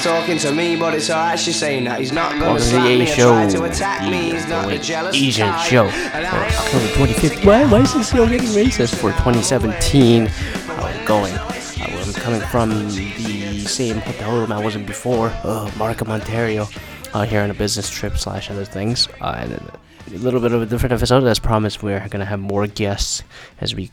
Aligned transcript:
somebody's 0.00 0.26
talking 0.26 0.38
to 0.38 0.52
me, 0.54 0.76
but 0.76 0.94
it's 0.94 1.10
alright. 1.10 1.38
She's 1.38 1.56
saying 1.56 1.84
that 1.84 1.98
he's 1.98 2.12
not 2.12 2.38
gonna 2.38 2.60
slap 2.60 2.84
me 2.84 3.00
A 3.00 3.02
or 3.02 3.06
Show, 3.06 3.30
try 3.32 3.48
to 3.48 3.64
attack 3.64 4.10
me. 4.10 4.30
He's 4.30 4.48
not 4.48 4.68
the 4.68 4.76
a 4.76 4.78
jealous 4.78 5.16
Asian 5.16 5.48
type. 5.48 5.68
show 5.68 5.88
for 5.88 6.16
October 6.16 6.86
25th. 6.94 7.44
Why, 7.44 7.64
why 7.66 7.80
is 7.80 7.94
this 7.94 8.10
show 8.10 8.26
getting 8.26 8.48
racist 8.48 8.94
for 8.96 9.10
2017? 9.12 10.26
How 10.26 10.82
I'm 10.84 11.04
going. 11.04 11.34
Uh, 11.34 11.52
I'm 11.80 12.12
coming 12.14 12.40
from 12.40 12.70
the 12.70 13.64
same 13.66 13.98
hotel 13.98 14.38
room 14.38 14.52
I 14.52 14.64
was 14.64 14.76
in 14.76 14.84
before, 14.84 15.28
uh, 15.44 15.70
Markham, 15.76 16.10
Ontario, 16.10 16.68
uh, 17.12 17.22
here 17.24 17.42
on 17.42 17.50
a 17.50 17.54
business 17.54 17.88
trip 17.90 18.16
slash 18.18 18.50
other 18.50 18.64
things. 18.64 19.08
Uh, 19.20 19.36
and 19.38 19.52
a 19.52 20.18
little 20.18 20.40
bit 20.40 20.52
of 20.52 20.62
a 20.62 20.66
different 20.66 20.92
episode. 20.92 21.24
As 21.24 21.38
promised, 21.38 21.82
we're 21.82 22.06
gonna 22.08 22.24
have 22.24 22.40
more 22.40 22.66
guests 22.66 23.22
as 23.60 23.74
we 23.74 23.90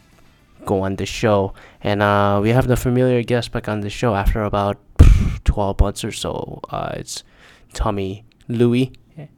go 0.66 0.82
on 0.82 0.98
the 0.98 1.06
show, 1.06 1.54
and 1.82 2.02
uh, 2.02 2.40
we 2.42 2.50
have 2.50 2.68
the 2.68 2.76
familiar 2.76 3.24
guest 3.24 3.52
back 3.52 3.70
on 3.70 3.82
the 3.82 3.90
show 3.90 4.16
after 4.16 4.44
about 4.44 4.78
12 5.44 5.80
months 5.80 6.04
or 6.04 6.12
so. 6.12 6.62
Uh, 6.70 6.94
it's 6.96 7.24
Tommy 7.74 8.26
Louie 8.48 8.94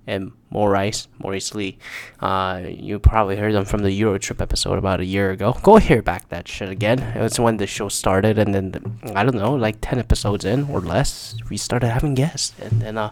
and 0.07 0.31
Maurice, 0.49 1.07
Maurice 1.19 1.55
Lee. 1.55 1.77
Uh, 2.19 2.63
you 2.67 2.99
probably 2.99 3.37
heard 3.37 3.53
them 3.53 3.65
from 3.65 3.83
the 3.83 3.91
Euro 3.91 4.17
Trip 4.17 4.41
episode 4.41 4.77
about 4.77 4.99
a 4.99 5.05
year 5.05 5.31
ago. 5.31 5.57
Go 5.63 5.77
hear 5.77 6.01
back 6.01 6.29
that 6.29 6.47
shit 6.47 6.69
again. 6.69 6.99
It 6.99 7.21
was 7.21 7.39
when 7.39 7.57
the 7.57 7.67
show 7.67 7.87
started, 7.87 8.37
and 8.37 8.53
then 8.53 8.71
the, 8.71 8.91
I 9.15 9.23
don't 9.23 9.35
know, 9.35 9.53
like 9.53 9.77
10 9.81 9.99
episodes 9.99 10.45
in 10.45 10.69
or 10.69 10.81
less, 10.81 11.35
we 11.49 11.57
started 11.57 11.89
having 11.89 12.13
guests, 12.13 12.53
and 12.59 12.81
then 12.81 12.97
uh, 12.97 13.11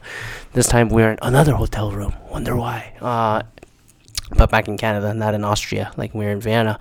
this 0.54 0.68
time 0.68 0.90
we're 0.90 1.12
in 1.12 1.20
another 1.22 1.54
hotel 1.56 1.92
room. 1.92 2.14
Wonder 2.30 2.56
why? 2.56 2.94
Uh, 3.02 3.44
but 4.36 4.50
back 4.50 4.68
in 4.68 4.78
Canada, 4.78 5.14
not 5.14 5.34
in 5.34 5.44
Austria. 5.46 5.94
Like 5.96 6.14
we're 6.14 6.32
in 6.32 6.42
Vienna. 6.42 6.80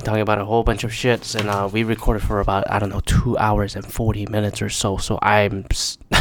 We're 0.00 0.06
talking 0.06 0.22
about 0.22 0.40
a 0.40 0.46
whole 0.46 0.62
bunch 0.62 0.82
of 0.82 0.92
shits, 0.92 1.38
and 1.38 1.50
uh, 1.50 1.68
we 1.70 1.84
recorded 1.84 2.22
for 2.22 2.40
about 2.40 2.64
I 2.70 2.78
don't 2.78 2.88
know 2.88 3.00
two 3.00 3.36
hours 3.36 3.76
and 3.76 3.84
forty 3.84 4.24
minutes 4.24 4.62
or 4.62 4.70
so. 4.70 4.96
So 4.96 5.18
I'm 5.20 5.66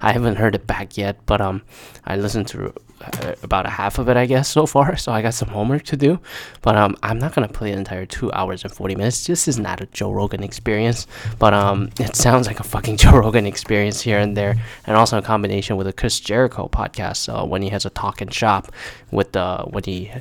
I 0.00 0.12
haven't 0.12 0.36
heard 0.36 0.54
it 0.54 0.68
back 0.68 0.96
yet, 0.96 1.18
but 1.26 1.40
um, 1.40 1.62
I 2.04 2.14
listened 2.14 2.46
to 2.48 2.72
uh, 3.00 3.34
about 3.42 3.66
a 3.66 3.70
half 3.70 3.98
of 3.98 4.08
it, 4.08 4.16
I 4.16 4.26
guess, 4.26 4.48
so 4.48 4.66
far. 4.66 4.96
So 4.96 5.10
I 5.10 5.20
got 5.20 5.34
some 5.34 5.48
homework 5.48 5.82
to 5.86 5.96
do, 5.96 6.20
but 6.62 6.76
um, 6.76 6.94
I'm 7.02 7.18
not 7.18 7.34
gonna 7.34 7.48
play 7.48 7.72
the 7.72 7.76
entire 7.76 8.06
two 8.06 8.30
hours 8.30 8.62
and 8.62 8.72
forty 8.72 8.94
minutes. 8.94 9.26
This 9.26 9.48
is 9.48 9.58
not 9.58 9.80
a 9.80 9.86
Joe 9.86 10.12
Rogan 10.12 10.44
experience, 10.44 11.08
but 11.40 11.52
um, 11.52 11.90
it 11.98 12.14
sounds 12.14 12.46
like 12.46 12.60
a 12.60 12.64
fucking 12.64 12.96
Joe 13.02 13.18
Rogan 13.18 13.46
experience 13.46 14.00
here 14.00 14.20
and 14.20 14.36
there, 14.36 14.54
and 14.86 14.96
also 14.96 15.18
a 15.18 15.22
combination 15.22 15.76
with 15.76 15.88
a 15.88 15.92
Chris 15.92 16.20
Jericho 16.20 16.68
podcast 16.68 17.28
uh, 17.28 17.44
when 17.44 17.62
he 17.62 17.70
has 17.70 17.84
a 17.84 17.90
talk 17.90 18.20
and 18.20 18.32
shop 18.32 18.70
with 19.10 19.34
uh, 19.34 19.64
when 19.64 19.82
he 19.82 20.12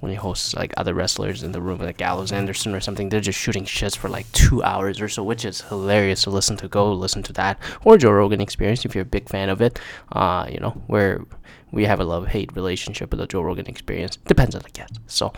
when 0.00 0.10
he 0.10 0.16
hosts 0.16 0.54
like 0.54 0.72
other 0.76 0.94
wrestlers 0.94 1.42
in 1.42 1.52
the 1.52 1.60
room, 1.60 1.78
like 1.78 1.96
Gallows 1.96 2.32
Anderson 2.32 2.74
or 2.74 2.80
something, 2.80 3.08
they're 3.08 3.20
just 3.20 3.38
shooting 3.38 3.64
shits 3.64 3.96
for 3.96 4.08
like 4.08 4.30
two 4.32 4.62
hours 4.62 5.00
or 5.00 5.08
so, 5.08 5.22
which 5.22 5.44
is 5.44 5.62
hilarious 5.62 6.22
to 6.22 6.30
listen 6.30 6.56
to. 6.58 6.68
Go 6.68 6.92
listen 6.92 7.22
to 7.24 7.32
that 7.34 7.58
or 7.84 7.98
Joe 7.98 8.12
Rogan 8.12 8.40
Experience 8.40 8.84
if 8.84 8.94
you're 8.94 9.02
a 9.02 9.06
big 9.06 9.28
fan 9.28 9.48
of 9.48 9.60
it. 9.60 9.78
Uh, 10.12 10.46
you 10.50 10.60
know 10.60 10.70
where 10.86 11.24
we 11.70 11.84
have 11.84 12.00
a 12.00 12.04
love 12.04 12.28
hate 12.28 12.54
relationship 12.54 13.10
with 13.10 13.20
the 13.20 13.26
Joe 13.26 13.42
Rogan 13.42 13.66
Experience. 13.66 14.16
Depends 14.16 14.54
on 14.54 14.62
the 14.62 14.70
guest. 14.70 15.00
So, 15.06 15.32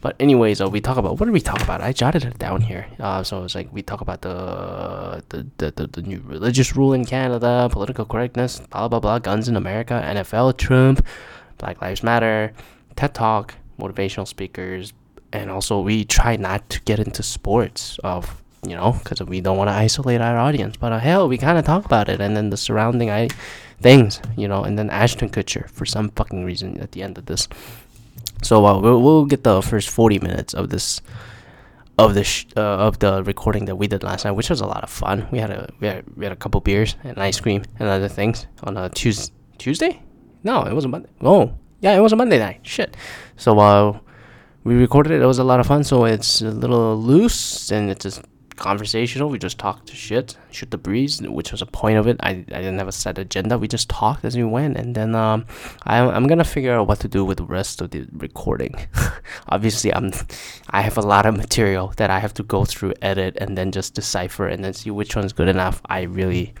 but 0.00 0.16
anyways, 0.20 0.60
uh, 0.60 0.68
we 0.68 0.80
talk 0.80 0.96
about 0.96 1.18
what 1.18 1.26
did 1.26 1.32
we 1.32 1.40
talk 1.40 1.62
about? 1.62 1.80
I 1.80 1.92
jotted 1.92 2.24
it 2.24 2.38
down 2.38 2.60
here. 2.60 2.86
Uh, 2.98 3.22
so 3.22 3.44
it's 3.44 3.54
like 3.54 3.72
we 3.72 3.82
talk 3.82 4.00
about 4.00 4.22
the 4.22 5.22
the, 5.28 5.46
the 5.58 5.70
the 5.70 5.86
the 5.86 6.02
new 6.02 6.22
religious 6.26 6.76
rule 6.76 6.92
in 6.92 7.04
Canada, 7.04 7.68
political 7.70 8.04
correctness, 8.04 8.60
blah 8.60 8.88
blah 8.88 9.00
blah, 9.00 9.18
guns 9.18 9.48
in 9.48 9.56
America, 9.56 10.02
NFL, 10.04 10.56
Trump, 10.58 11.06
Black 11.58 11.80
Lives 11.80 12.02
Matter, 12.02 12.52
TED 12.96 13.14
Talk 13.14 13.54
motivational 13.80 14.26
speakers 14.28 14.92
and 15.32 15.50
also 15.50 15.80
we 15.80 16.04
try 16.04 16.36
not 16.36 16.68
to 16.70 16.80
get 16.82 16.98
into 16.98 17.22
sports 17.22 17.98
of 18.04 18.42
you 18.66 18.74
know 18.74 18.92
because 19.02 19.22
we 19.22 19.40
don't 19.40 19.56
want 19.56 19.68
to 19.68 19.72
isolate 19.74 20.20
our 20.20 20.36
audience. 20.36 20.76
But 20.76 20.92
uh, 20.92 20.98
hell 20.98 21.28
we 21.28 21.38
kind 21.38 21.56
of 21.58 21.64
talk 21.64 21.84
about 21.84 22.08
it 22.08 22.20
and 22.20 22.36
then 22.36 22.50
the 22.50 22.56
surrounding 22.56 23.10
i 23.10 23.28
things 23.80 24.20
you 24.36 24.46
know 24.46 24.62
and 24.64 24.78
then 24.78 24.90
ashton 24.90 25.30
kutcher 25.30 25.70
for 25.70 25.86
some 25.86 26.10
fucking 26.10 26.44
reason 26.44 26.78
at 26.80 26.92
the 26.92 27.02
end 27.02 27.16
of 27.18 27.24
this. 27.26 27.48
So 28.42 28.64
uh, 28.66 28.78
we'll, 28.80 29.00
we'll 29.02 29.24
get 29.26 29.44
the 29.44 29.60
first 29.62 29.88
40 29.90 30.18
minutes 30.18 30.54
of 30.54 30.68
this 30.70 31.00
of 31.98 32.14
the 32.14 32.24
sh- 32.24 32.46
uh, 32.56 32.60
of 32.88 32.98
the 32.98 33.22
recording 33.24 33.66
that 33.66 33.76
we 33.76 33.86
did 33.86 34.02
last 34.02 34.24
night 34.24 34.32
which 34.32 34.50
was 34.50 34.60
a 34.60 34.66
lot 34.66 34.82
of 34.82 34.90
fun. 34.90 35.26
We 35.30 35.38
had 35.38 35.50
a 35.50 35.70
we 35.80 35.86
had, 35.88 36.04
we 36.16 36.24
had 36.24 36.32
a 36.32 36.36
couple 36.36 36.60
beers 36.60 36.96
and 37.04 37.18
ice 37.18 37.40
cream 37.40 37.62
and 37.78 37.88
other 37.88 38.08
things 38.08 38.46
on 38.64 38.76
a 38.76 38.88
Tues- 38.88 39.30
tuesday? 39.58 40.02
No 40.42 40.62
it 40.64 40.74
was 40.74 40.84
a 40.84 40.88
monday. 40.88 41.08
Oh 41.22 41.52
yeah 41.80 41.96
it 41.96 42.00
was 42.00 42.12
a 42.12 42.16
monday 42.16 42.38
night 42.38 42.60
shit 42.62 42.96
so 43.36 43.58
uh, 43.58 43.98
we 44.64 44.74
recorded 44.74 45.12
it. 45.12 45.22
It 45.22 45.26
was 45.26 45.38
a 45.38 45.44
lot 45.44 45.60
of 45.60 45.66
fun. 45.66 45.84
So 45.84 46.04
it's 46.04 46.42
a 46.42 46.50
little 46.50 46.96
loose 46.96 47.70
and 47.70 47.90
it's 47.90 48.04
just 48.04 48.22
conversational. 48.56 49.30
We 49.30 49.38
just 49.38 49.58
talked 49.58 49.88
to 49.88 49.94
shit, 49.94 50.36
shoot 50.50 50.70
the 50.70 50.76
breeze, 50.76 51.22
which 51.22 51.50
was 51.50 51.62
a 51.62 51.66
point 51.66 51.96
of 51.96 52.06
it. 52.06 52.18
I, 52.20 52.30
I 52.30 52.60
didn't 52.60 52.78
have 52.78 52.88
a 52.88 52.92
set 52.92 53.16
agenda. 53.16 53.56
We 53.56 53.68
just 53.68 53.88
talked 53.88 54.24
as 54.26 54.36
we 54.36 54.44
went, 54.44 54.76
and 54.76 54.94
then 54.94 55.14
um, 55.14 55.46
I'm 55.84 56.10
I'm 56.10 56.26
gonna 56.26 56.44
figure 56.44 56.74
out 56.74 56.86
what 56.86 57.00
to 57.00 57.08
do 57.08 57.24
with 57.24 57.38
the 57.38 57.44
rest 57.44 57.80
of 57.80 57.90
the 57.90 58.06
recording. 58.12 58.74
Obviously, 59.48 59.94
I'm 59.94 60.12
I 60.68 60.82
have 60.82 60.98
a 60.98 61.02
lot 61.02 61.24
of 61.24 61.34
material 61.38 61.94
that 61.96 62.10
I 62.10 62.18
have 62.18 62.34
to 62.34 62.42
go 62.42 62.66
through, 62.66 62.92
edit, 63.00 63.38
and 63.40 63.56
then 63.56 63.72
just 63.72 63.94
decipher, 63.94 64.46
and 64.46 64.62
then 64.62 64.74
see 64.74 64.90
which 64.90 65.16
one's 65.16 65.32
good 65.32 65.48
enough. 65.48 65.80
I 65.86 66.02
really 66.02 66.52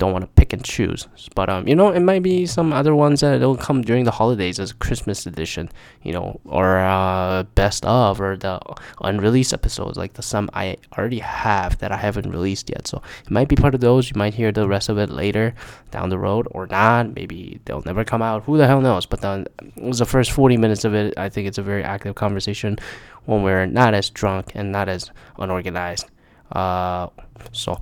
don't 0.00 0.12
want 0.12 0.24
to 0.24 0.30
pick 0.34 0.52
and 0.52 0.64
choose. 0.64 1.06
But 1.36 1.48
um, 1.48 1.68
you 1.68 1.76
know, 1.76 1.90
it 1.90 2.00
might 2.00 2.22
be 2.22 2.46
some 2.46 2.72
other 2.72 2.94
ones 2.94 3.20
that 3.20 3.40
will 3.40 3.56
come 3.56 3.82
during 3.82 4.04
the 4.04 4.10
holidays 4.10 4.58
as 4.58 4.72
Christmas 4.72 5.26
edition, 5.26 5.68
you 6.02 6.12
know, 6.12 6.40
or 6.44 6.78
uh, 6.78 7.44
best 7.54 7.84
of, 7.84 8.20
or 8.20 8.36
the 8.36 8.58
unreleased 9.02 9.52
episodes, 9.52 9.96
like 9.96 10.14
the 10.14 10.22
some 10.22 10.50
I 10.54 10.78
already 10.96 11.20
have 11.20 11.78
that 11.78 11.92
I 11.92 11.98
haven't 11.98 12.30
released 12.30 12.70
yet. 12.70 12.88
So 12.88 13.02
it 13.22 13.30
might 13.30 13.48
be 13.48 13.56
part 13.56 13.74
of 13.74 13.80
those. 13.80 14.10
You 14.10 14.16
might 14.16 14.34
hear 14.34 14.50
the 14.50 14.66
rest 14.66 14.88
of 14.88 14.98
it 14.98 15.10
later 15.10 15.54
down 15.90 16.08
the 16.08 16.18
road, 16.18 16.48
or 16.50 16.66
not. 16.66 17.14
Maybe 17.14 17.60
they'll 17.66 17.82
never 17.84 18.02
come 18.02 18.22
out. 18.22 18.42
Who 18.44 18.56
the 18.56 18.66
hell 18.66 18.80
knows? 18.80 19.06
But 19.06 19.20
then 19.20 19.46
it 19.60 19.82
was 19.84 19.98
the 19.98 20.06
first 20.06 20.32
40 20.32 20.56
minutes 20.56 20.84
of 20.84 20.94
it. 20.94 21.14
I 21.18 21.28
think 21.28 21.46
it's 21.46 21.58
a 21.58 21.62
very 21.62 21.84
active 21.84 22.14
conversation 22.14 22.78
when 23.26 23.42
we're 23.42 23.66
not 23.66 23.92
as 23.92 24.08
drunk 24.08 24.52
and 24.54 24.72
not 24.72 24.88
as 24.88 25.10
unorganized. 25.38 26.06
Uh, 26.50 27.08
so 27.52 27.78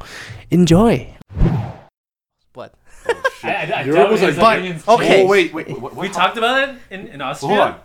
enjoy. 0.51 1.15
What? 3.41 3.53
I, 3.55 3.55
I, 3.65 3.81
I 3.81 3.85
Europe 3.85 4.11
was 4.11 4.21
his 4.21 4.37
like- 4.39 4.63
but- 4.85 4.95
okay. 4.95 5.09
changed. 5.09 5.25
Oh 5.25 5.27
wait, 5.29 5.53
wait. 5.55 5.69
What, 5.71 5.81
what, 5.83 5.97
We 5.97 6.09
talked 6.09 6.37
about 6.37 6.69
it 6.69 6.75
in, 6.91 7.07
in 7.09 7.21
Austria. 7.21 7.49
Hold 7.57 7.61
on. 7.61 7.81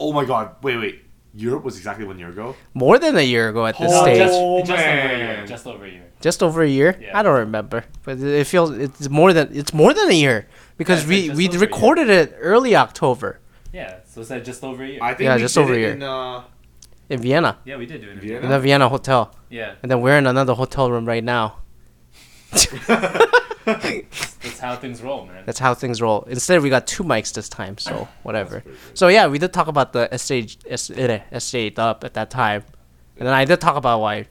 Oh 0.00 0.12
my 0.12 0.24
god. 0.24 0.56
Wait, 0.62 0.76
wait. 0.78 1.02
Europe 1.34 1.64
was 1.64 1.76
exactly 1.76 2.04
one 2.06 2.18
year 2.18 2.30
ago. 2.30 2.56
More 2.72 2.98
than 2.98 3.14
a 3.16 3.20
year 3.20 3.50
ago 3.50 3.66
at 3.66 3.76
this 3.78 3.90
No, 3.90 4.02
stage. 4.02 4.18
just, 4.18 4.34
Oh, 4.34 4.62
just 4.64 4.72
over 4.72 4.84
a 5.14 5.18
year. 5.18 5.46
Just 5.46 5.66
over 5.66 5.84
a 5.84 5.90
year. 5.90 6.02
Just 6.20 6.42
over 6.42 6.62
a 6.62 6.68
year? 6.68 6.98
Yeah. 7.00 7.18
I 7.18 7.22
don't 7.22 7.38
remember, 7.38 7.84
but 8.04 8.18
it 8.18 8.46
feels 8.46 8.70
it's 8.70 9.08
more 9.10 9.32
than 9.34 9.50
it's 9.54 9.74
more 9.74 9.92
than 9.92 10.08
a 10.10 10.14
year 10.14 10.48
because 10.78 11.02
Yeah, 11.02 11.08
we 11.08 11.16
we 11.30 11.30
over 11.30 11.56
a 11.56 11.58
year. 11.58 11.60
recorded 11.60 12.08
it 12.08 12.34
early 12.40 12.74
October 12.74 13.38
Yeah, 13.72 13.98
so 14.06 14.22
it's 14.22 14.30
just 14.46 14.64
over 14.64 14.82
a 14.82 14.88
year. 14.88 14.98
I 15.02 15.12
think 15.14 15.26
Yeah, 15.28 15.36
we 15.36 15.42
just 15.42 15.54
did 15.54 15.60
over 15.64 15.74
it 15.74 15.78
here. 15.78 15.92
in 15.92 16.02
uh, 16.02 16.42
in 17.10 17.20
Vienna, 17.20 17.58
yeah, 17.66 17.76
we 17.76 17.84
did 17.86 18.00
do 18.00 18.08
it. 18.08 18.12
in 18.14 18.20
Vienna? 18.20 18.40
in 18.40 18.48
the 18.50 18.58
Vienna 18.58 18.88
hotel, 18.88 19.30
Yeah, 19.50 19.74
and 19.82 19.90
then 19.90 20.00
we're 20.00 20.16
in 20.18 20.26
another 20.26 20.54
hotel 20.54 20.90
room 20.90 21.04
right 21.06 21.22
now. 21.22 21.58
that's 24.56 24.64
how 24.64 24.80
things 24.80 25.02
roll, 25.02 25.26
man. 25.26 25.42
That's 25.44 25.58
how 25.58 25.74
things 25.74 26.00
roll. 26.00 26.22
Instead, 26.22 26.62
we 26.62 26.70
got 26.70 26.86
two 26.86 27.04
mics 27.04 27.32
this 27.32 27.48
time, 27.48 27.76
so 27.76 28.08
whatever. 28.22 28.62
So 28.94 29.08
yeah, 29.08 29.26
we 29.26 29.38
did 29.38 29.52
talk 29.52 29.68
about 29.68 29.92
the 29.92 30.12
essay 30.12 30.46
essay, 30.66 31.22
essay 31.30 31.74
up 31.76 32.04
at 32.04 32.14
that 32.14 32.30
time, 32.30 32.64
and 33.18 33.26
then 33.26 33.34
I 33.34 33.44
did 33.44 33.60
talk 33.60 33.76
about 33.76 34.00
why. 34.00 34.26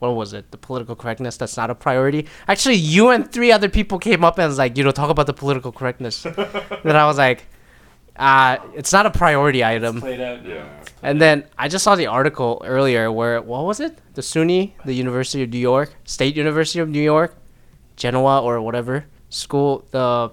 What 0.00 0.16
was 0.16 0.32
it? 0.32 0.50
The 0.50 0.56
political 0.56 0.96
correctness 0.96 1.36
that's 1.36 1.58
not 1.58 1.68
a 1.68 1.74
priority. 1.74 2.26
Actually, 2.48 2.76
you 2.76 3.10
and 3.10 3.30
three 3.30 3.52
other 3.52 3.68
people 3.68 3.98
came 3.98 4.24
up 4.24 4.38
and 4.38 4.48
was 4.48 4.56
like, 4.56 4.78
you 4.78 4.82
know, 4.82 4.92
talk 4.92 5.10
about 5.10 5.26
the 5.26 5.34
political 5.34 5.72
correctness. 5.72 6.22
then 6.84 6.96
I 6.96 7.04
was 7.04 7.18
like, 7.18 7.44
uh, 8.16 8.56
it's 8.74 8.94
not 8.94 9.04
a 9.04 9.10
priority 9.10 9.62
item. 9.62 10.00
Played 10.00 10.22
out. 10.22 10.42
yeah. 10.46 10.66
And 11.02 11.20
then 11.20 11.44
I 11.58 11.68
just 11.68 11.84
saw 11.84 11.96
the 11.96 12.06
article 12.06 12.62
earlier 12.64 13.12
where 13.12 13.42
what 13.42 13.66
was 13.66 13.78
it? 13.78 13.98
The 14.14 14.22
SUNY, 14.22 14.72
the 14.86 14.94
University 14.94 15.42
of 15.42 15.50
New 15.50 15.58
York, 15.58 15.94
State 16.04 16.34
University 16.34 16.78
of 16.80 16.88
New 16.88 17.02
York, 17.02 17.36
Genoa 17.96 18.40
or 18.40 18.62
whatever 18.62 19.04
school. 19.30 19.84
The 19.90 20.30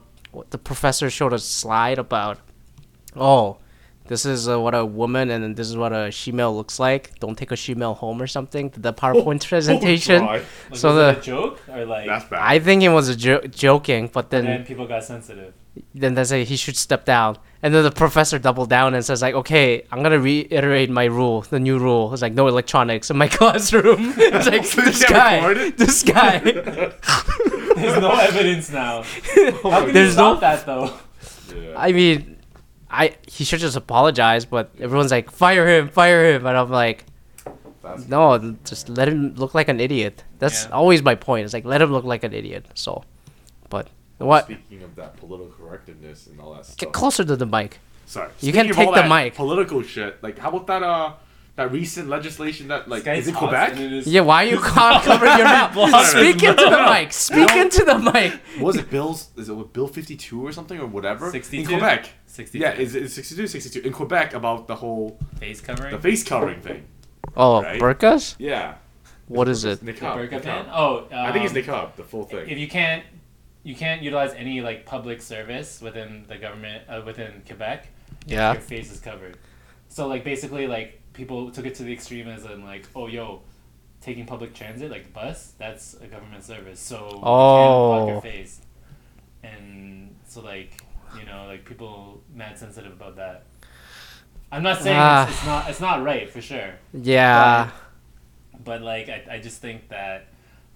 the 0.49 0.57
professor 0.57 1.09
showed 1.09 1.33
a 1.33 1.39
slide 1.39 1.97
about, 1.97 2.37
oh, 3.15 3.57
this 4.07 4.25
is 4.25 4.47
uh, 4.47 4.59
what 4.59 4.73
a 4.75 4.85
woman 4.85 5.31
and 5.31 5.55
this 5.55 5.67
is 5.67 5.75
what 5.75 5.91
a 5.93 6.11
female 6.11 6.55
looks 6.55 6.79
like. 6.79 7.17
Don't 7.19 7.37
take 7.37 7.51
a 7.51 7.57
female 7.57 7.93
home 7.93 8.21
or 8.21 8.27
something. 8.27 8.69
The 8.75 8.93
PowerPoint 9.03 9.47
presentation. 9.47 10.19
God. 10.19 10.41
Like, 10.71 10.77
So 10.77 10.89
was 10.89 10.97
the- 10.97 11.09
it 11.09 11.17
a 11.17 11.21
joke 11.21 11.59
or 11.69 11.85
like? 11.85 12.05
That's 12.07 12.25
bad. 12.25 12.39
I 12.41 12.59
think 12.59 12.83
it 12.83 12.89
was 12.89 13.09
a 13.09 13.15
jo- 13.15 13.41
joking, 13.49 14.09
but 14.13 14.25
and 14.25 14.31
then 14.31 14.45
then 14.57 14.65
people 14.65 14.85
got 14.87 15.03
sensitive. 15.03 15.53
then 15.95 16.13
they 16.15 16.23
say 16.23 16.43
he 16.43 16.55
should 16.55 16.77
step 16.77 17.03
down. 17.05 17.37
And 17.63 17.73
then 17.73 17.83
the 17.83 17.91
professor 17.91 18.37
doubled 18.37 18.69
down 18.69 18.93
and 18.93 19.03
says 19.03 19.21
like, 19.23 19.33
okay, 19.33 19.83
I'm 19.91 20.03
gonna 20.03 20.19
reiterate 20.19 20.89
my 20.91 21.05
rule, 21.05 21.41
the 21.41 21.59
new 21.59 21.79
rule. 21.79 22.13
It's 22.13 22.21
like 22.21 22.33
no 22.33 22.47
electronics 22.47 23.09
in 23.09 23.17
my 23.17 23.27
classroom. 23.37 24.13
it's 24.17 24.47
like 24.47 24.63
So 24.65 24.81
you 24.81 24.85
this 24.91 25.03
can't 25.03 25.57
guy, 25.57 25.69
this 25.71 26.03
guy. 26.03 26.93
There's 27.81 28.01
no 28.01 28.11
evidence 28.29 28.69
now. 28.71 29.03
How 29.03 29.83
can 29.85 29.93
There's 29.93 30.07
you 30.07 30.11
stop 30.13 30.35
no- 30.35 30.39
that 30.41 30.65
though? 30.65 30.93
Yeah. 31.55 31.73
I 31.77 31.91
mean, 31.91 32.37
I 32.89 33.15
he 33.27 33.43
should 33.43 33.59
just 33.59 33.77
apologize, 33.77 34.45
but 34.45 34.71
everyone's 34.79 35.11
like, 35.11 35.31
fire 35.31 35.67
him, 35.67 35.89
fire 35.89 36.33
him, 36.33 36.45
and 36.45 36.57
I'm 36.57 36.69
like, 36.69 37.05
That's- 37.83 38.07
no, 38.07 38.55
just 38.65 38.89
let 38.89 39.07
him 39.07 39.33
look 39.35 39.53
like 39.53 39.67
an 39.69 39.79
idiot. 39.79 40.23
That's 40.39 40.65
Yeah. 40.65 40.71
always 40.71 41.01
my 41.03 41.15
point. 41.15 41.45
It's 41.45 41.53
like 41.53 41.65
let 41.65 41.81
him 41.81 41.91
look 41.91 42.03
like 42.05 42.23
an 42.23 42.33
idiot. 42.33 42.65
So, 42.73 43.03
But 43.69 43.87
what? 44.17 44.45
Speaking 44.45 44.83
of 44.83 44.95
that 44.95 45.17
political 45.17 45.51
correctness 45.57 46.27
and 46.27 46.39
all 46.41 46.53
that 46.55 46.65
stuff. 46.65 46.77
Get 46.77 46.91
closer 46.93 47.23
to 47.23 47.35
the 47.35 47.45
mic. 47.45 47.79
Sorry. 48.05 48.29
You 48.39 48.51
Speaking 48.51 48.61
can 48.61 48.71
of 48.71 48.79
all 48.79 48.85
take 48.85 48.95
the 48.95 49.01
that 49.09 49.23
mic. 49.23 49.35
Political 49.35 49.81
shit. 49.83 50.23
Like, 50.23 50.37
how 50.39 50.49
about 50.49 50.67
that? 50.67 50.83
Uh, 50.83 51.13
that 51.57 51.71
recent 51.71 52.07
legislation 52.07 52.69
that 52.69 52.87
like 52.87 53.05
is 53.07 53.27
it 53.27 53.35
Quebec? 53.35 53.71
and 53.73 53.79
it 53.81 53.91
is- 53.93 54.07
Yeah, 54.07 54.21
why 54.21 54.45
are 54.45 54.49
you 54.49 54.57
co- 54.61 54.99
covering 55.03 55.37
your 55.37 55.45
mouth? 55.45 56.05
Speak 56.07 56.41
into 56.43 56.63
the 56.63 56.87
mic. 56.89 57.11
Speak 57.11 57.51
into 57.51 57.83
the 57.83 57.97
mic. 57.97 58.39
was 58.61 58.77
it 58.77 58.89
Bill's? 58.89 59.29
Is 59.35 59.49
it 59.49 59.53
what, 59.53 59.73
Bill 59.73 59.87
fifty 59.87 60.15
two 60.15 60.45
or 60.45 60.51
something 60.53 60.79
or 60.79 60.85
whatever? 60.87 61.29
62? 61.29 61.61
in 61.61 61.67
Quebec. 61.67 62.09
62. 62.27 62.59
Yeah, 62.63 62.73
is 62.73 62.95
it 62.95 63.09
62, 63.09 63.47
62 63.47 63.85
in 63.87 63.91
Quebec 63.93 64.33
about 64.33 64.67
the 64.67 64.75
whole 64.75 65.19
face 65.39 65.59
covering. 65.59 65.91
the 65.93 65.99
face 66.01 66.23
covering 66.23 66.61
thing? 66.61 66.85
Oh, 67.35 67.61
Right? 67.63 67.81
burkas? 67.81 68.35
Yeah. 68.39 68.75
What 69.27 69.49
is 69.49 69.65
it? 69.65 69.83
the 69.83 69.91
Niqab. 69.93 70.15
burqa 70.29 70.41
ban. 70.43 70.67
Oh, 70.71 70.99
um, 70.99 71.07
I 71.11 71.31
think 71.33 71.43
it's 71.45 71.53
niqab, 71.53 71.95
the 71.95 72.03
full 72.03 72.23
thing. 72.23 72.47
If 72.47 72.57
you 72.57 72.67
can't, 72.69 73.03
you 73.63 73.75
can't 73.75 74.01
utilize 74.01 74.33
any 74.35 74.61
like 74.61 74.85
public 74.85 75.21
service 75.21 75.81
within 75.81 76.23
the 76.29 76.37
government 76.37 76.83
uh, 76.87 77.01
within 77.05 77.41
Quebec. 77.45 77.87
Yeah. 78.25 78.53
Your 78.53 78.61
face 78.61 78.91
is 78.91 78.99
covered. 78.99 79.37
So 79.89 80.07
like 80.07 80.23
basically 80.23 80.67
like 80.67 80.96
people 81.17 81.51
took 81.51 81.65
it 81.65 81.75
to 81.75 81.83
the 81.83 81.91
extreme 81.91 82.27
as 82.29 82.45
in 82.45 82.63
like 82.63 82.85
oh 82.95 83.07
yo, 83.07 83.41
taking 84.01 84.25
public 84.25 84.53
transit 84.53 84.89
like 84.91 85.11
bus 85.13 85.53
that's 85.57 85.95
a 85.95 86.07
government 86.07 86.43
service 86.43 86.79
so 86.79 86.95
you 86.97 87.01
can't 87.09 87.21
block 87.21 88.01
Oh. 88.03 88.07
your 88.07 88.21
face. 88.21 88.61
And 89.43 90.15
so 90.27 90.41
like 90.41 90.71
you 91.17 91.25
know 91.25 91.45
like 91.47 91.65
people 91.65 92.21
mad 92.33 92.57
sensitive 92.57 92.93
about 92.93 93.15
that. 93.17 93.45
I'm 94.51 94.63
not 94.63 94.81
saying 94.81 94.95
Ah. 94.97 95.23
it's, 95.27 95.31
it's 95.37 95.45
not 95.45 95.69
it's 95.71 95.81
not 95.81 96.03
right 96.03 96.29
for 96.29 96.41
sure 96.41 96.71
Yeah. 96.93 97.71
but 98.63 98.81
like 98.81 99.09
I, 99.09 99.23
I 99.35 99.39
just 99.39 99.59
think 99.61 99.89
that 99.89 100.27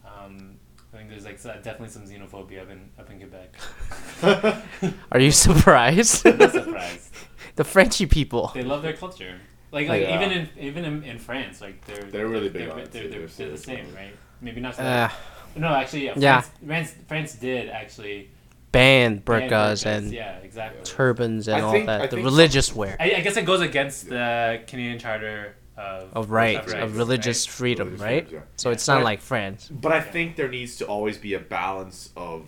um, 0.06 0.56
I 0.94 0.98
think 0.98 1.10
there's 1.10 1.24
like 1.26 1.42
definitely 1.42 1.88
some 1.90 2.04
xenophobia 2.04 2.64
up 2.64 2.70
in 2.70 2.90
up 3.00 3.10
in 3.12 3.18
Quebec. 3.20 3.50
Are 5.12 5.20
you 5.20 5.32
surprised? 5.32 6.26
I'm 6.28 6.38
not 6.38 6.52
surprised. 6.52 7.14
the 7.56 7.64
Frenchy 7.64 8.06
people. 8.06 8.52
They 8.54 8.64
love 8.64 8.82
their 8.82 8.94
culture. 8.94 9.40
Like 9.72 9.88
like 9.88 10.02
Yeah. 10.02 10.16
even 10.16 10.32
in 10.38 10.50
even 10.60 10.86
in, 10.86 11.04
in 11.04 11.20
France, 11.20 11.62
like 11.62 11.86
they're 11.86 12.04
They're 12.04 12.28
really 12.28 12.50
big 12.50 12.64
they're, 12.64 12.72
on 12.72 12.78
they're, 12.78 12.88
they're, 12.88 13.10
They're 13.10 13.28
they're 13.28 13.50
the 13.52 13.58
same, 13.58 13.94
right? 13.96 14.14
Maybe 14.42 14.60
not. 14.62 14.76
So 14.76 14.84
Uh, 14.84 15.10
no, 15.56 15.68
actually, 15.70 16.06
yeah. 16.06 16.14
yeah. 16.18 16.42
France, 16.42 16.52
France, 16.66 16.96
France 17.08 17.34
did 17.36 17.70
actually. 17.70 18.30
banned 18.72 19.26
ban 19.26 19.50
burkas 19.50 19.50
burqas, 19.84 19.86
and 19.86 20.12
yeah, 20.14 20.38
exactly. 20.38 20.82
turbans 20.84 21.48
and 21.48 21.58
I 21.58 21.62
all 21.62 21.72
think- 21.74 21.90
I 21.90 21.98
that. 22.00 22.10
The 22.12 22.18
think 22.18 22.26
religious 22.26 22.74
wear. 22.76 22.96
I, 23.00 23.16
I 23.16 23.22
guess 23.22 23.36
it 23.38 23.46
goes 23.46 23.62
against 23.62 24.08
the 24.10 24.62
Canadian 24.68 24.98
Charter 25.00 25.56
of 25.78 26.14
Of 26.14 26.32
right, 26.32 26.58
of 26.58 26.72
of 26.74 26.98
religious 26.98 27.48
right? 27.48 27.54
freedom, 27.56 27.88
Religious 27.88 28.02
right? 28.04 28.24
freedoms, 28.28 28.46
yeah. 28.54 28.62
So 28.62 28.70
Yeah. 28.70 28.74
it's 28.74 28.88
not 28.88 28.98
But- 29.00 29.04
like 29.06 29.22
France. 29.22 29.70
But 29.72 29.92
I 29.94 30.02
think 30.02 30.36
there 30.38 30.48
needs 30.50 30.76
to 30.78 30.86
always 30.86 31.18
be 31.18 31.34
a 31.34 31.40
balance 31.40 32.12
of 32.16 32.46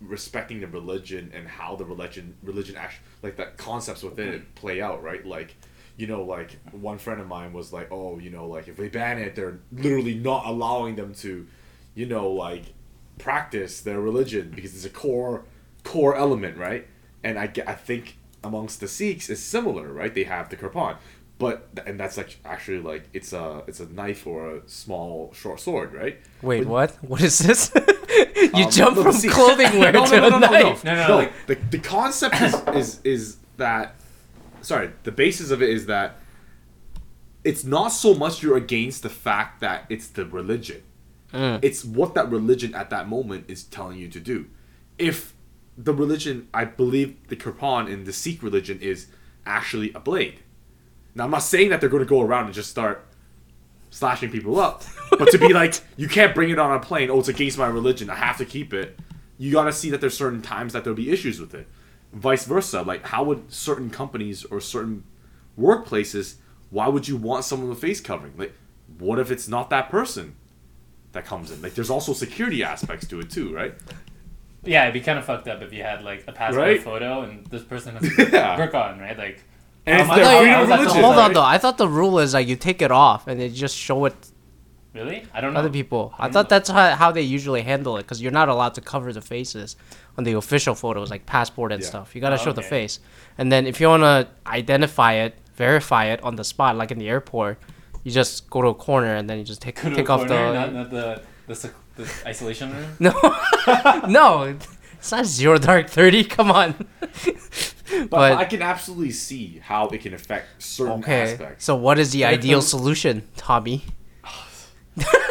respecting 0.00 0.60
the 0.60 0.66
religion 0.66 1.30
and 1.34 1.46
how 1.46 1.76
the 1.76 1.84
religion 1.84 2.34
religion 2.42 2.74
actually 2.76 3.04
like 3.22 3.36
that 3.36 3.56
concepts 3.58 4.02
within 4.02 4.28
it 4.28 4.54
play 4.54 4.80
out, 4.80 5.02
right? 5.02 5.24
Like, 5.26 5.54
you 6.00 6.06
know, 6.06 6.22
like 6.22 6.56
one 6.72 6.96
friend 6.96 7.20
of 7.20 7.26
mine 7.28 7.52
was 7.52 7.72
like, 7.72 7.92
"Oh, 7.92 8.18
you 8.18 8.30
know, 8.30 8.46
like 8.46 8.68
if 8.68 8.76
they 8.78 8.88
ban 8.88 9.18
it, 9.18 9.34
they're 9.34 9.58
literally 9.70 10.14
not 10.14 10.46
allowing 10.46 10.96
them 10.96 11.14
to, 11.16 11.46
you 11.94 12.06
know, 12.06 12.30
like 12.30 12.72
practice 13.18 13.82
their 13.82 14.00
religion 14.00 14.50
because 14.54 14.74
it's 14.74 14.86
a 14.86 14.90
core 14.90 15.44
core 15.84 16.16
element, 16.16 16.56
right?" 16.56 16.86
And 17.22 17.38
I 17.38 17.48
get, 17.48 17.68
I 17.68 17.74
think 17.74 18.16
amongst 18.42 18.80
the 18.80 18.88
Sikhs 18.88 19.28
is 19.28 19.42
similar, 19.42 19.92
right? 19.92 20.14
They 20.14 20.24
have 20.24 20.48
the 20.48 20.56
kirpan. 20.56 20.96
But 21.38 21.68
and 21.86 22.00
that's 22.00 22.16
like 22.16 22.38
actually 22.44 22.80
like 22.80 23.08
it's 23.12 23.32
a 23.34 23.62
it's 23.66 23.80
a 23.80 23.86
knife 23.92 24.26
or 24.26 24.56
a 24.56 24.68
small 24.68 25.32
short 25.34 25.60
sword, 25.60 25.92
right? 25.92 26.18
Wait, 26.42 26.60
But- 26.64 26.68
what? 26.68 26.90
What 27.02 27.20
is 27.20 27.38
this? 27.38 27.72
you 28.36 28.64
um, 28.64 28.70
jump 28.70 28.96
no, 28.96 29.02
from 29.04 29.30
clothing 29.30 29.78
wear 29.78 29.92
no, 29.92 30.06
to 30.06 30.16
no, 30.16 30.20
no, 30.20 30.26
a 30.28 30.30
no, 30.30 30.38
no, 30.38 30.50
knife. 30.50 30.84
No, 30.84 30.94
no, 30.94 31.08
no, 31.08 31.16
like- 31.16 31.46
the, 31.46 31.54
the 31.70 31.78
concept 31.78 32.40
is, 32.40 32.54
is 32.74 33.00
is 33.04 33.36
that 33.58 33.99
sorry, 34.62 34.90
the 35.02 35.12
basis 35.12 35.50
of 35.50 35.62
it 35.62 35.68
is 35.68 35.86
that 35.86 36.16
it's 37.44 37.64
not 37.64 37.88
so 37.88 38.14
much 38.14 38.42
you're 38.42 38.56
against 38.56 39.02
the 39.02 39.08
fact 39.08 39.60
that 39.60 39.86
it's 39.88 40.06
the 40.08 40.26
religion. 40.26 40.82
Mm. 41.32 41.60
It's 41.62 41.84
what 41.84 42.14
that 42.14 42.30
religion 42.30 42.74
at 42.74 42.90
that 42.90 43.08
moment 43.08 43.46
is 43.48 43.64
telling 43.64 43.98
you 43.98 44.08
to 44.08 44.20
do. 44.20 44.46
If 44.98 45.34
the 45.78 45.94
religion, 45.94 46.48
I 46.52 46.64
believe 46.64 47.16
the 47.28 47.36
Kirpan 47.36 47.88
in 47.88 48.04
the 48.04 48.12
Sikh 48.12 48.42
religion 48.42 48.78
is 48.80 49.06
actually 49.46 49.92
a 49.94 50.00
blade. 50.00 50.40
Now 51.14 51.24
I'm 51.24 51.30
not 51.30 51.42
saying 51.42 51.70
that 51.70 51.80
they're 51.80 51.90
going 51.90 52.02
to 52.02 52.08
go 52.08 52.20
around 52.20 52.46
and 52.46 52.54
just 52.54 52.70
start 52.70 53.06
slashing 53.90 54.30
people 54.30 54.60
up, 54.60 54.84
but 55.10 55.30
to 55.30 55.38
be 55.38 55.52
like, 55.52 55.80
you 55.96 56.08
can't 56.08 56.34
bring 56.34 56.50
it 56.50 56.58
on 56.58 56.72
a 56.72 56.80
plane. 56.80 57.10
Oh, 57.10 57.20
it's 57.20 57.28
against 57.28 57.58
my 57.58 57.66
religion. 57.66 58.10
I 58.10 58.16
have 58.16 58.38
to 58.38 58.44
keep 58.44 58.72
it. 58.72 58.98
You 59.38 59.52
got 59.52 59.64
to 59.64 59.72
see 59.72 59.90
that 59.90 60.00
there's 60.00 60.16
certain 60.16 60.42
times 60.42 60.72
that 60.74 60.84
there'll 60.84 60.96
be 60.96 61.10
issues 61.10 61.40
with 61.40 61.54
it. 61.54 61.66
Vice 62.12 62.44
versa. 62.44 62.82
Like, 62.82 63.04
how 63.06 63.22
would 63.24 63.52
certain 63.52 63.90
companies 63.90 64.44
or 64.44 64.60
certain 64.60 65.04
workplaces? 65.58 66.36
Why 66.70 66.88
would 66.88 67.08
you 67.08 67.16
want 67.16 67.44
someone 67.44 67.68
with 67.68 67.80
face 67.80 68.00
covering? 68.00 68.32
Like, 68.36 68.54
what 68.98 69.18
if 69.18 69.30
it's 69.30 69.48
not 69.48 69.70
that 69.70 69.90
person 69.90 70.36
that 71.12 71.24
comes 71.24 71.50
in? 71.50 71.60
Like, 71.62 71.74
there's 71.74 71.90
also 71.90 72.12
security 72.12 72.62
aspects 72.62 73.06
to 73.08 73.20
it 73.20 73.30
too, 73.30 73.54
right? 73.54 73.74
Yeah, 74.62 74.82
it'd 74.82 74.94
be 74.94 75.00
kind 75.00 75.18
of 75.18 75.24
fucked 75.24 75.48
up 75.48 75.62
if 75.62 75.72
you 75.72 75.82
had 75.82 76.02
like 76.02 76.24
a 76.28 76.32
passport 76.32 76.66
Right? 76.66 76.82
photo 76.82 77.22
and 77.22 77.46
this 77.46 77.62
person 77.62 77.96
has 77.96 78.18
a 78.18 78.30
Yeah. 78.30 78.56
brick 78.56 78.74
on, 78.74 78.98
right? 78.98 79.16
Like, 79.16 79.42
And 79.86 80.00
it's 80.00 80.04
Um, 80.04 80.10
I 80.10 80.16
their 80.16 80.24
thought- 80.26 80.44
I 80.44 80.54
of 80.54 80.60
was 80.60 80.70
at 80.70 80.76
the 80.76 80.82
religion. 80.82 81.02
Hold 81.04 81.14
on 81.16 81.18
right? 81.28 81.34
though. 81.34 81.42
I 81.42 81.58
thought 81.58 81.78
the 81.78 81.88
rule 81.88 82.18
is 82.18 82.34
like 82.34 82.46
you 82.46 82.56
take 82.56 82.82
it 82.82 82.90
off 82.90 83.26
and 83.26 83.40
they 83.40 83.48
just 83.48 83.74
show 83.76 84.04
it 84.04 84.14
really? 84.92 85.24
I 85.32 85.40
don't 85.40 85.54
know. 85.54 85.60
other 85.60 85.70
people. 85.70 86.12
I 86.18 86.24
don't 86.24 86.32
thought 86.34 86.44
know. 86.50 86.56
that's 86.58 86.68
how, 86.68 86.90
how 86.96 87.10
they 87.12 87.22
usually 87.22 87.62
handle 87.62 87.96
it 87.96 88.02
because 88.02 88.20
you're 88.20 88.32
not 88.32 88.48
allowed 88.50 88.74
to 88.74 88.80
cover 88.82 89.12
the 89.12 89.22
faces 89.22 89.76
on 90.20 90.24
the 90.24 90.34
official 90.44 90.74
photos 90.74 91.08
like 91.14 91.24
passport 91.36 91.72
and 91.72 91.80
Yeah. 91.82 91.88
stuff. 91.92 92.06
You 92.14 92.20
gotta 92.20 92.40
Oh, 92.40 92.44
show 92.44 92.52
the 92.52 92.66
face, 92.76 92.94
and 93.38 93.46
then 93.52 93.62
if 93.66 93.80
you 93.80 93.88
wanna 93.88 94.28
identify 94.46 95.12
it, 95.24 95.32
verify 95.56 96.04
it 96.12 96.20
on 96.22 96.36
the 96.36 96.44
spot, 96.44 96.76
like 96.76 96.90
in 96.94 96.98
the 96.98 97.08
airport, 97.08 97.54
you 98.04 98.10
just 98.12 98.34
go 98.50 98.58
to 98.62 98.68
a 98.68 98.74
corner 98.88 99.12
and 99.18 99.24
then 99.28 99.36
you 99.38 99.44
just 99.52 99.62
take 99.62 99.76
Go 99.82 99.88
take 100.00 100.10
off 100.10 100.20
corner, 100.20 100.48
the. 100.52 100.52
not, 100.60 100.68
not 100.74 100.90
the, 100.90 101.06
the 101.48 101.54
sec- 101.54 101.74
the 101.96 102.04
isolation 102.26 102.68
room. 102.74 102.88
No, 103.06 103.12
no, 104.18 104.26
it's 104.98 105.10
not 105.12 105.24
zero 105.26 105.56
dark 105.58 105.88
thirty. 105.98 106.22
Come 106.36 106.50
on. 106.60 106.68
But, 107.90 108.08
But- 108.10 108.32
I 108.38 108.44
can 108.44 108.62
absolutely 108.62 109.10
see 109.10 109.58
how 109.70 109.88
it 109.88 110.00
can 110.04 110.14
affect 110.14 110.62
certain 110.62 111.00
Okay, 111.02 111.22
aspects. 111.32 111.64
so 111.64 111.74
what 111.74 111.98
is 111.98 112.12
the 112.12 112.22
But 112.22 112.34
ideal 112.38 112.62
solution, 112.62 113.26
Tommy? 113.36 113.82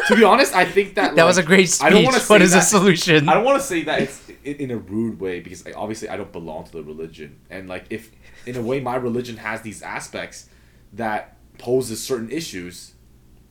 to 0.08 0.14
be 0.16 0.24
honest, 0.24 0.54
I 0.54 0.64
think 0.66 0.94
that 0.96 1.14
That 1.16 1.24
was 1.24 1.38
a 1.38 1.42
great 1.42 1.70
speech. 1.70 1.86
I 1.86 1.90
don't 1.90 2.04
wanna 2.04 2.18
What 2.18 2.40
say 2.42 2.46
the 2.58 2.60
solution? 2.60 3.28
I 3.30 3.34
don't 3.34 3.44
want 3.44 3.60
to 3.62 3.66
say 3.66 3.82
that 3.84 4.00
it's 4.02 4.18
in, 4.44 4.70
a 4.70 4.76
rude 4.76 5.20
way 5.20 5.40
because 5.40 5.64
like, 5.64 5.76
obviously 5.76 6.08
I 6.08 6.16
don't 6.16 6.32
belong 6.32 6.64
to 6.64 6.72
the 6.72 6.82
religion, 6.82 7.38
and 7.50 7.68
like 7.68 7.86
if 7.90 8.10
in 8.46 8.56
a 8.56 8.62
way 8.62 8.80
my 8.80 8.96
religion 8.96 9.38
has 9.38 9.62
these 9.62 9.82
aspects 9.82 10.48
that 10.92 11.36
poses 11.58 12.02
certain 12.02 12.30
issues 12.30 12.94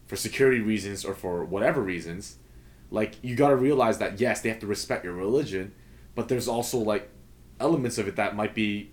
for 0.07 0.15
security 0.15 0.59
reasons 0.59 1.05
or 1.05 1.13
for 1.13 1.45
whatever 1.45 1.81
reasons, 1.81 2.37
like 2.91 3.15
you 3.21 3.35
got 3.35 3.49
to 3.49 3.55
realize 3.55 3.97
that 3.99 4.19
yes, 4.19 4.41
they 4.41 4.49
have 4.49 4.59
to 4.59 4.67
respect 4.67 5.03
your 5.03 5.13
religion, 5.13 5.73
but 6.15 6.27
there's 6.27 6.47
also 6.47 6.77
like 6.77 7.09
elements 7.59 7.97
of 7.97 8.07
it 8.07 8.15
that 8.15 8.35
might 8.35 8.55
be 8.55 8.91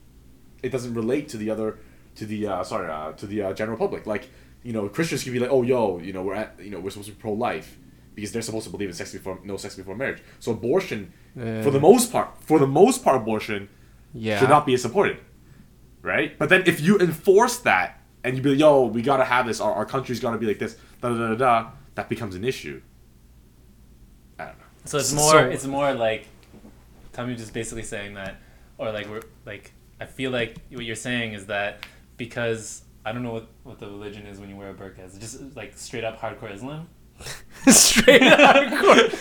it 0.62 0.70
doesn't 0.70 0.94
relate 0.94 1.28
to 1.28 1.36
the 1.36 1.50
other 1.50 1.78
to 2.16 2.26
the 2.26 2.46
uh, 2.46 2.62
sorry 2.62 2.90
uh, 2.90 3.12
to 3.12 3.26
the 3.26 3.42
uh, 3.42 3.52
general 3.52 3.78
public. 3.78 4.06
Like 4.06 4.28
you 4.66 4.72
know 4.72 4.88
christians 4.88 5.22
can 5.22 5.32
be 5.32 5.38
like 5.38 5.50
oh 5.50 5.62
yo 5.62 5.98
you 6.00 6.12
know 6.12 6.22
we're 6.22 6.34
at 6.34 6.58
you 6.58 6.70
know 6.70 6.80
we're 6.80 6.90
supposed 6.90 7.08
to 7.08 7.14
be 7.14 7.20
pro-life 7.20 7.78
because 8.16 8.32
they're 8.32 8.42
supposed 8.42 8.64
to 8.64 8.70
believe 8.70 8.88
in 8.88 8.94
sex 8.94 9.12
before 9.12 9.38
no 9.44 9.56
sex 9.56 9.76
before 9.76 9.94
marriage 9.94 10.20
so 10.40 10.50
abortion 10.50 11.12
for 11.62 11.70
the 11.70 11.78
most 11.78 12.10
part 12.10 12.28
for 12.40 12.58
the 12.58 12.66
most 12.66 13.04
part 13.04 13.16
abortion 13.16 13.68
yeah. 14.12 14.40
should 14.40 14.48
not 14.48 14.66
be 14.66 14.76
supported 14.76 15.18
right 16.02 16.36
but 16.40 16.48
then 16.48 16.62
if 16.66 16.80
you 16.80 16.98
enforce 16.98 17.58
that 17.58 18.00
and 18.24 18.36
you 18.36 18.42
be 18.42 18.50
like 18.50 18.58
yo 18.58 18.86
we 18.86 19.02
gotta 19.02 19.24
have 19.24 19.46
this 19.46 19.60
our, 19.60 19.72
our 19.72 19.86
country's 19.86 20.18
gotta 20.18 20.38
be 20.38 20.46
like 20.46 20.58
this 20.58 20.76
da 21.00 21.10
da 21.10 21.14
da 21.16 21.28
da 21.28 21.34
da 21.36 21.70
that 21.94 22.08
becomes 22.08 22.34
an 22.34 22.44
issue 22.44 22.80
i 24.38 24.46
don't 24.46 24.58
know 24.58 24.64
So 24.86 24.98
it's 24.98 25.12
more. 25.12 25.30
so- 25.32 25.48
it's 25.50 25.66
more 25.66 25.92
like 25.94 26.26
Tommy 27.12 27.34
just 27.34 27.54
basically 27.54 27.82
saying 27.82 28.12
that, 28.14 28.36
or 28.78 28.92
like 28.92 29.08
we're 29.08 29.22
like 29.46 29.72
I 30.00 30.04
feel 30.04 30.30
like 30.30 30.58
what 30.70 30.84
you're 30.84 30.94
saying 30.94 31.32
is 31.32 31.46
that 31.46 31.86
because 32.18 32.82
I 33.06 33.12
don't 33.12 33.22
know 33.22 33.32
what, 33.32 33.46
what 33.62 33.78
the 33.78 33.86
religion 33.86 34.26
is 34.26 34.38
when 34.38 34.50
you 34.50 34.56
wear 34.56 34.68
a 34.70 34.74
burqa. 34.74 35.06
Is 35.06 35.16
it 35.16 35.20
just 35.20 35.56
like 35.56 35.78
straight 35.78 36.04
up 36.04 36.20
hardcore 36.20 36.52
Islam? 36.52 36.88
Straight 37.68 38.22
hardcore. 38.22 39.12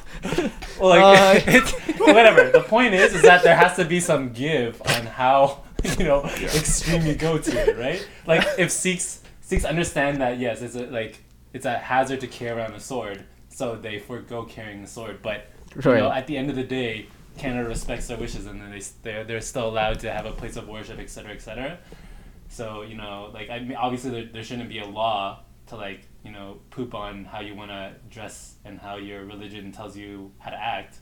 Well, 0.80 0.90
like 0.90 1.46
Uh, 1.46 1.52
it's, 1.52 1.72
whatever. 1.98 2.50
The 2.50 2.62
point 2.62 2.94
is, 2.94 3.14
is 3.14 3.22
that 3.22 3.42
there 3.42 3.54
has 3.54 3.76
to 3.76 3.84
be 3.84 4.00
some 4.00 4.32
give 4.32 4.80
on 4.82 5.06
how 5.06 5.62
you 5.98 6.04
know 6.06 6.24
extreme 6.24 7.04
you 7.06 7.14
go 7.14 7.38
to 7.38 7.50
it, 7.50 7.76
right? 7.76 8.06
Like 8.26 8.46
if 8.58 8.70
Sikhs 8.70 9.20
Sikhs 9.42 9.64
understand 9.64 10.20
that 10.22 10.38
yes, 10.38 10.62
it's 10.62 10.76
a 10.76 10.86
like 10.86 11.18
it's 11.52 11.66
a 11.66 11.76
hazard 11.76 12.20
to 12.20 12.26
carry 12.26 12.58
around 12.58 12.72
a 12.74 12.80
sword, 12.80 13.24
so 13.48 13.76
they 13.76 13.98
forego 13.98 14.44
carrying 14.44 14.80
the 14.80 14.88
sword. 14.88 15.20
But 15.22 15.46
you 15.96 16.00
know, 16.00 16.12
at 16.12 16.26
the 16.26 16.36
end 16.36 16.48
of 16.48 16.56
the 16.56 16.64
day, 16.64 17.06
Canada 17.36 17.68
respects 17.68 18.06
their 18.08 18.16
wishes, 18.16 18.46
and 18.46 18.60
then 18.60 18.70
they 18.70 18.82
they're, 19.02 19.24
they're 19.24 19.40
still 19.40 19.68
allowed 19.68 20.00
to 20.00 20.10
have 20.10 20.24
a 20.24 20.32
place 20.32 20.56
of 20.56 20.66
worship, 20.68 20.98
etc., 20.98 21.32
etc. 21.32 21.78
So 22.48 22.82
you 22.82 22.96
know, 22.96 23.30
like 23.34 23.50
I 23.50 23.58
mean, 23.58 23.76
obviously 23.76 24.10
there, 24.10 24.24
there 24.32 24.44
shouldn't 24.44 24.68
be 24.68 24.78
a 24.78 24.86
law 24.86 25.40
to 25.70 25.76
like 25.76 26.02
you 26.24 26.30
know 26.32 26.58
poop 26.70 26.94
on 26.94 27.24
how 27.24 27.40
you 27.40 27.54
want 27.54 27.70
to 27.70 27.92
dress 28.10 28.54
and 28.64 28.78
how 28.78 28.96
your 28.96 29.24
religion 29.24 29.72
tells 29.72 29.96
you 29.96 30.30
how 30.38 30.50
to 30.50 30.56
act, 30.76 30.98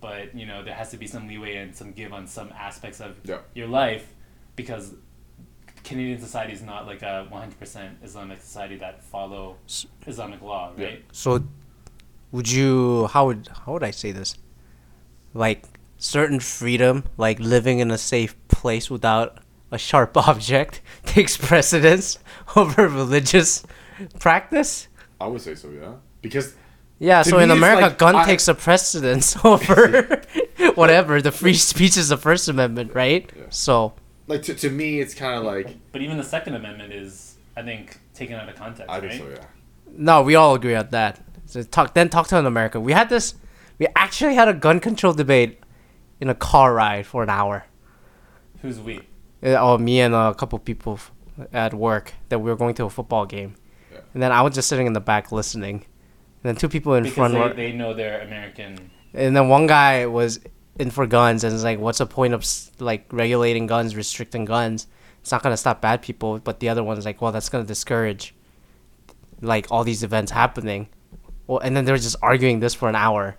but 0.00 0.34
you 0.34 0.46
know 0.46 0.62
there 0.64 0.74
has 0.74 0.90
to 0.90 0.96
be 0.96 1.06
some 1.06 1.26
leeway 1.28 1.56
and 1.56 1.74
some 1.74 1.92
give 1.92 2.12
on 2.12 2.26
some 2.26 2.50
aspects 2.68 3.00
of 3.00 3.16
Yeah. 3.24 3.40
your 3.54 3.66
life 3.68 4.06
because 4.56 4.94
Canadian 5.84 6.20
society 6.20 6.52
is 6.52 6.62
not 6.62 6.86
like 6.86 7.02
a 7.02 7.26
100% 7.30 8.04
Islamic 8.04 8.40
society 8.40 8.76
that 8.76 9.02
follow 9.02 9.56
Islamic 10.06 10.40
law, 10.40 10.72
Yeah. 10.76 10.84
right? 10.86 11.04
So, 11.10 11.42
would 12.30 12.48
you? 12.50 13.08
How 13.08 13.26
would 13.26 13.48
how 13.64 13.72
would 13.74 13.82
I 13.82 13.90
say 13.90 14.12
this? 14.12 14.36
Like 15.34 15.64
certain 15.98 16.40
freedom, 16.40 17.04
like 17.16 17.38
living 17.40 17.78
in 17.80 17.90
a 17.90 17.98
safe 17.98 18.34
place 18.48 18.90
without 18.90 19.38
a 19.70 19.78
sharp 19.78 20.16
object, 20.28 20.80
takes 21.04 21.36
precedence 21.36 22.18
over 22.56 22.86
religious 22.88 23.64
practice. 24.18 24.88
I 25.20 25.26
would 25.26 25.40
say 25.40 25.54
so, 25.54 25.70
yeah. 25.70 25.94
Because 26.20 26.54
Yeah, 26.98 27.22
so 27.22 27.38
in 27.38 27.50
America, 27.50 27.82
like, 27.88 27.98
gun 27.98 28.16
I- 28.16 28.24
takes 28.24 28.48
a 28.48 28.54
precedence 28.54 29.36
over 29.44 30.22
whatever. 30.74 31.20
The 31.22 31.32
free 31.32 31.54
speech 31.54 31.96
is 31.96 32.08
the 32.08 32.16
First 32.16 32.48
Amendment, 32.48 32.94
right? 32.94 33.30
Yeah. 33.36 33.44
So 33.50 33.94
like 34.28 34.42
to, 34.42 34.54
to 34.54 34.70
me 34.70 35.00
it's 35.00 35.14
kind 35.14 35.34
of 35.38 35.44
like 35.44 35.76
But 35.92 36.02
even 36.02 36.16
the 36.16 36.24
Second 36.24 36.54
Amendment 36.54 36.92
is, 36.92 37.36
I 37.56 37.62
think, 37.62 37.98
taken 38.14 38.36
out 38.36 38.48
of 38.48 38.54
context, 38.56 38.90
I 38.90 38.98
right? 39.00 39.10
think 39.10 39.22
so, 39.22 39.30
yeah. 39.30 39.46
no, 39.96 40.22
we 40.22 40.34
all 40.34 40.54
agree 40.54 40.74
on 40.74 40.88
that. 40.90 41.20
So 41.46 41.62
talk 41.62 41.94
then 41.94 42.08
talk 42.08 42.28
to 42.28 42.38
an 42.38 42.46
American. 42.46 42.82
We 42.82 42.92
had 42.92 43.08
this. 43.08 43.34
We 43.78 43.86
actually 43.96 44.34
had 44.34 44.48
a 44.48 44.54
gun 44.54 44.80
control 44.80 45.12
debate 45.12 45.58
in 46.20 46.28
a 46.30 46.34
car 46.34 46.72
ride 46.74 47.04
for 47.06 47.22
an 47.22 47.30
hour. 47.30 47.64
Who's 48.62 48.78
we? 48.80 48.98
Uh, 49.42 49.56
Oh, 49.58 49.76
me 49.78 50.00
and 50.00 50.14
a 50.14 50.34
couple 50.34 50.58
people 50.60 50.98
at 51.52 51.74
work 51.74 52.12
that 52.28 52.38
we 52.38 52.48
were 52.50 52.56
going 52.56 52.74
to 52.76 52.84
a 52.84 52.90
football 52.90 53.26
game, 53.26 53.54
Yeah. 53.54 53.61
And 54.14 54.22
then 54.22 54.32
I 54.32 54.42
was 54.42 54.54
just 54.54 54.68
sitting 54.68 54.86
in 54.86 54.92
the 54.92 55.00
back 55.00 55.32
listening. 55.32 55.76
And 56.44 56.48
then 56.50 56.56
two 56.56 56.68
people 56.68 56.94
in 56.94 57.04
Because 57.04 57.16
front 57.16 57.34
they, 57.34 57.40
were, 57.40 57.54
they 57.54 57.72
know 57.72 57.94
they're 57.94 58.20
American. 58.22 58.90
and 59.14 59.36
then 59.36 59.48
one 59.48 59.66
guy 59.66 60.06
was 60.06 60.40
in 60.78 60.90
for 60.90 61.06
guns 61.06 61.44
and 61.44 61.54
it's 61.54 61.62
like, 61.64 61.78
what's 61.78 61.98
the 61.98 62.06
point 62.06 62.34
of 62.34 62.44
like 62.80 63.06
regulating 63.12 63.66
guns, 63.66 63.94
restricting 63.94 64.44
guns? 64.44 64.86
It's 65.20 65.30
not 65.30 65.42
gonna 65.42 65.56
stop 65.56 65.80
bad 65.80 66.02
people. 66.02 66.38
But 66.40 66.58
the 66.60 66.68
other 66.68 66.82
one's 66.82 67.04
like, 67.04 67.22
well, 67.22 67.30
that's 67.32 67.48
gonna 67.48 67.64
discourage 67.64 68.34
like 69.40 69.66
all 69.70 69.84
these 69.84 70.02
events 70.02 70.32
happening. 70.32 70.88
Well, 71.46 71.58
and 71.58 71.76
then 71.76 71.84
they 71.84 71.92
were 71.92 71.98
just 71.98 72.16
arguing 72.22 72.60
this 72.60 72.74
for 72.74 72.88
an 72.88 72.96
hour. 72.96 73.36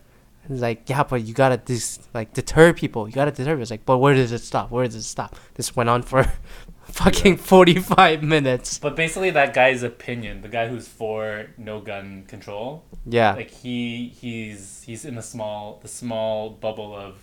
It's 0.49 0.61
like, 0.61 0.89
yeah, 0.89 1.03
but 1.03 1.23
you 1.23 1.33
gotta 1.33 1.57
dis- 1.57 1.99
like 2.13 2.33
deter 2.33 2.73
people. 2.73 3.07
You 3.07 3.13
gotta 3.13 3.31
deter. 3.31 3.51
People. 3.51 3.61
It's 3.61 3.71
like, 3.71 3.85
but 3.85 3.97
where 3.99 4.13
does 4.13 4.31
it 4.31 4.39
stop? 4.41 4.71
Where 4.71 4.85
does 4.85 4.95
it 4.95 5.03
stop? 5.03 5.35
This 5.55 5.75
went 5.75 5.89
on 5.89 6.01
for 6.03 6.25
fucking 6.93 7.37
forty 7.37 7.79
five 7.79 8.23
minutes. 8.23 8.79
But 8.79 8.95
basically, 8.95 9.31
that 9.31 9.53
guy's 9.53 9.83
opinion, 9.83 10.41
the 10.41 10.47
guy 10.47 10.67
who's 10.67 10.87
for 10.87 11.47
no 11.57 11.81
gun 11.81 12.23
control, 12.27 12.85
Yeah, 13.05 13.33
like 13.33 13.51
he 13.51 14.07
he's 14.09 14.83
he's 14.85 15.03
in 15.05 15.15
the 15.15 15.21
small 15.21 15.79
the 15.81 15.87
small 15.89 16.49
bubble 16.51 16.95
of 16.95 17.17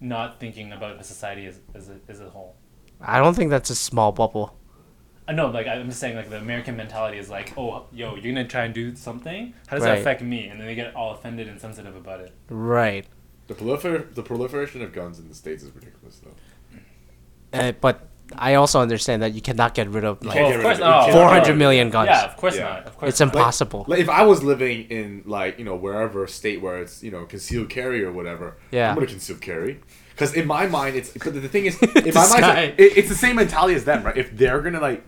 not 0.00 0.38
thinking 0.38 0.72
about 0.72 0.98
the 0.98 1.04
society 1.04 1.46
as 1.46 1.60
as 1.74 1.88
a, 1.88 1.96
as 2.08 2.20
a 2.20 2.28
whole. 2.30 2.56
I 3.00 3.18
don't 3.18 3.34
think 3.34 3.50
that's 3.50 3.70
a 3.70 3.74
small 3.74 4.12
bubble. 4.12 4.56
I 5.26 5.32
know, 5.32 5.46
like 5.48 5.66
I'm 5.66 5.88
just 5.88 6.00
saying, 6.00 6.16
like 6.16 6.28
the 6.28 6.36
American 6.36 6.76
mentality 6.76 7.16
is 7.16 7.30
like, 7.30 7.56
oh, 7.56 7.86
yo, 7.92 8.14
you're 8.14 8.34
gonna 8.34 8.46
try 8.46 8.64
and 8.66 8.74
do 8.74 8.94
something. 8.94 9.54
How 9.66 9.76
does 9.76 9.84
Right. 9.84 9.92
that 9.94 10.00
affect 10.00 10.20
me? 10.22 10.48
And 10.48 10.60
then 10.60 10.66
they 10.66 10.74
get 10.74 10.94
all 10.94 11.14
offended 11.14 11.48
and 11.48 11.58
sensitive 11.58 11.96
about 11.96 12.20
it. 12.20 12.32
Right. 12.50 13.06
The 13.46 13.54
prolifer- 13.54 14.14
the 14.14 14.22
proliferation 14.22 14.82
of 14.82 14.92
guns 14.92 15.18
in 15.18 15.28
the 15.28 15.34
states 15.34 15.62
is 15.62 15.74
ridiculous 15.74 16.20
though. 16.22 17.58
Uh, 17.58 17.72
but 17.80 18.08
I 18.36 18.54
also 18.54 18.80
understand 18.80 19.22
that 19.22 19.34
you 19.34 19.40
cannot 19.42 19.74
get 19.74 19.88
rid 19.88 20.04
of 20.04 20.24
like 20.24 20.36
Well, 20.36 20.54
of 20.54 20.62
course 20.62 20.74
of 20.76 20.80
it. 20.80 20.84
not. 20.84 21.06
You 21.06 21.12
can't 21.12 21.12
four 21.12 21.22
get 21.22 21.24
rid 21.34 21.38
hundred 21.40 21.52
of 21.52 21.58
million 21.58 21.90
guns. 21.90 22.08
Yeah, 22.08 22.24
of 22.24 22.36
course 22.36 22.56
Yeah. 22.56 22.64
not. 22.64 22.86
Of 22.86 22.96
course, 22.98 23.08
It's 23.10 23.20
not. 23.20 23.34
impossible. 23.34 23.84
Like 23.86 24.00
if 24.00 24.08
I 24.08 24.22
was 24.22 24.42
living 24.42 24.86
in 24.90 25.22
like 25.26 25.58
you 25.58 25.64
know 25.64 25.76
wherever 25.76 26.26
state 26.26 26.60
where 26.62 26.78
it's 26.80 27.02
you 27.02 27.10
know 27.10 27.24
concealed 27.26 27.68
carry 27.70 28.02
or 28.04 28.12
whatever, 28.12 28.56
Yeah. 28.70 28.88
I'm 28.88 28.94
gonna 28.94 29.06
conceal 29.06 29.36
carry. 29.36 29.80
Because 30.12 30.32
in 30.34 30.46
my 30.46 30.66
mind, 30.66 30.96
it's 30.96 31.10
but 31.12 31.34
the 31.34 31.48
thing 31.48 31.66
is, 31.66 31.80
in 31.82 32.14
my 32.14 32.40
mind, 32.40 32.74
it, 32.78 32.96
it's 32.98 33.08
the 33.08 33.14
same 33.16 33.36
mentality 33.36 33.74
as 33.74 33.84
them, 33.84 34.02
right? 34.04 34.16
If 34.16 34.36
they're 34.36 34.60
gonna 34.60 34.80
like 34.80 35.02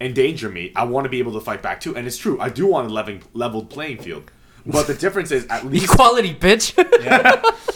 endanger 0.00 0.48
me, 0.48 0.72
I 0.76 0.84
want 0.84 1.04
to 1.04 1.08
be 1.10 1.18
able 1.18 1.32
to 1.34 1.40
fight 1.40 1.62
back 1.62 1.80
too. 1.80 1.96
And 1.96 2.06
it's 2.06 2.18
true, 2.18 2.38
I 2.40 2.48
do 2.48 2.66
want 2.66 2.90
a 2.90 2.92
level 2.92 3.18
leveled 3.34 3.70
playing 3.70 3.98
field. 3.98 4.30
But 4.66 4.88
the 4.88 4.94
difference 4.94 5.30
is, 5.30 5.46
at 5.46 5.64
least 5.64 5.92
Equality, 5.92 6.34
bitch. 6.34 6.76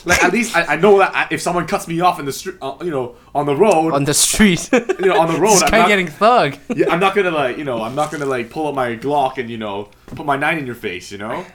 like 0.05 0.25
at 0.25 0.33
least 0.33 0.57
I, 0.57 0.75
I 0.75 0.77
know 0.77 0.99
that 0.99 1.15
I, 1.15 1.29
if 1.31 1.41
someone 1.41 1.67
cuts 1.67 1.87
me 1.87 2.01
off 2.01 2.19
in 2.19 2.27
the 2.27 2.33
street, 2.33 2.57
uh, 2.61 2.77
you 2.83 2.91
know, 2.91 3.15
on 3.35 3.47
the 3.47 3.55
road, 3.55 3.93
on 3.93 4.05
the 4.05 4.15
street. 4.15 4.69
you 4.73 5.07
know, 5.07 5.21
on 5.21 5.33
the 5.33 5.39
road, 5.39 5.63
I'm 5.63 5.71
not, 5.71 5.89
getting 5.89 6.09
thug. 6.09 6.57
yeah, 6.75 6.91
I'm 6.91 6.99
not 6.99 7.15
gonna 7.15 7.31
like, 7.31 7.59
you 7.59 7.65
know, 7.65 7.83
I'm 7.83 7.95
not 7.95 8.11
gonna 8.11 8.27
like 8.27 8.51
pull 8.51 8.67
up 8.67 8.75
my 8.75 8.97
Glock 8.97 9.39
and 9.39 9.49
you 9.49 9.59
know 9.59 9.89
put 10.07 10.27
my 10.27 10.37
nine 10.37 10.59
in 10.59 10.67
your 10.67 10.75
face, 10.75 11.13
you 11.13 11.19
know, 11.19 11.47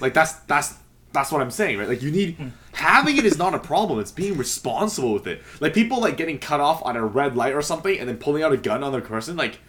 like 0.00 0.14
that's 0.14 0.32
that's 0.46 0.74
that's 1.12 1.30
what 1.30 1.42
I'm 1.42 1.50
saying, 1.50 1.78
right? 1.78 1.88
Like 1.88 2.02
you 2.02 2.10
need 2.10 2.36
having 2.72 3.16
it 3.16 3.24
is 3.24 3.38
not 3.38 3.54
a 3.54 3.58
problem. 3.58 4.00
It's 4.00 4.10
being 4.10 4.36
responsible 4.36 5.12
with 5.12 5.26
it. 5.26 5.42
Like 5.60 5.74
people 5.74 6.00
like 6.00 6.16
getting 6.16 6.38
cut 6.38 6.60
off 6.60 6.82
on 6.84 6.96
a 6.96 7.04
red 7.04 7.36
light 7.36 7.54
or 7.54 7.62
something 7.62 7.98
and 7.98 8.08
then 8.08 8.16
pulling 8.16 8.42
out 8.42 8.52
a 8.52 8.56
gun 8.56 8.82
on 8.82 8.92
their 8.92 9.00
person, 9.00 9.36
like 9.36 9.60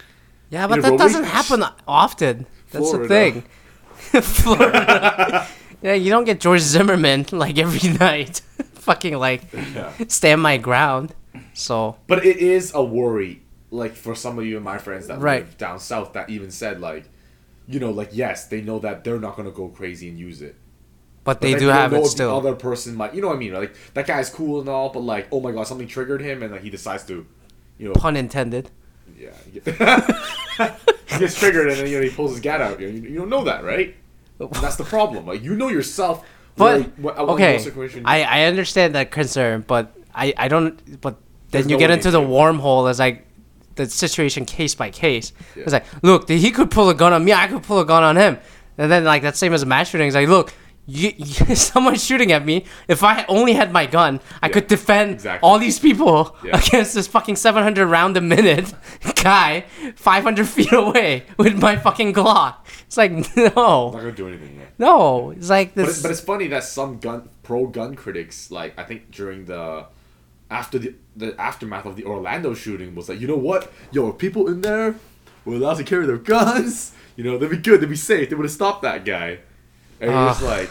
Yeah, 0.50 0.65
but 0.67 0.82
that 0.82 0.98
doesn't 0.98 1.25
happen 1.25 1.63
often. 1.88 2.48
That's 2.72 2.89
Florida. 2.89 3.03
the 3.03 3.08
thing. 3.08 3.43
Florida. 4.22 5.48
yeah, 5.81 5.93
you 5.93 6.10
don't 6.10 6.24
get 6.25 6.39
George 6.39 6.62
Zimmerman 6.62 7.25
like 7.31 7.57
every 7.57 7.89
night. 7.98 8.41
Fucking 8.75 9.17
like 9.17 9.43
stand 10.07 10.41
my 10.41 10.57
ground. 10.57 11.13
So 11.53 11.98
But 12.07 12.25
it 12.25 12.38
is 12.38 12.74
a 12.75 12.83
worry, 12.83 13.41
like 13.72 13.95
for 13.95 14.13
some 14.15 14.38
of 14.39 14.45
you 14.45 14.55
and 14.57 14.65
my 14.65 14.77
friends 14.77 15.07
that 15.07 15.19
Right. 15.19 15.43
live 15.45 15.57
down 15.57 15.79
south 15.79 16.13
that 16.13 16.29
even 16.29 16.51
said 16.51 16.79
like, 16.81 17.05
you 17.67 17.79
know, 17.79 17.91
like 17.91 18.10
yes, 18.12 18.48
they 18.48 18.62
know 18.62 18.79
that 18.79 19.03
they're 19.03 19.19
not 19.19 19.36
gonna 19.38 19.51
go 19.51 19.67
crazy 19.69 20.10
and 20.10 20.19
use 20.19 20.41
it. 20.41 20.55
but 21.24 21.36
But 21.36 21.41
they 21.41 21.51
then 21.53 21.60
do 21.62 21.67
have 21.67 21.93
it 21.93 21.98
if 21.98 22.03
The 22.03 22.10
still. 22.10 22.36
other 22.36 22.53
person 22.55 22.95
might, 22.95 23.13
you 23.13 23.22
know 23.22 23.29
what 23.29 23.38
I 23.38 23.39
mean? 23.39 23.53
Like 23.53 23.74
that 23.93 24.05
guy's 24.05 24.29
cool 24.29 24.60
and 24.60 24.67
all, 24.69 24.89
but 24.89 25.00
like, 25.00 25.27
oh 25.31 25.39
my 25.39 25.51
god, 25.51 25.65
something 25.67 25.88
triggered 25.88 26.22
him, 26.22 26.43
and 26.43 26.51
like 26.51 26.62
he 26.62 26.69
decides 26.69 27.03
to, 27.05 27.25
you 27.77 27.88
know, 27.88 27.93
Pun 27.93 28.17
intended. 28.17 28.69
yeah, 29.17 29.31
he 31.13 31.20
gets 31.20 31.38
triggered, 31.39 31.67
and 31.70 31.77
then 31.79 31.88
you 31.88 31.98
know 31.98 32.03
he 32.03 32.10
pulls 32.10 32.32
his 32.32 32.39
gat 32.39 32.62
out. 32.62 32.79
You, 32.79 32.88
you 32.89 33.15
don't 33.17 33.29
know 33.29 33.43
that, 33.46 33.63
right? 33.63 33.96
That's 34.62 34.75
the 34.75 34.84
problem. 34.84 35.25
Like 35.25 35.43
you 35.43 35.55
know 35.55 35.70
yourself. 35.70 36.25
But 36.55 36.82
what- 36.98 37.17
okay, 37.17 37.58
I 38.05 38.24
I 38.24 38.43
understand 38.46 38.96
that 38.96 39.10
concern, 39.12 39.63
but 39.67 39.96
I 40.13 40.34
I 40.38 40.48
don't. 40.48 40.75
But 41.01 41.15
then 41.51 41.62
There's 41.62 41.65
you 41.67 41.75
no 41.77 41.79
get 41.79 41.91
into 41.91 42.03
to- 42.05 42.12
the 42.12 42.22
wormhole 42.22 42.89
as 42.89 43.00
like 43.00 43.25
the 43.75 43.89
situation 43.89 44.46
case 44.46 44.75
by 44.75 44.89
case. 44.91 45.34
Yeah. 45.55 45.63
It's 45.63 45.74
like, 45.74 45.86
look, 46.03 46.29
he 46.29 46.51
could 46.51 46.70
pull 46.70 46.89
a 46.89 46.93
gun 46.93 47.12
on 47.13 47.25
me. 47.25 47.34
I 47.34 47.48
could 47.48 47.63
pull 47.63 47.79
a 47.79 47.86
gun 47.86 48.03
on 48.03 48.15
him. 48.17 48.38
And 48.77 48.91
then 48.91 49.03
like 49.03 49.22
that 49.24 49.36
same 49.36 49.53
as 49.53 49.63
a 49.63 49.65
mass 49.65 49.89
shooting. 49.89 50.08
It's 50.08 50.15
like, 50.15 50.27
look. 50.27 50.53
You, 50.86 51.13
you, 51.18 51.56
someone's 51.56 52.04
shooting 52.04 52.32
at 52.32 52.46
me. 52.46 52.66
If 52.88 53.04
I 53.04 53.24
only 53.30 53.54
had 53.54 53.72
my 53.72 53.86
gun, 53.86 54.20
I 54.42 54.50
could 54.50 54.68
defend 54.68 55.12
exactly. 55.13 55.48
all 55.48 55.58
these 55.60 55.80
people 55.80 56.36
Yeah. 56.44 56.58
against 56.68 56.94
this 56.94 57.08
fucking 57.08 57.38
700 57.38 57.88
round 57.88 58.18
a 58.18 58.22
minute 58.22 58.74
guy 59.16 59.62
500 59.96 60.48
feet 60.48 60.74
away 60.74 61.24
with 61.38 61.62
my 61.62 61.78
fucking 61.78 62.13
Glock. 62.13 62.56
It's 62.86 62.98
like, 62.98 63.12
I'm 63.12 63.22
not 63.22 63.56
no. 63.56 63.92
gonna 63.94 64.12
do 64.12 64.28
anything 64.28 64.58
yet. 64.60 64.74
No. 64.78 65.32
It's 65.32 65.50
like 65.50 65.74
But 65.74 65.86
this. 65.86 65.90
it's, 65.96 66.02
but 66.02 66.12
it's 66.12 66.20
funny 66.22 66.48
that 66.48 66.63
some 66.66 67.00
gun 67.00 67.30
pro 67.44 67.68
gun 67.68 67.96
critics, 67.96 68.52
like 68.52 68.78
I 68.78 68.84
think 68.84 69.12
during 69.12 69.46
the 69.46 69.86
after 70.52 70.78
the 70.78 70.96
the 71.16 71.40
aftermath 71.40 71.86
of 71.86 71.96
the 71.96 72.04
Orlando 72.06 72.54
shooting, 72.54 72.94
was 72.94 73.08
like, 73.08 73.20
you 73.22 73.28
know 73.28 73.38
what, 73.38 73.72
yo, 73.92 74.10
if 74.10 74.18
people 74.18 74.48
in 74.50 74.62
there 74.62 74.96
were 75.46 75.56
allowed 75.56 75.75
to 75.78 75.84
carry 75.84 76.06
their 76.06 76.18
guns, 76.18 76.92
you 77.16 77.24
know, 77.24 77.38
they'd 77.38 77.50
be 77.50 77.58
good, 77.58 77.80
they'd 77.82 77.90
be 77.90 77.96
safe, 77.96 78.30
they 78.30 78.36
would 78.36 78.44
have 78.46 78.52
stopped 78.52 78.82
that 78.82 79.06
guy. 79.06 79.40
And 80.03 80.12
he 80.12 80.17
was 80.17 80.38
Ugh. 80.43 80.43
like, 80.43 80.69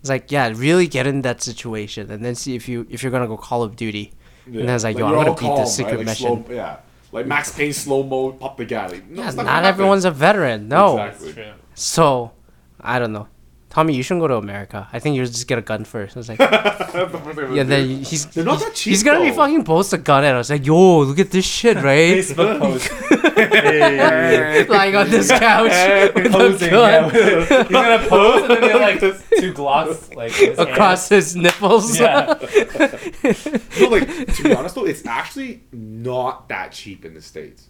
It's 0.00 0.08
like, 0.10 0.30
yeah, 0.30 0.52
really 0.54 0.86
get 0.86 1.06
in 1.06 1.22
that 1.22 1.42
situation 1.42 2.10
and 2.10 2.24
then 2.24 2.34
see 2.34 2.54
if 2.54 2.68
you 2.68 2.86
if 2.90 3.02
you're 3.02 3.12
gonna 3.12 3.26
go 3.26 3.36
Call 3.36 3.62
of 3.62 3.74
Duty. 3.76 4.12
yeah. 4.46 4.60
And 4.60 4.68
then 4.68 4.74
was 4.74 4.84
like, 4.84 4.96
yo, 4.98 5.08
you're 5.08 5.18
I'm 5.18 5.24
gonna 5.24 5.36
all 5.48 5.56
beat 5.56 5.62
this 5.62 5.74
secret 5.76 5.90
right? 5.96 5.98
Like, 5.98 6.06
mission. 6.06 6.44
slow- 6.44 6.54
yeah, 6.54 6.76
like 7.12 7.26
Max 7.26 7.52
Payne 7.56 7.72
slow 7.72 8.02
mo, 8.02 8.32
pop 8.32 8.56
the 8.56 8.64
guy. 8.64 8.86
Like, 8.86 9.08
no, 9.08 9.22
yeah, 9.22 9.28
it's 9.28 9.36
not, 9.36 9.64
everyone's 9.64 10.04
a 10.04 10.10
veteran. 10.10 10.68
No. 10.68 10.98
Exactly. 10.98 11.52
So, 11.74 12.32
I 12.80 12.98
don't 12.98 13.12
know. 13.12 13.28
Tommy, 13.74 13.94
you 13.96 14.04
shouldn't 14.04 14.20
go 14.22 14.28
to 14.28 14.36
America. 14.36 14.88
I 14.92 15.00
think 15.00 15.16
you 15.16 15.24
should 15.24 15.34
just 15.34 15.48
get 15.48 15.58
a 15.58 15.62
gun 15.62 15.84
first. 15.84 16.16
It's 16.16 16.28
like, 16.28 16.38
That's 16.38 16.92
the 16.92 17.08
first 17.18 17.36
thing 17.36 17.46
I'm 17.46 17.56
yeah, 17.56 17.64
then 17.64 17.88
he's 18.04 18.24
They're 18.26 18.44
not 18.44 18.58
he's- 18.58 18.64
that 18.68 18.74
cheap, 18.76 18.90
He's 18.92 19.02
gonna 19.02 19.20
be 19.20 19.30
though. 19.30 19.36
fucking 19.36 19.64
post 19.64 19.92
a 19.92 19.98
gun 19.98 20.22
at 20.22 20.36
us. 20.36 20.48
Like, 20.48 20.64
yo, 20.64 21.00
look 21.00 21.18
at 21.18 21.32
this 21.32 21.44
shit, 21.44 21.76
right? 21.90 22.18
Facebook 22.22 22.58
post. 22.60 22.88
Hey. 23.34 24.64
Lying 24.68 24.94
on 24.94 25.10
this 25.10 25.28
couch 25.28 26.14
with 26.14 26.26
a 26.26 26.30
Posing, 26.30 26.70
gun 26.70 27.12
yeah. 27.14 27.62
He's 27.64 27.68
gonna 27.68 28.08
pose 28.08 28.42
and 28.42 28.50
then 28.52 28.62
he 28.62 28.68
have 28.68 29.02
like 29.02 29.40
two 29.40 29.52
glocks 29.52 30.14
like 30.14 30.30
his 30.32 30.56
across 30.56 31.08
his 31.08 31.34
nipples. 31.34 31.98
hand. 31.98 32.38
Yeah. 32.40 33.58
No, 33.80 33.88
like 33.88 34.06
to 34.36 34.42
be 34.44 34.54
honest 34.54 34.76
though, 34.76 34.84
it's 34.86 35.04
actually 35.04 35.62
not 35.72 36.48
that 36.48 36.70
cheap 36.70 37.04
in 37.04 37.14
the 37.14 37.20
states. 37.22 37.66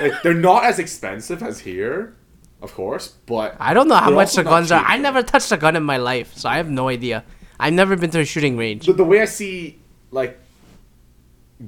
Like 0.00 0.22
they're 0.22 0.34
not 0.34 0.64
as 0.64 0.78
expensive 0.78 1.42
as 1.42 1.60
here, 1.60 2.16
of 2.62 2.74
course, 2.74 3.08
but 3.26 3.56
I 3.60 3.74
don't 3.74 3.88
know 3.88 3.96
how 3.96 4.10
much 4.10 4.34
the 4.34 4.44
guns 4.44 4.72
are. 4.72 4.84
I 4.84 4.96
never 4.98 5.22
touched 5.22 5.52
a 5.52 5.56
gun 5.56 5.76
in 5.76 5.82
my 5.82 5.96
life, 5.96 6.34
so 6.36 6.48
I 6.48 6.56
have 6.56 6.68
no 6.70 6.88
idea. 6.88 7.24
I've 7.60 7.72
never 7.74 7.96
been 7.96 8.10
to 8.10 8.20
a 8.20 8.24
shooting 8.24 8.56
range. 8.56 8.86
the, 8.86 8.92
the 8.92 9.04
way 9.04 9.20
I 9.20 9.24
see 9.26 9.78
like 10.10 10.38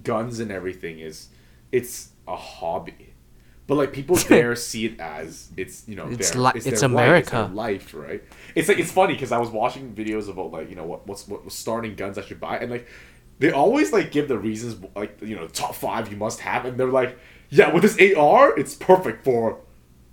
guns 0.05 0.41
and 0.41 0.51
everything 0.51 1.01
is 1.01 1.29
it's 1.73 2.11
a 2.29 2.37
hobby. 2.37 3.15
But 3.67 3.77
like 3.77 3.93
people 3.93 4.17
there 4.29 4.57
see 4.57 4.87
it 4.87 5.01
as 5.01 5.49
it's 5.57 5.87
you 5.87 5.95
know 5.95 6.09
It's 6.09 6.31
their, 6.33 6.43
li- 6.43 6.53
it's, 6.57 6.67
it's 6.67 6.81
their 6.81 6.91
right, 6.91 7.19
it's 7.19 7.31
America. 7.33 7.51
life, 7.55 7.95
right? 7.95 8.23
It's 8.55 8.69
like 8.69 8.79
it's 8.79 8.91
funny 8.93 9.15
because 9.15 9.33
I 9.33 9.39
was 9.39 9.51
watching 9.51 9.95
videos 9.95 10.29
about 10.29 10.51
like 10.51 10.69
you 10.71 10.77
know 10.77 10.85
what 10.85 11.07
what's 11.07 11.27
what 11.29 11.51
starting 11.53 11.95
guns 11.95 12.19
I 12.19 12.23
should 12.23 12.41
buy, 12.41 12.59
and 12.59 12.71
like 12.71 12.89
they 13.39 13.53
always 13.53 13.93
like 13.93 14.11
give 14.11 14.29
the 14.29 14.39
reasons 14.39 14.77
like 14.97 15.21
you 15.23 15.37
know 15.37 15.47
top 15.49 15.75
five 15.75 16.11
you 16.11 16.17
must 16.17 16.41
have, 16.41 16.65
and 16.65 16.77
they're 16.79 16.89
like, 16.89 17.17
yeah, 17.49 17.73
with 17.73 17.83
this 17.83 17.97
AR, 18.17 18.59
it's 18.59 18.75
perfect 18.75 19.23
for 19.25 19.61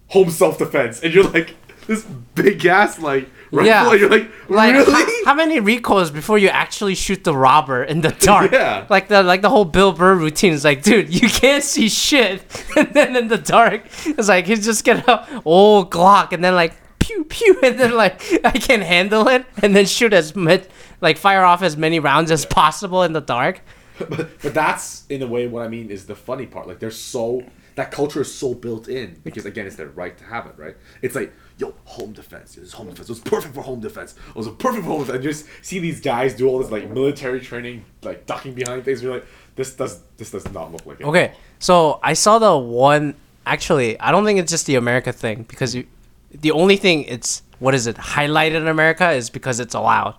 home 0.07 0.29
self 0.29 0.57
defense, 0.57 1.01
and 1.01 1.13
you're 1.13 1.23
like 1.29 1.55
this 1.87 2.03
big 2.35 2.65
ass 2.65 2.99
like 2.99 3.29
rifle, 3.51 3.65
Yeah. 3.67 3.93
you're 3.93 4.09
like, 4.09 4.29
Like 4.49 4.73
really? 4.73 4.91
how, 4.91 5.25
how 5.25 5.33
many 5.35 5.59
recoils 5.61 6.11
before 6.11 6.37
you 6.37 6.49
actually 6.49 6.95
shoot 6.95 7.23
the 7.23 7.33
robber 7.35 7.81
in 7.83 8.01
the 8.01 8.09
dark? 8.11 8.51
Yeah. 8.51 8.85
Like 8.89 9.07
the 9.07 9.23
like 9.23 9.41
the 9.41 9.49
whole 9.49 9.65
Bill 9.65 9.93
Burr 9.93 10.15
routine 10.15 10.53
is 10.53 10.63
like, 10.65 10.83
dude, 10.83 11.13
you 11.13 11.29
can't 11.29 11.63
see 11.63 11.87
shit, 11.89 12.41
and 12.77 12.93
then 12.93 13.15
in 13.15 13.27
the 13.29 13.37
dark, 13.37 13.83
it's 14.05 14.27
like 14.27 14.45
he's 14.47 14.65
just 14.65 14.83
get 14.83 15.07
a 15.07 15.41
old 15.45 15.91
Glock, 15.91 16.33
and 16.33 16.43
then 16.43 16.55
like 16.55 16.73
pew 16.99 17.23
pew, 17.23 17.57
and 17.63 17.79
then 17.79 17.95
like 17.95 18.21
I 18.45 18.51
can 18.51 18.81
handle 18.81 19.27
it, 19.29 19.45
and 19.63 19.75
then 19.75 19.85
shoot 19.85 20.11
as 20.13 20.35
much, 20.35 20.65
like 20.99 21.17
fire 21.17 21.43
off 21.43 21.61
as 21.63 21.77
many 21.77 21.99
rounds 21.99 22.31
as 22.31 22.45
possible 22.45 23.03
in 23.03 23.13
the 23.13 23.21
dark. 23.21 23.61
but, 23.97 24.41
but 24.41 24.53
that's 24.53 25.05
in 25.09 25.21
a 25.23 25.27
way 25.27 25.47
what 25.47 25.63
I 25.63 25.69
mean 25.69 25.89
is 25.89 26.05
the 26.05 26.15
funny 26.15 26.45
part. 26.45 26.67
Like 26.67 26.79
they're 26.79 26.91
so 26.91 27.43
that 27.77 27.91
culture 27.91 28.21
is 28.21 28.33
so 28.33 28.55
built 28.55 28.87
in 28.87 29.21
because 29.23 29.45
again 29.45 29.67
it's 29.67 29.75
their 29.75 29.89
right 29.89 30.17
to 30.17 30.23
have 30.23 30.47
it, 30.47 30.53
right? 30.57 30.75
It's 31.03 31.13
like 31.13 31.31
yo 31.59 31.75
home 31.85 32.11
defense. 32.11 32.55
This 32.55 32.73
home 32.73 32.89
defense. 32.89 33.07
It 33.07 33.11
was 33.11 33.19
perfect 33.19 33.53
for 33.53 33.61
home 33.61 33.81
defense. 33.81 34.15
It 34.29 34.35
was 34.35 34.47
a 34.47 34.51
perfect 34.51 34.83
for 34.83 34.89
home 34.89 35.01
defense. 35.01 35.17
And 35.17 35.23
you 35.23 35.29
just 35.29 35.45
see 35.61 35.77
these 35.77 36.01
guys 36.01 36.33
do 36.33 36.47
all 36.47 36.57
this 36.57 36.71
like 36.71 36.89
military 36.89 37.39
training, 37.39 37.85
like 38.01 38.25
ducking 38.25 38.55
behind 38.55 38.83
things. 38.83 39.03
You're 39.03 39.13
like 39.13 39.27
this 39.55 39.75
does 39.75 40.01
this 40.17 40.31
does 40.31 40.51
not 40.51 40.71
look 40.71 40.87
like 40.87 40.99
it. 41.01 41.05
Okay, 41.05 41.33
so 41.59 41.99
I 42.01 42.13
saw 42.13 42.39
the 42.39 42.57
one. 42.57 43.13
Actually, 43.45 43.99
I 43.99 44.11
don't 44.11 44.25
think 44.25 44.39
it's 44.39 44.51
just 44.51 44.65
the 44.65 44.75
America 44.75 45.13
thing 45.13 45.43
because 45.43 45.75
you, 45.75 45.85
the 46.31 46.51
only 46.51 46.77
thing 46.77 47.03
it's 47.03 47.43
what 47.59 47.75
is 47.75 47.85
it 47.85 47.95
highlighted 47.95 48.55
in 48.55 48.67
America 48.67 49.11
is 49.11 49.29
because 49.29 49.59
it's 49.59 49.75
allowed. 49.75 50.15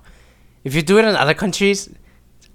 If 0.62 0.76
you 0.76 0.82
do 0.82 0.98
it 0.98 1.04
in 1.04 1.16
other 1.16 1.34
countries, 1.34 1.90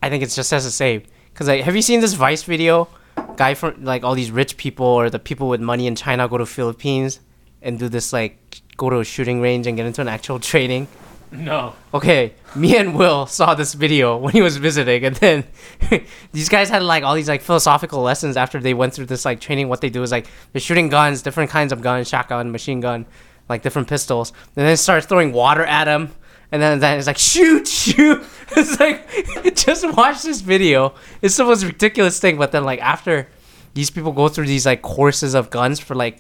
I 0.02 0.10
think 0.10 0.24
it's 0.24 0.36
just 0.36 0.54
as 0.54 0.64
the 0.64 0.72
same. 0.72 1.04
Cause 1.34 1.50
like, 1.50 1.64
have 1.64 1.76
you 1.76 1.82
seen 1.82 2.00
this 2.00 2.14
Vice 2.14 2.44
video? 2.44 2.88
Guy 3.36 3.54
from 3.54 3.84
like 3.84 4.04
all 4.04 4.16
these 4.16 4.32
rich 4.32 4.58
people 4.58 4.86
or 4.86 5.10
the 5.10 5.20
people 5.20 5.50
with 5.50 5.62
money 5.62 5.88
in 5.88 5.96
China 5.96 6.28
go 6.28 6.38
to 6.38 6.46
Philippines 6.46 7.20
and 7.62 7.80
do 7.80 7.90
this 7.90 8.14
like 8.14 8.62
go 8.78 8.90
to 8.90 9.00
a 9.00 9.04
shooting 9.06 9.42
range 9.42 9.68
and 9.68 9.78
get 9.78 9.86
into 9.86 10.02
an 10.02 10.08
actual 10.08 10.40
training. 10.52 10.88
No. 11.32 11.74
Okay, 11.94 12.34
me 12.54 12.78
and 12.78 12.96
Will 12.96 13.26
saw 13.26 13.56
this 13.56 13.74
video 13.74 14.18
when 14.18 14.34
he 14.34 14.42
was 14.44 14.58
visiting, 14.58 15.04
and 15.04 15.16
then 15.16 15.44
these 16.32 16.48
guys 16.48 16.70
had 16.70 16.84
like 16.84 17.04
all 17.04 17.16
these 17.16 17.28
like 17.28 17.42
philosophical 17.42 18.02
lessons 18.02 18.38
after 18.38 18.60
they 18.60 18.76
went 18.76 18.94
through 18.94 19.08
this 19.08 19.26
like 19.26 19.40
training. 19.40 19.68
What 19.68 19.82
they 19.82 19.90
do 19.90 20.04
is 20.04 20.12
like 20.12 20.28
they're 20.52 20.62
shooting 20.62 20.90
guns, 20.90 21.24
different 21.24 21.50
kinds 21.50 21.74
of 21.74 21.82
guns, 21.82 22.08
shotgun, 22.08 22.52
machine 22.52 22.82
gun, 22.82 23.08
like 23.50 23.64
different 23.64 23.88
pistols, 23.88 24.32
and 24.56 24.68
then 24.68 24.78
start 24.78 25.06
throwing 25.06 25.34
water 25.34 25.64
at 25.66 25.88
him, 25.88 26.14
and 26.54 26.62
then 26.62 26.80
then 26.80 27.00
it's 27.00 27.08
like 27.08 27.18
shoot, 27.18 27.68
shoot. 27.68 28.24
It's 28.56 28.80
like 28.80 29.56
just 29.56 29.84
watch 29.98 30.22
this 30.22 30.42
video. 30.42 30.94
It's 31.24 31.36
the 31.36 31.44
most 31.44 31.64
ridiculous 31.64 32.20
thing, 32.20 32.38
but 32.38 32.52
then 32.52 32.64
like 32.64 32.80
after 32.82 33.28
these 33.74 33.90
people 33.90 34.12
go 34.12 34.30
through 34.30 34.46
these 34.46 34.64
like 34.64 34.84
courses 34.84 35.34
of 35.34 35.50
guns 35.50 35.80
for 35.80 35.96
like 35.96 36.20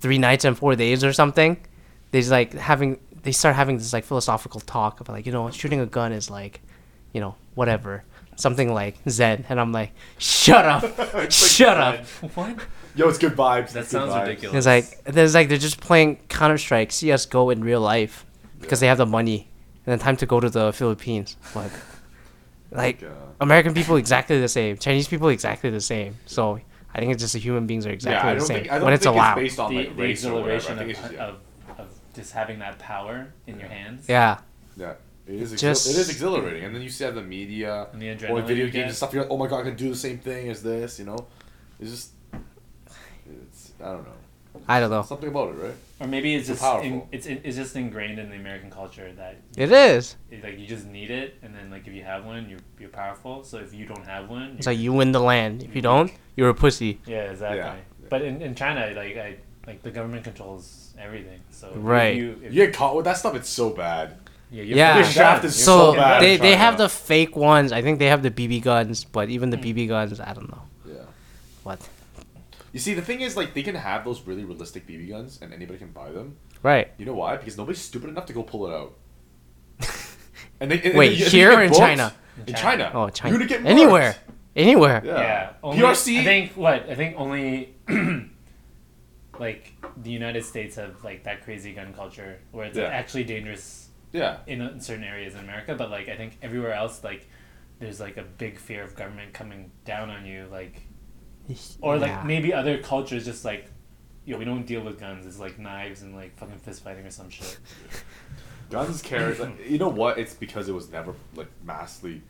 three 0.00 0.18
nights 0.18 0.44
and 0.44 0.58
four 0.58 0.76
days 0.76 1.02
or 1.02 1.14
something. 1.14 1.56
There's 2.10 2.30
like 2.30 2.52
having 2.52 2.98
they 3.22 3.32
start 3.32 3.56
having 3.56 3.78
this 3.78 3.94
like 3.94 4.04
philosophical 4.04 4.60
talk 4.60 5.00
about 5.00 5.14
like 5.14 5.24
you 5.24 5.32
know 5.32 5.50
shooting 5.50 5.80
a 5.80 5.86
gun 5.86 6.12
is 6.12 6.28
like, 6.28 6.60
you 7.14 7.22
know 7.22 7.36
whatever 7.54 8.04
something 8.36 8.74
like 8.74 8.96
Zen, 9.08 9.46
and 9.48 9.58
I'm 9.58 9.72
like 9.72 9.92
shut 10.18 10.66
up, 10.66 11.30
shut 11.32 11.78
up. 11.78 12.04
What? 12.34 12.58
Yo, 12.94 13.08
it's 13.08 13.18
good 13.18 13.32
vibes. 13.32 13.72
That 13.72 13.84
it's 13.84 13.90
sounds 13.90 14.12
vibes. 14.12 14.26
ridiculous. 14.26 14.56
It's 14.56 14.66
like 14.66 15.04
there's 15.04 15.34
like 15.34 15.48
they're 15.48 15.56
just 15.56 15.80
playing 15.80 16.16
Counter 16.28 16.58
Strike, 16.58 16.92
CS:GO 16.92 17.48
in 17.48 17.64
real 17.64 17.80
life 17.80 18.26
because 18.60 18.80
they 18.80 18.88
have 18.88 18.98
the 18.98 19.06
money 19.06 19.48
and 19.86 19.98
the 19.98 20.02
time 20.02 20.16
to 20.18 20.26
go 20.26 20.40
to 20.40 20.50
the 20.50 20.72
Philippines. 20.72 21.36
Like, 21.54 21.72
like 22.70 23.04
American 23.38 23.74
people 23.74 23.96
exactly 23.96 24.40
the 24.40 24.48
same, 24.48 24.78
Chinese 24.78 25.06
people 25.06 25.28
exactly 25.28 25.68
the 25.68 25.80
same. 25.80 26.16
So 26.24 26.58
I 26.94 27.00
think 27.00 27.12
it's 27.12 27.20
just 27.22 27.34
the 27.34 27.38
human 27.38 27.66
beings 27.66 27.86
are 27.86 27.90
exactly 27.90 28.30
yeah, 28.30 28.34
the 28.34 28.40
same 28.40 28.64
think 28.64 28.82
when 28.82 28.92
it's 28.94 29.04
think 29.04 29.14
allowed. 29.14 29.38
it's 29.38 29.56
based 29.56 29.60
on 29.60 29.74
the, 29.74 29.76
like 29.78 29.96
the 29.96 30.02
race 30.02 30.24
or 30.24 30.40
whatever. 30.40 30.50
I 30.50 30.54
exhilaration 30.54 30.78
of, 30.78 30.88
just, 30.88 31.12
yeah. 31.12 31.26
of, 31.26 31.34
of 31.78 31.86
just 32.14 32.32
having 32.32 32.58
that 32.60 32.78
power 32.78 33.32
in 33.46 33.58
your 33.58 33.68
hands. 33.68 34.08
yeah. 34.08 34.38
Yeah, 34.76 34.94
it 35.26 35.34
is. 35.34 35.52
Exhil- 35.52 35.58
Just- 35.58 35.90
it 35.90 35.96
is 35.98 36.08
exhilarating, 36.08 36.64
and 36.64 36.74
then 36.74 36.82
you 36.82 36.88
see 36.88 37.04
the 37.10 37.20
media 37.20 37.88
And 37.92 38.00
the 38.00 38.28
or 38.30 38.40
video 38.40 38.66
games 38.68 38.88
and 38.88 38.94
stuff. 38.94 39.12
You're 39.12 39.24
like, 39.24 39.30
oh 39.30 39.36
my 39.36 39.46
god, 39.46 39.60
I 39.60 39.62
can 39.64 39.76
do 39.76 39.90
the 39.90 39.96
same 39.96 40.18
thing 40.18 40.48
as 40.48 40.62
this. 40.62 40.98
You 40.98 41.04
know, 41.04 41.26
it's 41.78 41.90
just, 41.90 42.10
it's 43.26 43.72
I 43.80 43.92
don't 43.92 44.04
know, 44.04 44.21
I 44.68 44.80
don't 44.80 44.90
know. 44.90 45.02
something 45.02 45.28
about 45.28 45.50
it, 45.50 45.58
right? 45.58 45.74
Or 46.00 46.06
maybe 46.06 46.34
it's 46.34 46.46
So 46.48 46.54
just 46.54 46.62
powerful. 46.62 46.88
in, 46.90 47.02
it's 47.12 47.26
it's 47.26 47.56
just 47.56 47.76
ingrained 47.76 48.18
in 48.18 48.28
the 48.30 48.36
American 48.36 48.70
culture 48.70 49.12
that 49.16 49.36
It 49.56 49.70
is. 49.72 50.16
it, 50.30 50.42
like 50.42 50.58
you 50.58 50.66
just 50.66 50.86
need 50.86 51.10
it, 51.10 51.36
and 51.42 51.54
then 51.54 51.70
like 51.70 51.86
if 51.86 51.92
you 51.94 52.02
have 52.04 52.24
one, 52.24 52.48
you're 52.48 52.58
you're 52.80 52.88
powerful. 52.90 53.44
So 53.44 53.58
if 53.58 53.72
you 53.74 53.86
don't 53.86 54.06
have 54.06 54.28
one, 54.28 54.56
It's 54.58 54.66
like 54.66 54.78
you 54.78 54.92
win 54.92 55.12
the 55.12 55.20
land. 55.20 55.62
If 55.62 55.74
you 55.76 55.82
mm-hmm. 55.82 56.06
don't, 56.08 56.12
you're 56.36 56.48
a 56.50 56.54
pussy. 56.54 57.00
yeah, 57.06 57.30
exactly. 57.30 57.58
Yeah. 57.58 57.76
But 58.08 58.22
in, 58.22 58.42
in 58.42 58.54
China, 58.54 58.86
like 58.94 59.16
I 59.16 59.36
like 59.66 59.82
the 59.82 59.90
government 59.90 60.24
controls 60.24 60.92
everything. 60.98 61.40
So 61.50 61.68
if 61.68 61.76
Right. 61.76 62.16
You, 62.16 62.40
if, 62.42 62.52
You 62.52 62.66
get 62.66 62.74
caught 62.74 62.94
with 62.96 63.04
that 63.04 63.16
stuff. 63.18 63.34
It's 63.36 63.48
so 63.48 63.70
bad. 63.70 64.16
yeah, 64.50 64.62
you're 64.64 64.76
Yeah. 64.76 64.88
fucking 64.88 65.02
They're 65.04 65.12
shafted 65.12 65.50
done. 65.50 65.50
so 65.52 65.92
So 65.92 65.94
bad. 65.96 66.22
they, 66.22 66.36
they 66.36 66.56
have 66.56 66.76
the 66.78 66.88
fake 66.88 67.36
ones. 67.36 67.72
I 67.72 67.80
think 67.80 67.98
they 67.98 68.06
have 68.08 68.22
the 68.22 68.30
BB 68.30 68.62
guns, 68.62 69.04
but 69.04 69.28
even 69.30 69.50
the 69.50 69.56
mm. 69.56 69.64
BB 69.74 69.88
guns, 69.88 70.20
I 70.20 70.32
don't 70.34 70.50
know 70.50 70.62
Yeah. 70.86 70.94
what. 71.62 71.80
You 72.72 72.80
see, 72.80 72.94
the 72.94 73.02
thing 73.02 73.20
is, 73.20 73.36
like, 73.36 73.52
they 73.54 73.62
can 73.62 73.74
have 73.74 74.04
those 74.04 74.22
really 74.26 74.44
realistic 74.44 74.86
BB 74.86 75.10
guns, 75.10 75.38
and 75.42 75.52
anybody 75.52 75.78
can 75.78 75.92
buy 75.92 76.10
them. 76.10 76.36
Right. 76.62 76.88
You 76.98 77.04
know 77.04 77.14
why? 77.14 77.36
Because 77.36 77.56
nobody's 77.58 77.80
stupid 77.82 78.08
enough 78.10 78.26
to 78.26 78.32
go 78.32 78.42
pull 78.42 78.66
it 78.66 78.74
out. 78.74 78.94
And 80.60 80.70
they, 80.70 80.80
and 80.80 80.96
Wait, 80.96 81.08
then 81.08 81.18
you- 81.18 81.24
and 81.24 81.32
here 81.32 81.50
you 81.50 81.56
get 81.56 81.58
or 81.58 81.62
in 81.64 81.68
booked. 81.70 81.80
China? 81.80 82.14
In 82.46 82.54
China. 82.54 82.90
Oh, 82.94 83.00
You're 83.02 83.10
China. 83.10 83.32
gonna 83.34 83.46
get 83.46 83.66
Anywhere. 83.66 84.02
marked. 84.02 84.20
Anywhere. 84.54 85.02
Yeah. 85.04 85.18
Yeah. 85.20 85.52
Only, 85.62 85.78
PRC. 85.82 86.20
I 86.20 86.24
think 86.24 86.52
what 86.56 86.88
I 86.88 86.94
think 86.94 87.16
only 87.18 87.74
like 89.38 89.72
the 90.02 90.10
United 90.10 90.44
States 90.44 90.76
have 90.76 91.02
like 91.02 91.24
that 91.24 91.42
crazy 91.42 91.72
gun 91.72 91.92
culture 91.94 92.38
where 92.52 92.66
it's 92.66 92.76
Yeah. 92.78 92.84
actually 92.84 93.24
dangerous 93.24 93.88
Yeah. 94.12 94.38
in, 94.46 94.60
in 94.60 94.80
certain 94.80 95.04
areas 95.04 95.34
in 95.34 95.40
America, 95.40 95.74
but 95.74 95.90
like 95.90 96.08
I 96.08 96.16
think 96.16 96.38
everywhere 96.42 96.72
else 96.74 97.02
like 97.02 97.28
there's 97.80 97.98
like 97.98 98.16
a 98.16 98.22
big 98.22 98.58
fear 98.58 98.84
of 98.84 98.94
government 98.94 99.32
coming 99.32 99.70
down 99.84 100.10
on 100.10 100.24
you, 100.26 100.46
like 100.50 100.82
or 101.80 101.98
like 101.98 102.08
Yeah. 102.10 102.22
maybe 102.24 102.52
other 102.54 102.78
cultures 102.78 103.24
just 103.24 103.44
like 103.44 103.66
yo 104.24 104.38
we 104.38 104.44
don't 104.44 104.64
deal 104.66 104.82
with 104.82 104.98
guns. 105.00 105.26
It's 105.26 105.38
like 105.40 105.58
knives 105.58 106.02
and 106.02 106.14
like 106.14 106.36
fucking 106.38 106.58
fist 106.58 106.84
fighting 106.84 107.04
or 107.06 107.10
some 107.10 107.28
shit. 107.30 107.58
Guns 108.70 109.02
carry 109.02 109.34
like 109.34 109.68
you 109.68 109.78
know 109.78 109.88
what? 109.88 110.18
It's 110.18 110.34
because 110.34 110.68
it 110.68 110.72
was 110.72 110.90
never 110.90 111.14
like 111.34 111.48
massively 111.64 112.22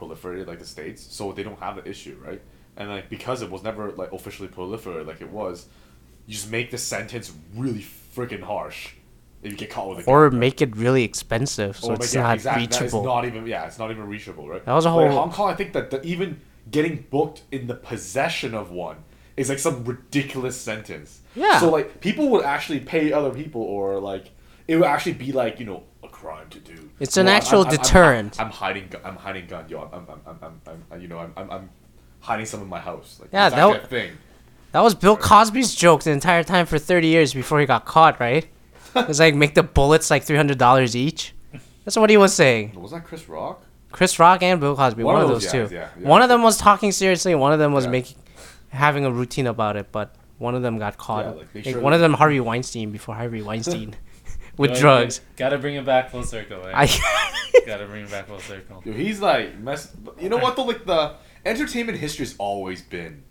proliferated 0.00 0.46
like 0.46 0.58
the 0.58 0.64
states, 0.66 1.02
so 1.02 1.32
they 1.32 1.42
don't 1.42 1.58
have 1.58 1.76
the 1.76 1.86
issue, 1.88 2.16
right? 2.24 2.40
And 2.76 2.88
like 2.88 3.10
because 3.10 3.42
it 3.42 3.50
was 3.50 3.62
never 3.62 3.90
like 3.92 4.12
officially 4.12 4.48
proliferated 4.48 5.06
like 5.06 5.20
it 5.20 5.28
was, 5.30 5.66
you 6.26 6.34
just 6.34 6.50
make 6.50 6.70
the 6.70 6.78
sentence 6.78 7.32
really 7.54 7.84
freaking 8.16 8.42
harsh 8.42 8.94
if 9.42 9.50
you 9.52 9.58
get 9.58 9.70
caught 9.70 9.88
with 9.94 10.06
a 10.06 10.10
Or 10.10 10.30
gun. 10.30 10.38
make 10.38 10.62
it 10.62 10.74
really 10.76 11.02
expensive 11.04 11.76
so 11.76 11.88
Or 11.90 11.94
it's 11.94 12.06
make- 12.08 12.14
yeah, 12.14 12.22
not 12.22 12.34
exactly, 12.34 12.66
that 12.66 12.74
is 12.76 12.80
reachable. 12.82 13.04
not 13.04 13.24
even 13.26 13.46
yeah, 13.46 13.66
it's 13.66 13.78
not 13.78 13.90
even 13.90 14.06
reachable, 14.06 14.48
right? 14.48 14.64
That 14.64 14.72
was 14.72 14.86
a 14.86 14.90
Like, 14.92 15.10
whole- 15.10 15.18
Hong 15.20 15.32
Kong. 15.32 15.50
I 15.50 15.54
think 15.54 15.72
that 15.74 15.90
the, 15.90 16.02
even 16.02 16.40
getting 16.70 17.04
booked 17.10 17.42
in 17.52 17.66
the 17.66 17.74
possession 17.74 18.54
of 18.54 18.70
one 18.70 18.96
is 19.36 19.48
like 19.48 19.58
some 19.58 19.84
ridiculous 19.84 20.60
sentence. 20.60 21.20
Yeah. 21.34 21.58
So 21.60 21.70
like 21.70 22.00
people 22.00 22.28
would 22.30 22.44
actually 22.44 22.80
pay 22.80 23.12
other 23.12 23.30
people, 23.30 23.62
or 23.62 23.98
like 24.00 24.30
it 24.68 24.76
would 24.76 24.84
actually 24.86 25.14
be 25.14 25.32
like 25.32 25.58
you 25.60 25.66
know 25.66 25.82
a 26.02 26.08
crime 26.08 26.48
to 26.50 26.58
do. 26.58 26.90
It's 27.00 27.16
an 27.16 27.28
I'm- 27.28 27.36
actual 27.36 27.60
I'm- 27.60 27.68
I'm- 27.68 27.76
deterrent. 27.76 28.40
I'm, 28.40 28.50
hiding. 28.50 28.88
gu- 28.90 28.98
I'm 29.04 29.16
hiding 29.16 29.46
gun. 29.46 29.64
Yo, 29.68 29.82
I'm. 29.92 30.06
I'm. 30.08 30.20
I'm. 30.26 30.38
I'm. 30.42 30.60
I'm, 30.66 30.84
I'm 30.90 31.00
you 31.00 31.08
know. 31.08 31.18
I'm, 31.18 31.32
I'm. 31.36 31.50
I'm 31.50 31.70
hiding 32.20 32.46
some 32.46 32.60
in 32.62 32.68
my 32.68 32.80
house. 32.80 33.18
Like 33.20 33.30
Yeah, 33.32 33.48
that 33.48 33.58
actually 33.58 33.88
thing. 33.88 34.12
That 34.72 34.80
was 34.82 34.94
Bill 34.94 35.16
Cosby's 35.16 35.74
joke 35.74 36.04
the 36.04 36.12
entire 36.12 36.44
time 36.44 36.64
for 36.66 36.78
30 36.78 37.08
years 37.08 37.34
before 37.34 37.58
he 37.58 37.66
got 37.66 37.84
caught, 37.86 38.20
right? 38.20 38.46
It 38.94 39.08
was 39.08 39.18
like 39.20 39.34
make 39.34 39.54
the 39.54 39.62
bullets 39.64 40.10
like 40.10 40.24
$300 40.24 40.94
each. 40.94 41.34
That's 41.84 41.96
what 41.96 42.10
he 42.10 42.16
was 42.16 42.34
saying. 42.34 42.74
Was 42.74 42.90
that 42.92 43.04
Chris 43.04 43.28
Rock? 43.28 43.64
Chris 43.92 44.18
Rock 44.18 44.42
and 44.42 44.60
Bill 44.60 44.76
Cosby, 44.76 45.02
one, 45.02 45.20
of 45.20 45.28
those, 45.28 45.44
guys, 45.44 45.52
two. 45.52 45.74
yeah, 45.74 45.88
yeah. 46.00 46.08
One 46.08 46.22
of 46.22 46.28
them 46.28 46.42
was 46.42 46.56
talking 46.56 46.92
seriously, 46.92 47.34
one 47.34 47.52
of 47.52 47.58
them 47.58 47.72
was 47.72 47.84
Yeah. 47.84 47.90
making 47.90 48.16
having 48.70 49.04
a 49.04 49.10
routine 49.10 49.46
about 49.48 49.76
it, 49.76 49.90
but 49.90 50.14
one 50.38 50.54
of 50.54 50.62
them 50.62 50.78
got 50.78 50.96
caught. 50.96 51.24
Yeah, 51.24 51.30
like, 51.32 51.54
Like, 51.54 51.64
sure 51.64 51.80
one 51.80 51.92
of 51.92 52.00
them 52.00 52.14
Harvey 52.14 52.40
Weinstein 52.40 52.90
before 52.92 53.14
Harvey 53.16 53.42
Weinstein 53.42 53.96
with 54.56 54.70
Gotta- 54.70 54.80
drugs. 54.80 55.20
Gotta 55.36 55.58
bring 55.58 55.74
it 55.74 55.84
back 55.84 56.10
full 56.10 56.22
circle. 56.22 56.66
Eh? 56.66 56.72
I 56.72 56.86
gotta 57.66 57.86
bring 57.86 58.04
it 58.04 58.10
back 58.10 58.28
full 58.28 58.38
circle. 58.38 58.80
Yo, 58.84 58.92
he's 58.92 59.20
like 59.20 59.58
mess. 59.58 59.92
You 60.20 60.28
know 60.28 60.36
what 60.38 60.54
though? 60.56 60.64
Like 60.64 60.86
the 60.86 61.14
entertainment 61.44 61.98
history 61.98 62.24
has 62.26 62.36
always 62.38 62.80
been 62.82 63.22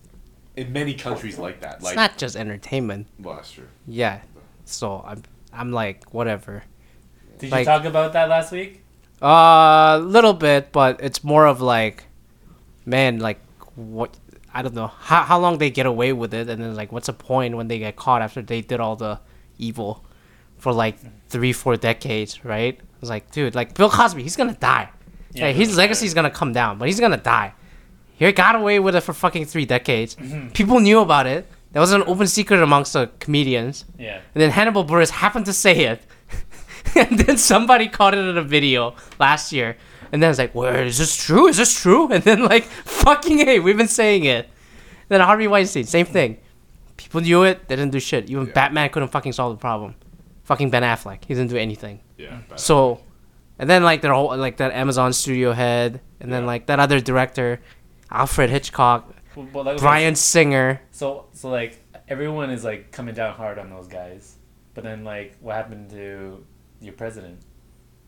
in 0.58 0.74
many 0.74 0.94
countries 0.94 1.38
like 1.40 1.62
that. 1.62 1.76
It's 1.76 1.86
Like, 1.86 1.96
not 1.96 2.18
just 2.18 2.36
entertainment. 2.36 3.08
well, 3.18 3.36
that's 3.36 3.52
true. 3.52 3.68
Yeah. 3.88 4.20
So 4.66 5.04
I'm 5.08 5.24
I'm 5.54 5.72
like 5.72 6.14
whatever. 6.14 6.64
Did 7.40 7.52
Like- 7.52 7.60
you 7.60 7.66
talk 7.66 7.86
about 7.86 8.12
that 8.14 8.28
last 8.28 8.52
week? 8.52 8.84
A 9.22 9.26
uh, 9.26 10.02
little 10.04 10.34
bit, 10.34 10.72
but 10.72 11.02
it's 11.02 11.24
more 11.24 11.46
of 11.46 11.62
like, 11.62 12.06
man, 12.86 13.20
like 13.20 13.40
what 13.76 14.18
I 14.54 14.62
don't 14.62 14.74
know 14.74 14.88
how 14.88 15.24
how 15.24 15.40
long 15.40 15.58
they 15.58 15.70
get 15.70 15.86
away 15.86 16.14
with 16.14 16.34
it, 16.34 16.50
and 16.50 16.62
then 16.62 16.76
like 16.76 16.92
what's 16.92 17.08
the 17.08 17.14
point 17.14 17.56
when 17.56 17.68
they 17.68 17.80
get 17.80 17.96
caught 17.96 18.22
after 18.22 18.42
they 18.42 18.62
did 18.62 18.80
all 18.80 18.96
the 18.96 19.20
evil 19.58 20.06
for 20.58 20.74
like 20.74 20.98
three 21.30 21.54
four 21.54 21.76
decades, 21.78 22.44
right? 22.46 22.80
It's 23.02 23.10
like, 23.10 23.32
dude, 23.32 23.56
like 23.56 23.76
Bill 23.76 23.90
Cosby, 23.90 24.24
he's 24.24 24.36
gonna 24.36 24.54
die. 24.54 24.90
Yeah, 25.32 25.48
Yeah, 25.48 25.52
his 25.54 25.70
Bill 25.70 25.78
legacy's 25.78 26.14
gonna 26.14 26.32
come 26.32 26.54
down, 26.54 26.78
but 26.78 26.88
he's 26.88 27.00
gonna 27.00 27.18
die. 27.18 27.54
He 28.16 28.30
got 28.34 28.56
away 28.56 28.80
with 28.80 28.96
it 28.96 29.02
for 29.02 29.14
fucking 29.14 29.46
three 29.46 29.66
decades. 29.66 30.16
Mm-hmm. 30.16 30.50
People 30.50 30.80
knew 30.82 31.00
about 31.00 31.26
it. 31.26 31.48
That 31.72 31.80
was 31.80 31.94
an 31.94 32.04
open 32.04 32.28
secret 32.28 32.62
amongst 32.62 32.94
the 32.94 33.10
comedians. 33.20 33.86
Yeah. 33.98 34.20
And 34.34 34.42
then 34.42 34.50
Hannibal 34.50 34.84
Buress 34.84 35.10
happened 35.10 35.46
to 35.46 35.54
say 35.54 35.86
it. 35.86 36.02
and 36.96 37.20
then 37.20 37.38
somebody 37.38 37.88
caught 37.88 38.14
it 38.14 38.20
in 38.26 38.38
a 38.38 38.44
video 38.44 38.96
last 39.20 39.52
year. 39.52 39.78
And 40.12 40.22
then 40.24 40.30
it's 40.32 40.40
like, 40.40 40.56
where 40.56 40.84
is 40.86 40.98
this 40.98 41.16
true? 41.16 41.48
Is 41.48 41.58
this 41.58 41.80
true? 41.80 42.08
And 42.12 42.24
then 42.24 42.44
like, 42.44 42.64
fucking 42.64 43.38
hey, 43.40 43.60
we've 43.60 43.78
been 43.78 43.88
saying 43.88 44.26
it. 44.26 44.50
then 45.08 45.22
Harvey 45.22 45.48
Weinstein, 45.48 45.86
same 45.86 46.06
thing. 46.06 46.38
People 46.98 47.22
knew 47.22 47.44
it, 47.44 47.68
they 47.68 47.76
didn't 47.76 47.92
do 47.92 48.00
shit. 48.00 48.30
Even 48.30 48.48
Yeah. 48.48 48.54
Batman 48.54 48.90
couldn't 48.90 49.10
fucking 49.10 49.34
solve 49.34 49.54
the 49.56 49.62
problem. 49.62 49.96
Fucking 50.44 50.70
Ben 50.72 50.84
Affleck, 50.84 51.24
he 51.26 51.34
didn't 51.36 51.50
do 51.52 51.58
anything. 51.58 52.02
Yeah. 52.18 52.40
bad. 52.50 52.60
So, 52.60 53.02
and 53.60 53.70
then 53.70 53.84
like 53.84 54.02
their 54.02 54.14
whole 54.14 54.36
like 54.36 54.58
that 54.58 54.74
Amazon 54.74 55.14
studio 55.14 55.52
head, 55.54 56.02
and 56.20 56.34
then 56.34 56.46
like 56.46 56.66
that 56.68 56.80
other 56.80 57.00
director, 57.00 57.60
Alfred 58.10 58.50
Hitchcock, 58.50 59.14
Well, 59.36 59.48
well, 59.54 59.64
that 59.66 59.74
was 59.74 59.82
Bryan 59.82 60.16
Singer. 60.16 60.82
So 60.92 61.28
so 61.34 61.50
like 61.50 61.80
everyone 62.08 62.50
is 62.50 62.64
like 62.64 62.92
coming 62.92 63.14
down 63.14 63.36
hard 63.36 63.60
on 63.60 63.70
those 63.70 63.88
guys, 63.88 64.38
but 64.74 64.84
then 64.84 65.04
like 65.04 65.38
what 65.40 65.56
happened 65.56 65.92
to 65.92 66.44
your 66.82 66.94
president, 66.94 67.40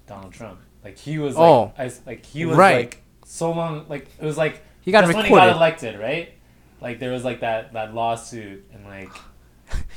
Donald 0.08 0.34
Trump? 0.34 0.60
Like 0.84 0.98
he 0.98 1.18
was 1.20 1.36
like, 1.36 1.50
Oh. 1.50 1.74
I, 1.78 1.92
like 2.06 2.26
he 2.26 2.46
was 2.46 2.58
Right. 2.58 2.76
like 2.78 3.04
so 3.26 3.52
long 3.52 3.86
like 3.88 4.08
it 4.20 4.26
was 4.26 4.38
like 4.38 4.64
He 4.82 4.92
got 4.92 5.02
that's 5.06 5.16
when 5.16 5.26
he 5.26 5.32
got 5.32 5.50
elected, 5.56 6.00
right? 6.00 6.34
Like 6.82 7.00
there 7.00 7.12
was 7.12 7.24
like 7.24 7.42
that 7.42 7.74
that 7.74 7.94
lawsuit 7.94 8.66
and 8.74 8.86
like 8.86 9.10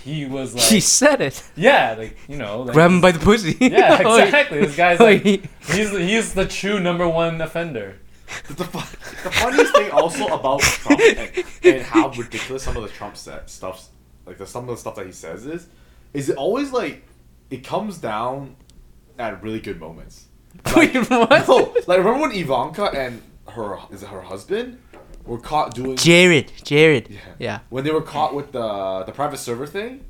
he 0.04 0.26
was 0.26 0.54
like 0.56 0.64
he 0.64 0.80
said 0.80 1.20
it. 1.20 1.42
yeah 1.56 1.94
like 1.98 2.16
you 2.28 2.36
know 2.36 2.62
like, 2.62 2.74
Grab 2.74 2.90
him 2.90 3.00
by 3.00 3.12
the 3.12 3.18
pussy. 3.18 3.56
yeah 3.60 3.98
exactly 4.24 4.60
this 4.60 4.76
guy's 4.76 5.00
like 5.00 5.22
he's 5.22 5.90
he's 5.90 6.34
the 6.34 6.46
true 6.46 6.78
number 6.80 7.08
one 7.08 7.40
offender. 7.40 7.96
The, 8.48 8.54
the, 8.54 8.64
the 8.64 9.30
funniest 9.30 9.74
thing 9.76 9.90
also 9.90 10.26
about 10.26 10.60
Trump 10.60 11.00
and, 11.00 11.44
and 11.62 11.82
how 11.82 12.08
ridiculous 12.10 12.62
some 12.64 12.76
of 12.76 12.82
the 12.82 12.88
Trump 12.88 13.16
set 13.16 13.48
stuff, 13.48 13.88
like 14.26 14.38
the 14.38 14.46
some 14.46 14.64
of 14.68 14.70
the 14.70 14.76
stuff 14.76 14.96
that 14.96 15.06
he 15.06 15.12
says 15.12 15.46
is, 15.46 15.68
is 16.14 16.30
it 16.30 16.36
always 16.36 16.72
like, 16.72 17.04
it 17.50 17.62
comes 17.64 17.98
down 17.98 18.56
at 19.18 19.42
really 19.42 19.60
good 19.60 19.80
moments. 19.80 20.26
Wait, 20.76 20.94
what? 20.94 21.48
No, 21.48 21.74
like 21.86 21.98
remember 21.98 22.20
when 22.20 22.32
Ivanka 22.32 22.84
and 22.86 23.20
her 23.48 23.78
is 23.90 24.02
it 24.02 24.08
her 24.08 24.20
husband 24.22 24.78
were 25.26 25.38
caught 25.38 25.74
doing 25.74 25.96
Jared. 25.96 26.52
Jared. 26.64 27.08
Yeah. 27.10 27.18
Yeah. 27.38 27.58
when 27.70 27.84
they 27.84 27.90
were 27.90 28.02
caught 28.02 28.34
with 28.34 28.52
the 28.52 29.02
the 29.04 29.12
private 29.12 29.38
server 29.38 29.66
thing, 29.66 30.04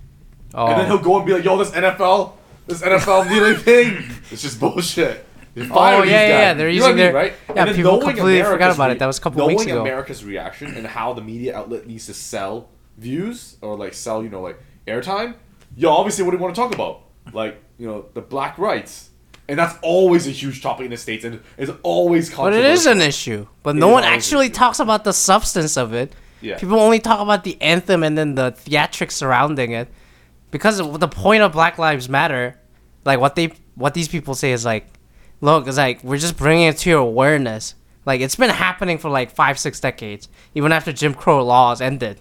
Oh. 0.52 0.66
and 0.66 0.80
then 0.80 0.86
oh. 0.86 0.96
he'll 0.96 1.04
go 1.04 1.16
and 1.16 1.26
be 1.26 1.32
like, 1.32 1.44
"Yo, 1.44 1.56
this 1.58 1.70
NFL, 1.72 2.32
this 2.66 2.82
NFL 2.82 3.28
kneeling 3.30 3.56
thing, 3.70 4.04
it's 4.30 4.42
just 4.42 4.60
bullshit." 4.60 5.26
They 5.54 5.68
Oh, 5.70 6.02
yeah, 6.02 6.10
yeah, 6.10 6.28
yeah, 6.28 6.54
they're 6.54 6.68
You 6.68 6.76
using 6.76 6.90
I 6.90 6.94
mean, 6.94 6.96
their- 6.98 7.14
right? 7.14 7.32
yeah, 7.54 7.64
And 7.66 7.76
people 7.76 7.98
completely 8.00 8.38
forgot 8.42 8.54
America's 8.56 8.74
about 8.76 8.90
it. 8.90 8.98
That 8.98 9.06
was 9.06 9.18
a 9.18 9.20
couple 9.20 9.46
weeks 9.46 9.60
knowing 9.62 9.70
ago. 9.70 9.80
America's 9.82 10.24
reaction 10.24 10.74
and 10.74 10.84
how 10.84 11.12
the 11.12 11.20
media 11.22 11.56
outlet 11.56 11.86
needs 11.86 12.06
to 12.06 12.14
sell 12.14 12.70
views 12.98 13.56
or 13.62 13.76
like 13.76 13.94
sell, 13.94 14.24
you 14.24 14.28
know, 14.30 14.40
like 14.42 14.58
airtime. 14.88 15.34
Yo, 15.76 15.90
obviously, 15.92 16.24
what 16.24 16.32
do 16.32 16.38
you 16.38 16.42
want 16.42 16.54
to 16.56 16.60
talk 16.60 16.74
about? 16.74 17.02
Like, 17.32 17.62
you 17.78 17.87
know, 17.87 18.06
the 18.14 18.20
black 18.20 18.58
rights, 18.58 19.10
and 19.48 19.58
that's 19.58 19.76
always 19.82 20.26
a 20.26 20.30
huge 20.30 20.62
topic 20.62 20.84
in 20.84 20.90
the 20.90 20.96
states, 20.96 21.24
and 21.24 21.40
it's 21.58 21.72
always 21.82 22.30
But 22.30 22.37
controversial. 22.37 22.70
it 22.70 22.72
is 22.74 22.87
an 22.87 23.00
issue. 23.00 23.46
But 23.62 23.76
It 23.76 23.80
no 23.80 23.88
is 23.88 23.92
one 23.92 24.02
always 24.04 24.06
an 24.12 24.16
actually 24.18 24.46
issue. 24.46 24.54
talks 24.54 24.78
about 24.80 25.04
the 25.04 25.12
substance 25.12 25.76
of 25.76 25.92
it. 25.94 26.12
Yeah. 26.40 26.58
People 26.58 26.78
only 26.78 26.98
talk 27.00 27.20
about 27.20 27.44
the 27.44 27.60
anthem 27.62 28.02
and 28.02 28.16
then 28.18 28.34
the 28.34 28.52
theatrics 28.52 29.12
surrounding 29.12 29.72
it. 29.72 29.88
Because 30.50 30.78
of 30.78 31.00
the 31.00 31.08
point 31.08 31.42
of 31.42 31.52
Black 31.52 31.78
Lives 31.78 32.08
Matter, 32.08 32.60
like 33.04 33.18
what 33.18 33.34
they 33.34 33.52
what 33.74 33.94
these 33.94 34.06
people 34.08 34.34
say 34.34 34.52
is 34.52 34.64
like, 34.64 34.87
look, 35.40 35.66
it's 35.66 35.76
like 35.78 36.04
we're 36.04 36.18
just 36.18 36.37
bringing 36.37 36.68
it 36.68 36.76
to 36.78 36.90
your 36.90 37.00
awareness. 37.00 37.74
Like 38.06 38.20
it's 38.20 38.37
been 38.37 38.50
happening 38.50 38.98
for 38.98 39.08
like 39.10 39.34
five, 39.34 39.58
six 39.58 39.80
decades, 39.80 40.28
even 40.54 40.70
after 40.70 40.92
Jim 40.92 41.12
Crow 41.14 41.42
laws 41.44 41.80
ended. 41.80 42.20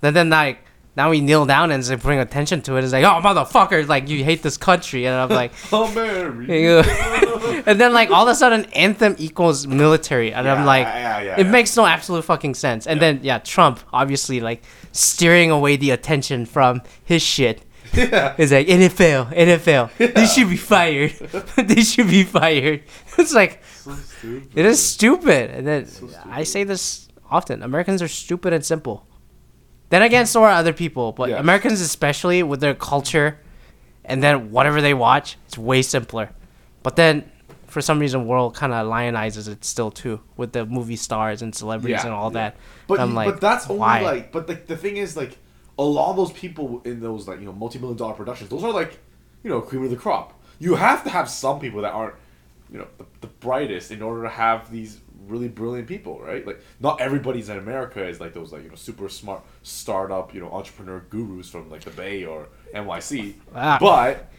Then 0.00 0.14
then 0.14 0.30
like 0.30 0.58
now 0.96 1.10
we 1.10 1.20
kneel 1.20 1.46
down 1.46 1.70
and 1.70 1.84
say, 1.84 1.94
bring 1.94 2.18
attention 2.18 2.62
to 2.62 2.76
it. 2.76 2.84
It's 2.84 2.92
like, 2.92 3.04
oh 3.04 3.20
motherfucker, 3.22 3.86
like 3.86 4.08
you 4.08 4.24
hate 4.24 4.42
this 4.42 4.56
country, 4.56 5.06
and 5.06 5.14
I'm 5.14 5.28
like, 5.28 5.52
America. 5.72 6.84
and 7.66 7.80
then 7.80 7.92
like 7.92 8.10
all 8.10 8.28
of 8.28 8.32
a 8.32 8.34
sudden 8.34 8.64
anthem 8.72 9.14
equals 9.18 9.66
military. 9.66 10.32
And 10.32 10.46
Yeah, 10.46 10.54
i'm 10.54 10.66
like 10.66 10.86
yeah, 10.86 11.20
yeah, 11.20 11.40
it 11.40 11.46
yeah. 11.46 11.50
makes 11.50 11.76
no 11.76 11.86
absolute 11.86 12.24
fucking 12.24 12.54
sense. 12.54 12.86
And 12.86 13.00
then 13.00 13.20
yeah 13.22 13.38
trump 13.38 13.80
obviously 13.92 14.40
like 14.40 14.62
steering 14.92 15.50
away 15.50 15.76
the 15.76 15.90
attention 15.90 16.46
from 16.46 16.82
his 17.04 17.22
shit. 17.22 17.64
Yeah. 17.92 18.36
is 18.38 18.52
like 18.52 18.68
nfl 18.68 19.34
nfl 19.34 20.14
they 20.14 20.26
should 20.26 20.48
be 20.48 20.56
fired. 20.56 21.10
They 21.56 21.82
should 21.82 22.08
be 22.08 22.22
fired. 22.22 22.84
It's 23.18 23.34
like 23.34 23.62
So 23.64 23.96
it 24.54 24.64
is 24.64 24.84
stupid. 24.84 25.50
And 25.50 25.66
then 25.66 25.88
i 26.26 26.44
say 26.44 26.64
this 26.64 27.08
often. 27.30 27.62
Americans 27.62 28.02
are 28.02 28.08
stupid 28.08 28.52
and 28.52 28.64
simple 28.64 29.06
then 29.90 30.02
again 30.02 30.26
so 30.26 30.42
are 30.42 30.50
other 30.50 30.72
people 30.72 31.12
but 31.12 31.28
Yeah. 31.30 31.38
americans 31.38 31.80
especially 31.80 32.42
with 32.42 32.60
their 32.60 32.74
culture 32.74 33.38
and 34.04 34.22
then 34.22 34.50
whatever 34.50 34.80
they 34.80 34.94
watch 34.94 35.36
it's 35.46 35.58
way 35.58 35.82
simpler 35.82 36.30
but 36.82 36.96
then 36.96 37.30
for 37.66 37.80
some 37.80 37.98
reason 38.00 38.26
world 38.26 38.54
kind 38.54 38.72
of 38.72 38.86
lionizes 38.86 39.46
it 39.48 39.64
still 39.64 39.90
too 39.90 40.20
with 40.36 40.52
the 40.52 40.64
movie 40.66 40.96
stars 40.96 41.42
and 41.42 41.54
celebrities 41.54 42.00
Yeah, 42.00 42.06
and 42.06 42.14
all 42.14 42.30
yeah. 42.32 42.40
that 42.50 42.56
But 42.88 42.98
I'm 43.00 43.14
like, 43.14 43.28
but 43.34 43.40
that's 43.40 43.66
only 43.68 43.78
why? 43.80 44.00
like 44.02 44.32
but 44.32 44.46
the, 44.48 44.54
the 44.54 44.76
thing 44.76 44.96
is 44.96 45.16
like 45.16 45.38
a 45.78 45.84
lot 45.84 46.10
of 46.10 46.16
those 46.16 46.32
people 46.32 46.82
in 46.84 47.00
those 47.00 47.28
like 47.28 47.38
you 47.38 47.46
know 47.46 47.52
multi-million 47.52 47.96
dollar 47.96 48.14
productions 48.14 48.50
those 48.50 48.64
are 48.64 48.72
like 48.72 48.98
you 49.44 49.50
know 49.50 49.60
cream 49.60 49.84
of 49.84 49.90
the 49.90 49.96
crop. 49.96 50.34
You 50.58 50.74
have 50.74 51.04
to 51.04 51.10
have 51.10 51.30
some 51.30 51.58
people 51.60 51.80
that 51.82 51.92
aren't 51.92 52.16
you 52.72 52.78
know 52.78 52.88
the, 52.98 53.06
the 53.22 53.26
brightest 53.28 53.90
in 53.90 54.02
order 54.02 54.22
to 54.24 54.28
have 54.28 54.70
these 54.70 54.98
really 55.30 55.48
brilliant 55.48 55.88
people, 55.88 56.20
right? 56.20 56.46
Like 56.46 56.60
not 56.80 57.00
everybody's 57.00 57.48
in 57.48 57.56
America 57.58 58.04
is 58.06 58.20
like 58.20 58.34
those 58.34 58.52
like 58.52 58.62
you 58.64 58.68
know 58.68 58.74
super 58.74 59.08
smart 59.08 59.42
startup 59.62 60.34
you 60.34 60.40
know 60.40 60.50
entrepreneur 60.52 61.00
gurus 61.10 61.48
from 61.48 61.70
like 61.70 61.82
the 61.84 61.90
Bay 61.90 62.24
or 62.24 62.48
NYC, 62.74 63.34
Ah. 63.54 63.78
but 63.80 64.30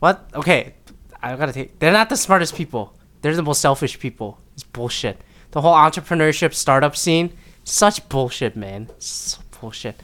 what? 0.00 0.28
Okay. 0.34 0.74
I 1.22 1.34
gotta 1.36 1.52
take 1.52 1.78
they're 1.80 1.92
not 1.92 2.08
the 2.08 2.16
smartest 2.16 2.54
people. 2.54 2.94
They're 3.22 3.34
the 3.36 3.42
most 3.42 3.60
selfish 3.60 3.98
people. 3.98 4.38
It's 4.54 4.62
bullshit. 4.64 5.20
The 5.50 5.60
whole 5.60 5.74
entrepreneurship 5.74 6.54
startup 6.54 6.94
scene 6.96 7.32
such 7.64 8.08
bullshit 8.08 8.54
man. 8.56 8.88
So 8.98 9.38
bullshit. 9.60 9.96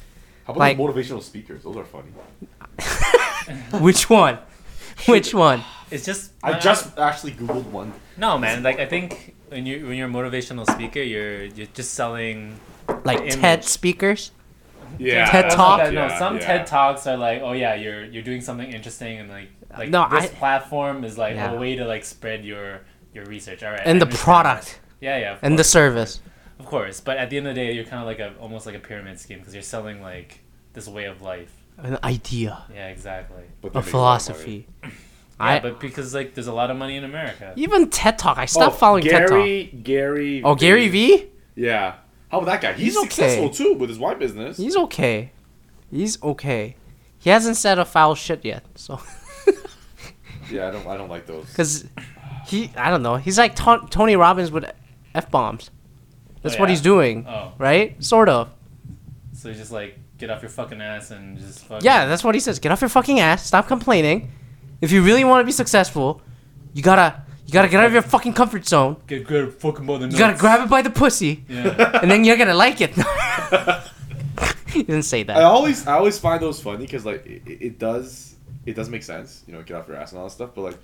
How 0.46 0.52
about 0.52 0.59
Like- 0.61 0.76
the 0.76 0.83
motivational 0.83 1.22
speakers? 1.22 1.62
Those 1.62 1.76
are 1.76 1.85
funny. 1.85 2.11
which 3.80 4.11
one? 4.11 4.38
Which 5.07 5.33
one 5.35 5.62
It's 5.94 6.04
just 6.04 6.33
I 6.42 6.59
just 6.59 6.98
actually 6.98 7.33
googled 7.33 7.66
one. 7.70 7.92
no 8.16 8.37
man. 8.38 8.62
Like 8.62 8.78
I 8.80 8.87
think 8.87 9.35
when 9.48 9.64
you 9.66 9.87
when 9.87 9.96
you're 9.96 10.09
a 10.09 10.11
motivational 10.11 10.66
speaker, 10.70 11.00
you're 11.00 11.44
you're 11.44 11.68
just 11.74 11.94
selling 11.94 12.59
like 13.04 13.20
ted 13.40 13.64
speakers 13.64 14.33
Yeah, 14.98 15.30
TED 15.30 15.50
Talk? 15.50 15.59
not 15.59 15.76
that- 15.85 15.94
no, 15.94 16.07
Yeah, 16.07 16.18
some 16.18 16.37
yeah. 16.37 16.46
TED 16.46 16.66
talks 16.66 17.07
are 17.07 17.16
like, 17.16 17.40
oh 17.42 17.52
yeah, 17.52 17.74
you're 17.74 18.04
you're 18.04 18.22
doing 18.30 18.40
something 18.40 18.70
interesting, 18.72 19.18
and 19.20 19.28
like 19.30 19.48
like 19.78 19.88
No, 19.90 20.07
this 20.11 20.24
I- 20.24 20.35
platform 20.42 21.04
is 21.04 21.16
like 21.18 21.35
Yeah. 21.37 21.52
a 21.52 21.59
way 21.59 21.76
to 21.76 21.85
like 21.85 22.04
spread 22.04 22.44
your 22.44 22.80
your 23.14 23.24
research. 23.26 23.62
All 23.62 23.70
right, 23.72 23.80
I 23.87 23.90
and 23.90 24.00
the 24.00 24.07
understand 24.07 24.24
product 24.24 24.66
that. 24.66 25.07
Yeah, 25.07 25.16
yeah, 25.22 25.33
of 25.35 25.38
and 25.42 25.59
the 25.59 25.64
service 25.64 26.20
of 26.61 26.66
course. 26.66 27.00
But 27.00 27.16
at 27.18 27.30
the 27.30 27.37
end 27.38 27.46
of 27.48 27.54
the 27.54 27.61
day, 27.62 27.72
you're 27.76 27.85
kind 27.92 28.00
of 28.02 28.07
like 28.12 28.20
a 28.20 28.35
almost 28.40 28.64
like 28.66 28.76
a 28.76 28.85
pyramid 28.88 29.18
scheme 29.20 29.38
because 29.40 29.54
you're 29.54 29.62
selling 29.76 30.00
like 30.11 30.40
this 30.72 30.87
way 30.88 31.04
of 31.07 31.20
life. 31.22 31.52
an 31.78 31.98
idea 32.04 32.52
Yeah, 32.72 32.88
exactly. 32.96 33.44
A 33.62 33.66
make 33.66 33.66
a 33.66 33.66
lot 33.66 33.68
of 33.68 33.74
money. 33.74 33.90
philosophy 33.90 34.59
Yeah, 35.40 35.46
I 35.46 35.58
but 35.60 35.80
because 35.80 36.14
like 36.14 36.34
there's 36.34 36.46
a 36.46 36.52
lot 36.52 36.70
of 36.70 36.76
money 36.76 36.96
in 36.96 37.04
America. 37.04 37.52
even 37.56 37.90
ted 37.90 38.18
talk 38.18 38.38
i 38.38 38.46
stopped 38.46 38.74
Oh, 38.76 38.78
following 38.78 39.02
ted 39.04 39.22
talk 39.28 39.30
Gary, 39.30 39.64
Gary. 39.82 40.42
oh 40.44 40.54
gary 40.54 40.88
v 40.88 41.26
Yeah. 41.56 41.94
How 42.30 42.38
about 42.40 42.46
that 42.46 42.60
guy? 42.60 42.72
He's, 42.72 42.94
He's 42.94 42.96
okay. 42.98 43.08
successful 43.08 43.50
too 43.50 43.74
with 43.74 43.88
his 43.88 43.98
wine 43.98 44.18
business. 44.18 44.56
he's 44.56 44.76
okay 44.76 45.32
he's 45.90 46.20
okay 46.22 46.76
he 47.18 47.30
hasn't 47.30 47.56
said 47.56 47.78
a 47.78 47.84
foul 47.84 48.14
shit 48.14 48.44
yet 48.44 48.64
so 48.74 49.00
Yeah, 50.50 50.68
I 50.68 50.70
don't. 50.72 50.86
I 50.86 50.96
don't 50.98 51.08
like 51.08 51.26
those. 51.26 51.46
Because 51.46 51.86
he, 52.46 52.70
I 52.76 52.90
don't 52.90 53.02
know, 53.02 53.16
he's 53.16 53.38
like 53.38 53.56
to- 53.56 53.86
Tony 53.90 54.14
Robbins 54.14 54.50
with 54.52 54.70
F 55.14 55.30
bombs. 55.30 55.70
That's 56.42 56.56
Oh, 56.56 56.60
what 56.60 56.68
he's 56.68 56.82
doing, 56.82 57.26
Oh, 57.26 57.54
right? 57.56 57.96
Sort 58.04 58.28
of. 58.28 58.50
so 59.32 59.48
you 59.48 59.54
just 59.54 59.72
like 59.72 59.98
get 60.18 60.28
off 60.30 60.42
your 60.42 60.50
fucking 60.50 60.80
ass 60.82 61.10
and 61.10 61.38
just 61.38 61.64
fucking 61.64 61.84
Yeah, 61.84 62.04
that's 62.04 62.22
what 62.22 62.34
he 62.34 62.40
says. 62.42 62.58
Get 62.58 62.70
off 62.72 62.82
your 62.82 62.90
fucking 62.90 63.18
ass. 63.20 63.46
Stop 63.46 63.66
complaining. 63.66 64.30
If 64.84 64.92
you 64.92 65.02
really 65.02 65.24
want 65.24 65.40
to 65.40 65.46
be 65.46 65.52
successful, 65.52 66.20
you 66.74 66.82
gotta, 66.82 67.22
you 67.46 67.52
gotta 67.52 67.68
get 67.68 67.80
out 67.80 67.86
of 67.86 67.92
your 67.92 68.02
fucking 68.02 68.34
comfort 68.34 68.66
zone. 68.66 68.96
get 69.06 69.26
good 69.26 69.52
fucking 69.54 69.86
by 69.86 69.96
the 69.98 70.08
You 70.08 70.18
gotta 70.18 70.36
grab 70.38 70.66
it 70.66 70.70
by 70.70 70.82
the 70.82 70.90
pussy, 70.90 71.44
Yeah. 71.48 72.00
and 72.02 72.10
then 72.10 72.24
you're 72.24 72.36
gonna 72.36 72.54
like 72.54 72.80
it. 72.80 72.92
he 74.68 74.82
didn't 74.82 75.04
say 75.04 75.22
that. 75.22 75.36
I 75.36 75.40
that. 75.40 75.46
always, 75.46 75.86
I 75.86 75.94
always 75.94 76.18
find 76.18 76.40
those 76.42 76.60
funny 76.60 76.84
because 76.86 77.04
like 77.06 77.24
it, 77.26 77.42
it 77.68 77.78
does, 77.78 78.34
it 78.66 78.74
does 78.74 78.88
make 78.90 79.02
sense. 79.02 79.42
You 79.46 79.54
know, 79.54 79.62
get 79.62 79.76
off 79.76 79.88
your 79.88 79.96
ass 79.96 80.12
and 80.12 80.18
all 80.18 80.26
that 80.26 80.32
stuff. 80.32 80.50
But 80.54 80.62
like, 80.62 80.78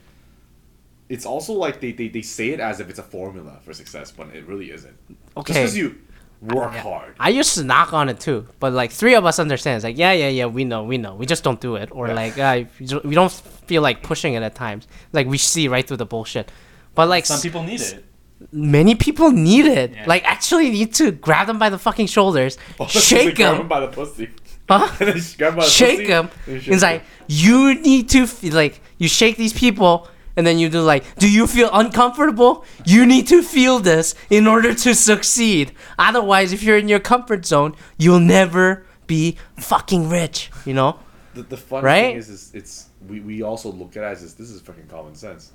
it's 1.09 1.27
also 1.27 1.53
like 1.55 1.81
they, 1.81 1.93
they, 1.93 2.09
they 2.09 2.23
say 2.23 2.51
it 2.51 2.61
as 2.61 2.81
if 2.81 2.89
it's 2.89 2.99
a 3.01 3.03
formula 3.03 3.59
for 3.65 3.73
success, 3.75 4.13
but 4.13 4.29
it 4.29 4.47
really 4.47 4.71
isn't. 4.71 4.97
Just 5.09 5.37
Okay. 5.37 5.53
because 5.55 5.77
you, 5.77 5.99
Work 6.41 6.75
hard. 6.75 7.15
I 7.21 7.29
used 7.29 7.55
to 7.55 7.65
knock 7.65 7.93
on 7.93 8.09
it 8.09 8.19
too, 8.19 8.47
but 8.61 8.73
like 8.73 8.91
three 8.93 9.15
of 9.15 9.27
us 9.27 9.39
understand. 9.39 9.77
It's 9.77 9.85
like, 9.85 9.99
yeah, 9.99 10.13
yeah, 10.13 10.29
yeah, 10.29 10.47
we 10.47 10.65
know, 10.65 10.85
we 10.85 10.97
know. 10.97 11.15
We 11.15 11.27
just 11.27 11.45
don't 11.45 11.61
do 11.61 11.77
it, 11.77 11.91
or 11.93 12.09
like, 12.09 12.39
uh, 12.39 12.65
we 13.05 13.15
don't 13.15 13.31
feel 13.31 13.83
like 13.83 14.03
pushing 14.03 14.33
it 14.35 14.43
at 14.43 14.55
times. 14.55 14.89
Like 15.13 15.27
we 15.27 15.37
see 15.37 15.69
right 15.69 15.87
through 15.87 15.99
the 15.99 16.07
bullshit. 16.07 16.51
But 16.95 17.09
like 17.11 17.27
Some 17.27 17.41
people 17.43 17.63
need 17.63 17.81
it. 17.83 18.05
many 18.53 18.95
people 18.95 19.31
need 19.33 19.67
it. 19.67 19.93
Yeah. 19.93 20.05
Like 20.07 20.25
actually 20.25 20.71
need 20.71 20.95
to 20.95 21.11
grab 21.13 21.47
them 21.47 21.59
by 21.59 21.69
the 21.69 21.79
fucking 21.79 22.07
shoulders, 22.07 22.57
shake 22.89 23.37
Grab 23.37 23.59
them, 23.59 23.69
by 23.69 23.81
the 23.81 23.89
pussy. 23.89 24.31
huh? 24.69 24.89
And 24.99 25.09
then 25.09 25.17
just 25.17 25.37
grab 25.37 25.53
him 25.53 25.59
by 25.59 25.65
the 25.65 25.71
shake 25.71 25.99
pussy, 25.99 26.07
them. 26.07 26.31
and 26.47 26.63
shake 26.63 26.73
It's 26.73 26.83
like 26.83 27.03
you 27.29 27.75
need 27.81 28.09
to 28.11 28.27
feel 28.27 28.55
like 28.55 28.81
you 28.97 29.09
shake 29.09 29.37
these 29.37 29.53
people, 29.53 30.09
and 30.41 30.47
then 30.47 30.59
you 30.59 30.69
do 30.69 30.81
like, 30.81 31.05
do 31.23 31.29
you 31.31 31.47
feel 31.47 31.69
uncomfortable? 31.73 32.65
You 32.85 33.05
need 33.07 33.27
to 33.29 33.43
feel 33.43 33.79
this 33.79 34.15
in 34.31 34.47
order 34.49 34.73
to 34.75 34.95
succeed. 34.95 35.73
Otherwise, 35.99 36.53
if 36.57 36.63
you're 36.65 36.79
in 36.79 36.89
your 36.89 36.99
comfort 37.13 37.45
zone, 37.47 37.77
you'll 38.03 38.25
never 38.41 38.85
be 39.07 39.37
fucking 39.59 40.09
rich. 40.09 40.51
You 40.65 40.75
know? 40.75 40.99
the, 41.35 41.43
the 41.45 41.57
fun 41.57 41.85
Right? 41.85 42.11
thing 42.11 42.17
is, 42.17 42.29
is 42.29 42.51
it's 42.55 42.73
we, 43.09 43.21
we 43.21 43.43
also 43.43 43.71
look 43.71 43.97
at 43.97 44.03
it 44.03 44.07
as 44.15 44.23
this, 44.23 44.33
this 44.35 44.51
is 44.51 44.61
fucking 44.63 44.89
common 44.89 45.15
sense. 45.15 45.53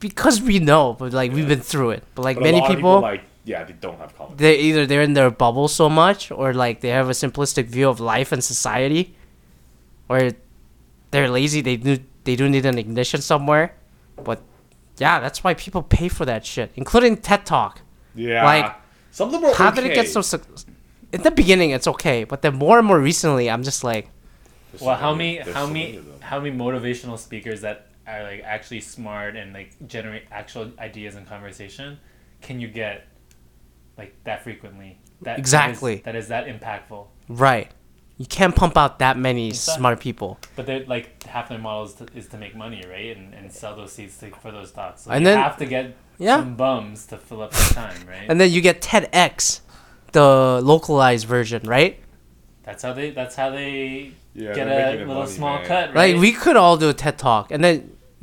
Because 0.00 0.40
we 0.42 0.58
know, 0.58 0.94
but 0.98 1.12
like 1.12 1.30
we've 1.32 1.48
been 1.48 1.60
through 1.72 1.90
it. 1.90 2.02
But 2.14 2.22
like 2.24 2.36
But 2.38 2.44
many 2.44 2.60
of 2.60 2.68
people, 2.68 3.00
like 3.00 3.22
yeah, 3.44 3.64
they 3.64 3.74
don't 3.74 3.98
have 3.98 4.16
common. 4.16 4.36
they 4.36 4.56
either 4.68 4.86
they're 4.88 5.02
in 5.10 5.12
their 5.14 5.30
bubble 5.30 5.68
so 5.68 5.88
much, 5.88 6.30
or 6.30 6.54
like 6.64 6.80
they 6.80 6.88
have 6.88 7.08
a 7.08 7.12
simplistic 7.12 7.66
view 7.66 7.88
of 7.88 8.00
life 8.00 8.32
and 8.32 8.42
society, 8.42 9.14
or 10.08 10.32
they're 11.10 11.28
lazy. 11.28 11.60
They 11.60 11.76
do 11.76 11.98
they 12.24 12.36
do 12.36 12.48
need 12.48 12.66
an 12.66 12.78
ignition 12.78 13.20
somewhere, 13.20 13.74
but 14.24 14.42
yeah, 14.98 15.20
that's 15.20 15.42
why 15.42 15.54
people 15.54 15.82
pay 15.82 16.08
for 16.08 16.24
that 16.26 16.44
shit, 16.44 16.70
including 16.76 17.16
TED 17.16 17.46
Talk. 17.46 17.80
Yeah, 18.14 18.44
like, 18.44 18.74
some 19.10 19.28
of 19.28 19.32
them 19.32 19.44
are 19.44 19.54
How 19.54 19.68
okay. 19.68 19.82
did 19.82 19.90
it 19.90 19.94
get 19.94 20.08
so? 20.08 20.20
Suc- 20.20 20.46
in 21.12 21.22
the 21.22 21.30
beginning, 21.30 21.70
it's 21.70 21.88
okay, 21.88 22.24
but 22.24 22.42
then 22.42 22.54
more 22.56 22.78
and 22.78 22.86
more 22.86 23.00
recently, 23.00 23.50
I'm 23.50 23.62
just 23.62 23.82
like, 23.82 24.10
There's 24.72 24.82
Well, 24.82 24.96
so 24.96 25.00
how 25.00 25.14
many- 25.14 25.38
many 25.38 25.52
how 25.52 25.66
so 25.66 25.72
many 25.72 25.96
of 25.96 26.22
how 26.22 26.40
many 26.40 26.56
motivational 26.56 27.18
speakers 27.18 27.62
that 27.62 27.88
are 28.06 28.22
like 28.22 28.42
actually 28.44 28.80
smart 28.80 29.36
and 29.36 29.52
like 29.52 29.74
generate 29.86 30.24
actual 30.30 30.70
ideas 30.78 31.14
and 31.16 31.26
conversation 31.26 31.98
can 32.42 32.60
you 32.60 32.68
get 32.68 33.06
like 33.98 34.14
that 34.24 34.42
frequently? 34.44 34.98
That 35.22 35.38
Exactly. 35.38 35.96
that 36.04 36.14
is 36.16 36.28
that, 36.28 36.48
is 36.48 36.58
that 36.60 36.60
impactful. 36.88 37.06
right, 37.28 37.70
you 38.20 38.26
can't 38.26 38.54
pump 38.54 38.76
out 38.82 38.98
that 39.04 39.16
many 39.28 39.48
Exactly. 39.48 39.78
smart 39.80 39.98
people. 40.00 40.30
But 40.56 40.66
they're 40.66 40.84
like 40.94 41.06
half 41.24 41.48
their 41.48 41.58
model 41.58 41.84
is 41.88 41.94
to, 41.94 42.04
is 42.14 42.26
to 42.32 42.36
make 42.44 42.54
money, 42.64 42.82
right? 42.94 43.16
And, 43.16 43.32
and 43.38 43.50
sell 43.60 43.74
those 43.80 43.92
seats 43.96 44.18
to, 44.18 44.30
for 44.42 44.50
those 44.52 44.70
talks. 44.78 44.98
So 45.02 45.10
And 45.10 45.20
you 45.24 45.30
then- 45.30 45.38
have 45.42 45.56
to 45.56 45.66
get 45.76 45.84
Yeah. 46.18 46.36
some 46.40 46.54
bums 46.54 47.06
to 47.06 47.16
fill 47.16 47.40
up 47.44 47.52
the 47.52 47.74
time, 47.74 47.96
right? 48.06 48.26
And 48.28 48.36
then 48.40 48.50
you 48.54 48.60
get 48.60 48.82
TEDx, 48.82 49.60
the 50.12 50.60
localized 50.72 51.26
version, 51.26 51.62
right? 51.76 51.94
that's 52.62 52.82
how 52.86 52.92
they 52.92 53.08
that's 53.10 53.34
how 53.40 53.48
they 53.50 54.12
Yeah, 54.34 54.52
get 54.54 54.68
a 54.68 54.90
little 55.00 55.14
money, 55.14 55.30
small 55.38 55.56
man. 55.58 55.66
cut, 55.66 55.84
right? 55.94 56.12
Like 56.14 56.20
we 56.20 56.32
could 56.42 56.56
all 56.62 56.76
do 56.76 56.88
a 56.90 56.96
TED 57.02 57.16
talk, 57.18 57.50
and 57.50 57.64
then 57.64 57.76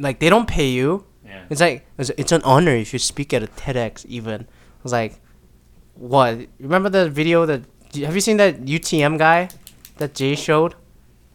like 0.05 0.19
they 0.21 0.29
don't 0.29 0.47
pay 0.47 0.69
you. 0.79 0.89
yeah. 1.25 1.43
It's 1.49 1.59
like 1.59 1.77
it's, 1.97 2.11
it's 2.21 2.31
an 2.31 2.43
honor 2.43 2.75
if 2.83 2.93
you 2.93 2.99
speak 2.99 3.33
at 3.33 3.41
a 3.43 3.47
TEDx. 3.61 4.05
Even 4.05 4.37
I 4.41 4.83
was 4.83 4.93
like, 5.01 5.13
what? 5.95 6.37
Remember 6.59 6.89
the 6.89 7.09
video 7.09 7.45
that? 7.47 7.61
Have 8.05 8.15
you 8.15 8.21
seen 8.21 8.37
that 8.37 8.53
UTM 8.65 9.17
guy 9.17 9.49
that 9.99 10.13
Jay 10.15 10.35
showed? 10.35 10.75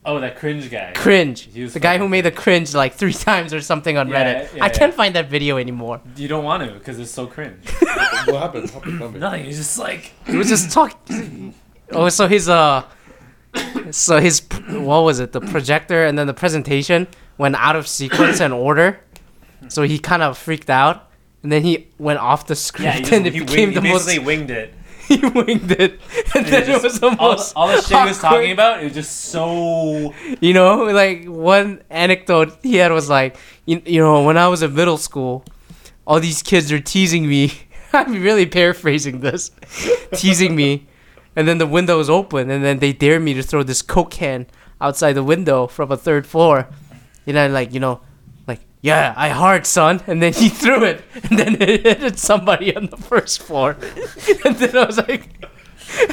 Oh, 0.04 0.18
that 0.18 0.36
cringe 0.36 0.68
guy. 0.68 0.92
Cringe. 0.96 1.42
He 1.54 1.64
The 1.64 1.78
guy 1.78 1.96
who 1.96 2.08
made 2.08 2.22
the 2.22 2.32
cringe 2.32 2.74
like 2.74 2.94
three 2.94 3.12
times 3.28 3.54
or 3.54 3.60
something 3.60 3.96
on 3.96 4.08
Yeah, 4.08 4.14
Reddit. 4.16 4.56
yeah, 4.56 4.64
I 4.64 4.66
yeah. 4.66 4.72
can't 4.72 4.94
find 4.94 5.14
that 5.14 5.30
video 5.30 5.58
anymore. 5.58 6.00
You 6.16 6.26
don't 6.26 6.42
want 6.44 6.64
to 6.64 6.72
because 6.72 6.98
it's 6.98 7.10
so 7.12 7.26
cringe. 7.26 7.68
what 8.26 8.42
happened? 8.42 8.70
What 8.70 8.84
happened? 8.84 8.98
Tell. 8.98 9.10
Nothing. 9.12 9.46
It's 9.46 9.58
just 9.58 9.78
like 9.78 10.12
It 10.26 10.34
was 10.36 10.48
just 10.48 10.72
talk. 10.72 10.98
Oh, 11.94 12.08
so 12.08 12.26
his 12.26 12.48
uh, 12.48 12.84
so 13.90 14.18
his 14.18 14.40
what 14.70 15.00
was 15.00 15.20
it? 15.20 15.32
The 15.32 15.42
projector 15.42 16.06
and 16.06 16.16
then 16.18 16.26
the 16.26 16.32
presentation 16.32 17.06
went 17.36 17.54
out 17.56 17.76
of 17.76 17.86
sequence 17.86 18.40
and 18.40 18.54
order, 18.54 19.00
so 19.68 19.82
he 19.82 19.98
kind 19.98 20.22
of 20.22 20.38
freaked 20.38 20.70
out, 20.70 21.10
and 21.42 21.52
then 21.52 21.62
he 21.62 21.88
went 21.98 22.18
off 22.18 22.46
the 22.46 22.54
yeah, 22.54 22.56
script, 22.56 22.94
he, 22.94 23.00
just, 23.00 23.12
and 23.12 23.26
it 23.26 23.34
he, 23.34 23.40
became 23.40 23.68
winged, 23.68 23.72
he 23.74 23.74
the 23.74 23.92
most. 23.94 24.06
basically 24.06 24.24
winged 24.24 24.50
it. 24.50 24.72
he 25.08 25.16
winged 25.18 25.70
it, 25.72 26.00
and 26.34 26.46
then 26.46 26.62
It 26.62 26.68
it 26.68 26.72
just- 26.72 26.84
was 26.84 27.00
the 27.00 27.16
all, 27.18 27.36
all 27.56 27.68
the 27.68 27.80
shit 27.82 27.98
he 27.98 28.04
was 28.08 28.18
talking 28.18 28.50
about. 28.52 28.80
It 28.80 28.84
was 28.84 28.94
just 28.94 29.26
so. 29.26 30.14
You 30.40 30.54
know, 30.54 30.84
like 30.84 31.24
one 31.26 31.82
anecdote 31.90 32.58
he 32.62 32.76
had 32.76 32.90
was 32.92 33.08
like, 33.08 33.36
you, 33.66 33.80
you 33.84 34.00
know, 34.00 34.22
when 34.24 34.36
I 34.36 34.48
was 34.48 34.62
in 34.62 34.74
middle 34.74 34.96
school, 34.98 35.44
all 36.06 36.18
these 36.20 36.42
kids 36.42 36.72
are 36.72 36.80
teasing 36.80 37.28
me. 37.28 37.52
I'm 37.92 38.12
really 38.22 38.46
paraphrasing 38.46 39.20
this, 39.20 39.50
teasing 40.14 40.56
me, 40.56 40.86
and 41.36 41.46
then 41.46 41.58
the 41.58 41.66
window 41.66 42.00
is 42.00 42.08
open, 42.08 42.50
and 42.50 42.64
then 42.64 42.78
they 42.78 42.92
dare 42.92 43.20
me 43.20 43.34
to 43.34 43.42
throw 43.42 43.62
this 43.62 43.82
coke 43.82 44.10
can 44.10 44.46
outside 44.80 45.12
the 45.12 45.22
window 45.22 45.66
from 45.66 45.92
a 45.92 45.96
third 45.96 46.26
floor, 46.26 46.68
and 47.26 47.38
I 47.38 47.46
like, 47.48 47.74
you 47.74 47.80
know, 47.80 48.00
yeah, 48.82 49.14
I 49.16 49.28
hard, 49.30 49.64
son, 49.64 50.02
and 50.06 50.20
then 50.20 50.32
he 50.32 50.48
threw 50.48 50.84
it, 50.84 51.02
and 51.22 51.38
then 51.38 51.62
it 51.62 51.86
hit 51.86 52.18
somebody 52.18 52.74
on 52.76 52.86
the 52.86 52.96
first 52.96 53.42
floor, 53.42 53.76
and 54.44 54.56
then 54.56 54.76
I 54.76 54.84
was 54.84 54.98
like. 54.98 55.28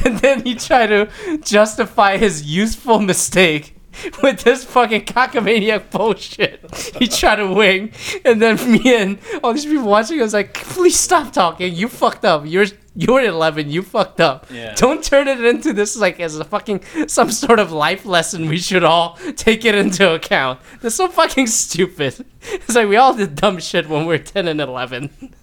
And 0.03 0.19
then 0.19 0.43
he 0.43 0.55
tried 0.55 0.87
to 0.87 1.07
justify 1.37 2.17
his 2.17 2.43
useful 2.43 2.99
mistake 2.99 3.78
with 4.23 4.41
this 4.41 4.63
fucking 4.63 5.05
cockamaniac 5.05 5.91
bullshit. 5.91 6.63
He 6.97 7.07
tried 7.07 7.37
to 7.37 7.53
wing, 7.53 7.93
and 8.25 8.41
then 8.41 8.55
me 8.71 8.95
and 8.95 9.19
all 9.43 9.53
these 9.53 9.65
people 9.65 9.85
watching 9.85 10.19
I 10.19 10.23
was 10.23 10.33
like, 10.33 10.53
"Please 10.53 10.99
stop 10.99 11.31
talking. 11.31 11.73
You 11.73 11.87
fucked 11.87 12.25
up. 12.25 12.43
You're 12.45 12.65
you're 12.95 13.21
11. 13.21 13.69
You 13.69 13.81
fucked 13.81 14.19
up. 14.19 14.47
Yeah. 14.51 14.73
Don't 14.75 15.01
turn 15.01 15.27
it 15.29 15.41
into 15.43 15.71
this 15.71 15.95
like 15.95 16.19
as 16.19 16.37
a 16.37 16.43
fucking 16.43 16.83
some 17.07 17.31
sort 17.31 17.59
of 17.59 17.71
life 17.71 18.05
lesson. 18.05 18.49
We 18.49 18.57
should 18.57 18.83
all 18.83 19.17
take 19.35 19.63
it 19.63 19.75
into 19.75 20.13
account. 20.13 20.59
That's 20.81 20.95
so 20.95 21.07
fucking 21.07 21.47
stupid. 21.47 22.25
It's 22.41 22.75
like 22.75 22.89
we 22.89 22.97
all 22.97 23.13
did 23.13 23.35
dumb 23.35 23.59
shit 23.59 23.87
when 23.87 24.05
we 24.05 24.15
are 24.15 24.19
10 24.19 24.47
and 24.47 24.59
11. 24.59 25.33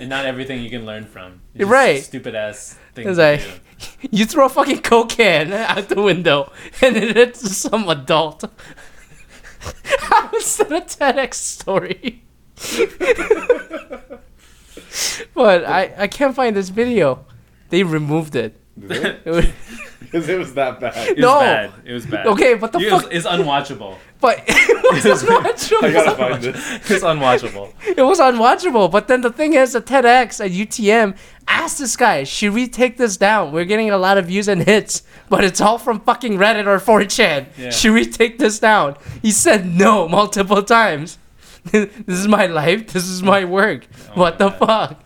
And 0.00 0.08
not 0.08 0.26
everything 0.26 0.62
you 0.62 0.70
can 0.70 0.86
learn 0.86 1.04
from. 1.04 1.40
You're 1.54 1.68
right. 1.68 2.02
Stupid 2.02 2.34
ass 2.34 2.78
things. 2.94 3.18
It's 3.18 3.18
like. 3.18 3.61
you 4.10 4.26
throw 4.26 4.46
a 4.46 4.48
fucking 4.48 4.80
coke 4.80 5.10
can 5.10 5.52
out 5.52 5.88
the 5.88 6.00
window 6.00 6.52
and 6.80 6.96
it 6.96 7.16
hits 7.16 7.56
some 7.56 7.88
adult. 7.88 8.44
How 10.00 10.30
is 10.34 10.56
that 10.56 10.72
a 10.72 10.80
TEDx 10.80 11.34
story? 11.34 12.22
but 15.34 15.64
I, 15.64 15.94
I 15.98 16.06
can't 16.08 16.34
find 16.34 16.56
this 16.56 16.68
video. 16.68 17.24
They 17.70 17.82
removed 17.82 18.36
it. 18.36 18.61
It 18.90 19.24
was- 19.26 19.46
Because 20.12 20.28
it 20.28 20.38
was 20.38 20.52
that 20.54 20.78
bad. 20.78 20.94
It 21.08 21.16
was 21.16 21.22
No. 21.22 21.40
bad. 21.40 21.72
It 21.86 21.92
was 21.94 22.04
bad. 22.04 22.26
Okay, 22.26 22.52
but 22.52 22.70
the 22.72 22.80
it 22.80 22.90
fuck- 22.90 23.04
was, 23.04 23.12
it's 23.12 23.26
unwatchable. 23.26 23.96
but 24.20 24.44
it 24.46 25.04
was 25.06 25.22
unwatchable. 25.22 25.84
I 25.84 25.90
gotta 25.92 26.10
find 26.16 26.42
this. 26.42 26.90
It's 26.90 27.02
unwatchable. 27.02 27.72
It 27.96 28.02
was 28.02 28.20
unwatchable. 28.20 28.90
But 28.90 29.08
then 29.08 29.22
the 29.22 29.32
thing 29.32 29.54
is, 29.54 29.72
the 29.72 29.80
TEDx 29.80 30.44
at 30.44 30.50
UTM 30.50 31.16
asked 31.48 31.78
this 31.78 31.96
guy, 31.96 32.24
should 32.24 32.52
we 32.52 32.68
take 32.68 32.98
this 32.98 33.16
down? 33.16 33.52
We're 33.52 33.64
getting 33.64 33.88
a 33.90 33.96
lot 33.96 34.18
of 34.18 34.26
views 34.26 34.48
and 34.48 34.62
hits, 34.64 35.02
but 35.30 35.44
it's 35.44 35.62
all 35.62 35.78
from 35.78 36.00
fucking 36.00 36.36
Reddit 36.36 36.66
or 36.66 36.78
4chan. 36.78 37.46
Yeah. 37.56 37.70
Should 37.70 37.94
we 37.94 38.04
take 38.04 38.38
this 38.38 38.58
down? 38.58 38.96
He 39.22 39.30
said 39.30 39.64
no 39.64 40.08
multiple 40.08 40.62
times. 40.62 41.16
this 41.70 41.88
is 42.06 42.28
my 42.28 42.44
life. 42.46 42.92
This 42.92 43.08
is 43.08 43.22
my 43.22 43.46
work. 43.46 43.86
Oh 44.10 44.20
what 44.20 44.38
my 44.38 44.44
the 44.44 44.50
fuck? 44.58 45.02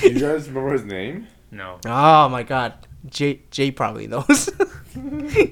Do 0.00 0.08
you 0.08 0.20
guys 0.20 0.48
remember 0.48 0.72
his 0.72 0.84
name? 0.84 1.26
No. 1.52 1.78
Oh 1.86 2.28
my 2.28 2.42
god. 2.42 2.72
Jay, 3.06 3.42
Jay 3.50 3.70
probably 3.70 4.06
knows. 4.08 4.48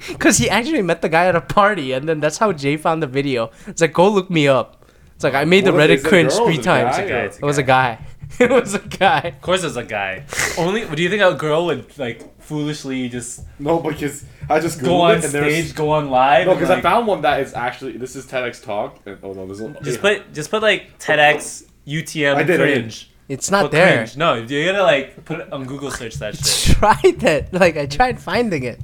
Because 0.09 0.37
he 0.37 0.51
actually 0.51 0.83
met 0.83 1.01
the 1.01 1.09
guy 1.09 1.25
at 1.27 1.35
a 1.35 1.41
party, 1.41 1.93
and 1.93 2.07
then 2.09 2.21
that's 2.21 2.37
how 2.37 2.53
Jay 2.53 2.77
found 2.77 3.03
the 3.03 3.07
video. 3.07 3.51
It's 3.67 3.81
like, 3.81 3.95
go 3.95 4.09
look 4.11 4.29
me 4.31 4.47
up. 4.49 4.85
It's 5.15 5.25
like, 5.25 5.33
I 5.35 5.45
made 5.47 5.65
the 5.65 5.73
What 5.73 5.89
is 5.89 6.03
Reddit 6.03 6.09
cringe 6.09 6.33
three 6.35 6.53
Is 6.55 6.59
it 6.59 6.61
a 6.61 6.65
guy? 6.65 6.83
times. 6.93 6.97
It's 6.99 7.39
guy. 7.39 7.39
It 7.39 7.47
was 7.47 7.59
a 7.59 7.63
guy. 7.63 7.99
It 8.39 8.51
was 8.51 8.75
a 8.75 8.79
guy. 8.79 9.21
Of 9.37 9.41
course, 9.41 9.65
it's 9.65 9.77
a 9.77 9.83
guy. 9.83 10.25
Only. 10.57 10.85
Do 10.95 11.03
you 11.03 11.09
think 11.11 11.21
a 11.23 11.35
girl 11.35 11.67
would 11.67 11.99
like 11.99 12.41
foolishly 12.41 13.09
just 13.09 13.45
No, 13.59 13.81
because 13.81 14.25
I 14.49 14.61
just 14.61 14.81
go 14.81 15.01
on 15.01 15.17
it 15.19 15.25
and 15.25 15.33
there's- 15.33 15.53
stage, 15.65 15.75
go 15.75 15.91
on 15.91 16.11
live? 16.11 16.47
No, 16.47 16.53
and, 16.53 16.61
because 16.61 16.71
I 16.71 16.81
found 16.81 17.09
one 17.09 17.23
that 17.23 17.41
is 17.41 17.55
actually 17.55 17.97
this 17.97 18.15
is 18.15 18.27
TEDx 18.27 18.63
talk. 18.63 18.99
And, 19.05 19.19
oh 19.25 19.33
no, 19.33 19.47
there's 19.47 19.61
no. 19.61 19.75
Just 19.83 20.01
put 20.01 20.33
just 20.33 20.49
put 20.51 20.63
like 20.63 20.97
TEDx 21.01 21.65
UTM 21.89 22.37
I 22.37 22.43
did, 22.45 22.61
I 22.61 22.65
did. 22.67 22.75
cringe. 22.83 23.10
It's 23.31 23.49
not 23.51 23.63
Put 23.67 23.73
there. 23.73 23.97
Cringe. 23.99 24.17
No, 24.17 24.35
you 24.35 24.65
gotta 24.67 24.83
like 24.83 25.25
put 25.25 25.39
it 25.41 25.53
on 25.53 25.65
Google 25.65 25.91
search 25.93 26.17
that 26.17 26.35
shit. 26.45 26.77
tried 26.77 27.21
that. 27.21 27.53
Like 27.55 27.77
I 27.77 27.87
tried 27.87 28.21
finding 28.21 28.65
it. 28.65 28.81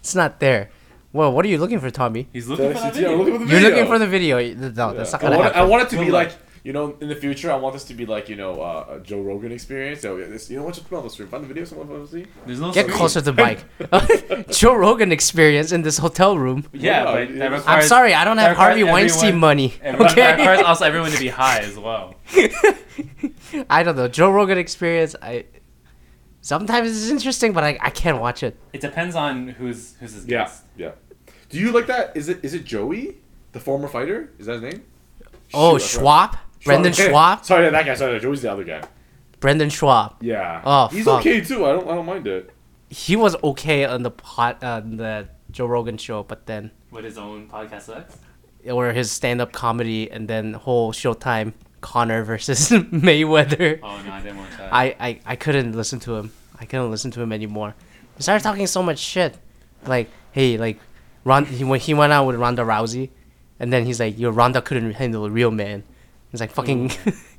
It's 0.00 0.14
not 0.14 0.40
there. 0.40 0.70
Well, 1.12 1.32
what 1.32 1.44
are 1.44 1.48
you 1.48 1.58
looking 1.58 1.80
for, 1.80 1.90
Tommy? 1.90 2.26
He's 2.32 2.48
looking 2.48 2.68
for 2.72 2.80
that 2.80 2.94
TEDx, 2.94 2.94
video. 2.94 3.10
yeah, 3.10 3.16
look 3.18 3.26
at 3.28 3.32
the 3.32 3.38
You're 3.40 3.60
video. 3.60 3.68
looking 3.70 3.86
for 3.92 3.98
the 3.98 4.06
video. 4.06 4.54
No, 4.54 4.94
that's 4.94 5.12
not 5.12 5.20
I 5.22 5.24
gonna 5.24 5.36
want, 5.36 5.48
it, 5.48 5.52
I 5.52 5.56
happen. 5.58 5.70
want 5.70 5.82
it 5.82 5.88
to 5.90 5.96
be 5.98 6.04
Good 6.06 6.12
like 6.14 6.32
you 6.62 6.72
know 6.72 6.96
in 7.00 7.08
the 7.08 7.14
future. 7.14 7.50
I 7.50 7.56
want 7.56 7.72
this 7.74 7.84
to 7.84 7.94
be 7.94 8.06
like 8.06 8.28
you 8.28 8.36
know 8.36 8.60
uh, 8.60 8.96
a 8.96 9.00
Joe 9.00 9.20
Rogan 9.20 9.52
experience. 9.52 10.00
So 10.02 10.16
this, 10.18 10.50
you 10.50 10.56
know 10.58 10.64
what? 10.64 10.74
Just 10.74 10.88
put 10.88 10.96
on 10.98 11.04
the 11.04 11.10
stream. 11.10 11.28
Find 11.28 11.42
the 11.44 11.48
video. 11.48 11.64
Someone 11.64 11.88
wants 11.88 12.10
to 12.12 12.22
see. 12.24 12.26
There's 12.46 12.60
no 12.60 12.72
Get 12.72 12.84
screen. 12.86 12.96
closer 12.98 13.20
to 13.20 13.32
the 13.32 13.32
mic. 13.32 14.48
Joe 14.50 14.74
Rogan 14.74 15.12
experience 15.12 15.72
in 15.72 15.82
this 15.82 15.98
hotel 15.98 16.36
room. 16.38 16.66
Yeah, 16.72 16.80
Yeah, 16.82 17.04
but 17.04 17.16
I'm 17.18 17.52
requires. 17.52 17.64
I'm 17.66 17.82
sorry, 17.82 18.14
I 18.14 18.24
don't 18.24 18.38
have 18.38 18.56
Harvey 18.56 18.82
requires 18.82 19.12
Weinstein 19.12 19.28
everyone- 19.28 19.40
money. 19.40 19.74
Everyone, 19.82 20.14
That 20.16 20.36
requires 20.38 20.58
Okay. 20.60 20.68
also 20.68 20.84
everyone 20.84 21.10
to 21.12 21.18
be 21.18 21.28
high 21.28 21.60
as 21.60 21.76
well. 21.78 22.14
I 23.70 23.82
don't 23.82 23.96
know. 23.96 24.08
Joe 24.08 24.30
Rogan 24.30 24.58
experience. 24.58 25.14
I 25.20 25.46
Sometimes 26.42 26.88
it's 26.90 27.10
interesting, 27.10 27.52
but 27.52 27.64
I, 27.64 27.78
I 27.82 27.90
can't 27.90 28.18
watch 28.18 28.42
it. 28.42 28.56
It 28.72 28.80
depends 28.80 29.14
on 29.14 29.48
who's 29.48 29.94
who's 30.00 30.14
his 30.14 30.26
Yeah, 30.26 30.44
guest. 30.44 30.64
yeah. 30.76 30.92
Do 31.50 31.58
you 31.58 31.70
like 31.70 31.86
that? 31.88 32.16
Is 32.16 32.28
it 32.28 32.40
is 32.42 32.54
it 32.54 32.64
Joey, 32.64 33.16
the 33.52 33.60
former 33.60 33.88
fighter? 33.88 34.32
Is 34.38 34.46
that 34.46 34.54
his 34.54 34.62
name? 34.62 34.82
Oh, 35.52 35.76
Shoot, 35.78 35.96
I 35.98 35.98
forgot. 35.98 36.38
Schaub, 36.60 36.64
Brendan 36.64 36.92
Schaub, 36.92 37.44
Sorry, 37.44 37.68
that 37.70 37.86
guy. 37.86 37.94
Sorry, 37.94 38.20
Joey's 38.20 38.42
the 38.42 38.52
other 38.52 38.64
guy. 38.64 38.82
Brendan 39.40 39.68
Schaub. 39.70 40.14
Yeah. 40.20 40.60
Oh, 40.64 40.88
he's 40.88 41.04
fuck. 41.04 41.20
okay 41.20 41.40
too. 41.40 41.64
I 41.66 41.72
don't. 41.72 41.88
I 41.88 41.94
don't 41.94 42.06
mind 42.06 42.26
it. 42.26 42.50
He 42.90 43.16
was 43.16 43.36
okay 43.42 43.84
on 43.84 44.02
the 44.02 44.10
pot 44.10 44.62
on 44.64 44.96
the 44.96 45.28
Joe 45.50 45.66
Rogan 45.66 45.96
show, 45.96 46.22
but 46.24 46.46
then 46.46 46.70
With 46.90 47.04
his 47.04 47.16
own 47.18 47.48
podcast 47.48 47.88
Lex. 47.88 48.18
or 48.68 48.92
his 48.92 49.10
stand-up 49.10 49.52
comedy, 49.52 50.10
and 50.10 50.26
then 50.28 50.54
whole 50.54 50.92
Showtime 50.92 51.52
Connor 51.80 52.22
versus 52.30 52.68
Mayweather. 52.70 53.78
Oh 53.82 54.02
no, 54.02 54.12
I 54.12 54.20
didn't 54.22 54.38
watch 54.38 54.50
that. 54.58 54.72
I, 54.72 54.94
I 55.00 55.20
I 55.24 55.36
couldn't 55.36 55.72
listen 55.72 56.00
to 56.00 56.16
him. 56.16 56.32
I 56.58 56.64
couldn't 56.66 56.90
listen 56.90 57.10
to 57.12 57.22
him 57.22 57.32
anymore. 57.32 57.74
He 58.16 58.22
started 58.22 58.42
talking 58.42 58.66
so 58.66 58.82
much 58.82 58.98
shit, 58.98 59.38
like 59.86 60.10
hey, 60.32 60.58
like 60.58 60.78
Ron. 61.24 61.46
He 61.46 61.64
went 61.64 61.82
he 61.84 61.94
went 61.94 62.12
out 62.12 62.26
with 62.26 62.36
Ronda 62.36 62.62
Rousey, 62.62 63.10
and 63.58 63.72
then 63.72 63.86
he's 63.86 63.98
like, 64.00 64.18
"Yo, 64.18 64.28
Ronda 64.30 64.60
couldn't 64.60 64.92
handle 64.92 65.24
a 65.24 65.30
real 65.30 65.50
man." 65.50 65.84
He's 66.30 66.40
like, 66.40 66.50
"Fucking," 66.52 66.88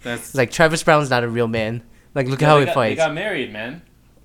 That's 0.03 0.27
he's 0.31 0.35
like, 0.35 0.51
"Travis 0.51 0.83
Browne's 0.83 1.09
not 1.09 1.23
a 1.23 1.27
real 1.29 1.47
man." 1.47 1.83
Like, 2.13 2.27
look 2.27 2.41
Yeah, 2.41 2.47
how 2.47 2.59
he 2.59 2.65
got, 2.65 2.73
fights. 2.75 2.91
They 2.99 3.05
got 3.05 3.13
married, 3.13 3.53
man. 3.53 3.81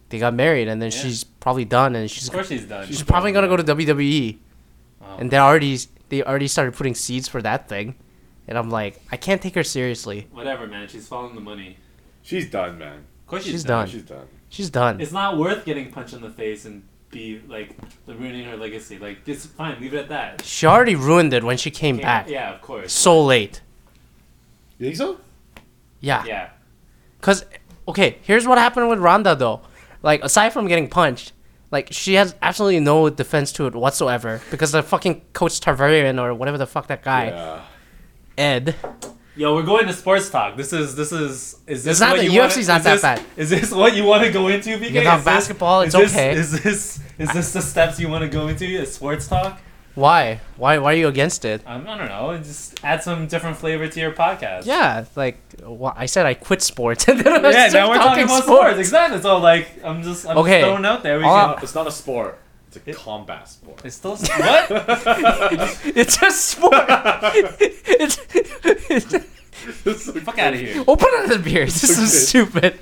They 0.09 0.19
got 0.19 0.35
married, 0.35 0.69
and 0.69 0.81
then 0.83 0.91
Yeah. 0.91 0.99
she's 0.99 1.25
probably 1.25 1.65
done, 1.65 1.95
and 1.97 2.11
she's 2.11 2.27
Of 2.29 2.35
course 2.35 2.49
she's 2.49 2.65
done. 2.65 2.87
she's 2.87 3.03
probably 3.03 3.33
gonna 3.33 3.49
go 3.49 3.57
to 3.57 3.63
WWE, 3.65 4.39
Oh. 5.03 5.17
and 5.19 5.31
they 5.31 5.39
already 5.39 5.79
they 6.09 6.23
already 6.23 6.49
started 6.49 6.75
putting 6.75 6.95
seeds 6.95 7.29
for 7.29 7.41
that 7.43 7.69
thing, 7.69 7.95
and 8.49 8.57
I'm 8.59 8.71
like, 8.71 9.01
I 9.13 9.17
can't 9.17 9.41
take 9.43 9.55
her 9.55 9.65
seriously. 9.65 10.27
Whatever, 10.33 10.67
man. 10.67 10.89
She's 10.89 11.07
following 11.09 11.35
the 11.35 11.41
money. 11.41 11.79
She's 12.23 12.49
done, 12.51 12.79
man. 12.79 12.99
Of 12.99 13.27
course 13.29 13.43
she's, 13.45 13.53
She's 13.53 13.65
done. 13.65 13.85
done. 13.87 13.93
She's 13.93 14.03
done. 14.03 14.27
She's 14.49 14.71
done. 14.71 15.01
It's 15.01 15.13
not 15.13 15.37
worth 15.39 15.65
getting 15.65 15.91
punched 15.91 16.15
in 16.15 16.23
the 16.23 16.31
face 16.31 16.65
and 16.65 16.83
be 17.11 17.41
like 17.49 17.77
ruining 18.07 18.45
her 18.47 18.57
legacy. 18.57 18.99
Like 18.99 19.19
it's 19.27 19.47
fine. 19.47 19.81
Leave 19.81 19.95
it 19.95 19.99
at 19.99 20.09
that. 20.09 20.43
She 20.45 20.67
already 20.67 20.95
ruined 20.97 21.33
it 21.35 21.43
when 21.45 21.57
she 21.57 21.71
came 21.71 21.97
Yeah, 21.99 22.03
back. 22.03 22.29
Yeah, 22.29 22.53
of 22.55 22.61
course. 22.63 22.93
So 22.93 23.25
late. 23.25 23.61
You 24.79 24.87
think 24.87 24.97
so? 24.97 25.19
Yeah. 26.01 26.25
Yeah. 26.25 26.51
Cause 27.21 27.45
okay, 27.89 28.19
here's 28.23 28.47
what 28.47 28.59
happened 28.59 28.89
with 28.89 28.99
Ronda 28.99 29.35
though. 29.35 29.63
Like 30.03 30.23
aside 30.23 30.51
from 30.53 30.69
getting 30.69 30.89
punched, 30.89 31.33
like 31.71 31.89
she 31.91 32.15
has 32.15 32.35
absolutely 32.43 32.81
no 32.81 33.09
defense 33.11 33.53
to 33.53 33.67
it 33.67 33.75
whatsoever 33.75 34.41
because 34.51 34.73
the 34.73 34.83
fucking 34.83 35.23
coach 35.33 35.61
Tarverdyan 35.61 36.21
or 36.23 36.35
whatever 36.35 36.59
the 36.59 36.67
fuck 36.67 36.87
that 36.89 37.03
guy 37.03 37.27
Yeah. 37.29 37.61
Ed. 38.39 38.77
Yo, 39.35 39.55
we're 39.55 39.63
going 39.63 39.87
to 39.87 39.93
sports 39.93 40.31
talk. 40.31 40.57
This 40.57 40.73
is 40.73 40.95
this 40.97 41.13
is 41.13 41.57
is 41.67 41.85
this 41.85 41.93
It's 41.93 42.01
not 42.01 42.13
what 42.17 42.21
the 42.21 42.31
you 42.31 42.41
UFC's 42.41 42.69
wanna, 42.69 42.79
not 42.79 42.83
that 42.85 42.95
is 42.95 43.03
this, 43.03 43.03
bad. 43.03 43.23
Is 43.37 43.51
this 43.51 43.71
what 43.73 43.95
you 43.95 44.05
want 44.05 44.25
to 44.25 44.31
go 44.33 44.49
into? 44.49 44.71
BK? 44.79 44.93
can 44.93 45.05
talk 45.05 45.19
Is 45.19 45.25
this- 45.25 45.35
basketball, 45.35 45.81
it's 45.83 45.95
is 45.95 46.01
this- 46.01 46.13
okay. 46.13 46.31
Is 46.33 46.63
this 46.63 47.01
is 47.19 47.33
this 47.33 47.53
the 47.53 47.63
steps 47.63 47.99
you 48.01 48.09
want 48.09 48.23
to 48.23 48.29
go 48.29 48.49
into? 48.49 48.65
Is 48.65 48.93
sports 48.95 49.27
talk? 49.29 49.61
Why? 49.97 50.41
Why? 50.59 50.77
Why 50.79 50.93
are 50.93 50.97
you 50.97 51.09
against 51.09 51.45
it? 51.45 51.63
Um, 51.67 51.87
I 51.89 51.97
don't 51.99 52.09
know. 52.09 52.37
Just 52.39 52.79
add 52.85 53.03
some 53.03 53.27
different 53.27 53.57
flavor 53.57 53.89
to 53.89 53.99
your 54.01 54.13
podcast. 54.13 54.67
Yeah, 54.67 55.07
like 55.17 55.39
wh- 55.63 55.91
I 55.97 56.05
said, 56.07 56.27
I 56.27 56.35
quit 56.35 56.61
sports 56.63 57.09
and 57.09 57.19
then 57.21 57.45
I 57.45 57.51
Yeah, 57.51 57.69
now 57.73 57.89
we're 57.89 57.97
talking 57.97 58.25
about 58.25 58.43
sports. 58.45 58.79
Exactly. 58.79 59.21
So 59.23 59.39
like, 59.39 59.69
I'm 59.83 60.03
just 60.03 60.29
I'm 60.29 60.37
Okay. 60.39 60.61
just 60.61 60.69
throwing 60.69 60.85
out 60.85 61.03
there. 61.03 61.19
We 61.19 61.25
All 61.25 61.55
can, 61.55 61.63
It's 61.65 61.75
not 61.75 61.87
a 61.87 61.91
sport. 61.91 62.39
It's 62.69 62.77
a 62.77 62.93
combat 62.93 63.49
sport. 63.49 63.81
it's 63.85 63.97
still 63.97 64.17
what? 64.17 64.71
It's 65.97 66.21
a 66.23 66.31
sport. 66.31 66.75
it's, 67.59 68.19
it's 69.87 70.11
Fuck 70.21 70.39
out 70.39 70.53
of 70.55 70.61
here. 70.61 70.85
open 70.87 71.09
other 71.25 71.39
beers. 71.39 71.81
This 71.81 71.99
is 71.99 72.29
stupid. 72.29 72.75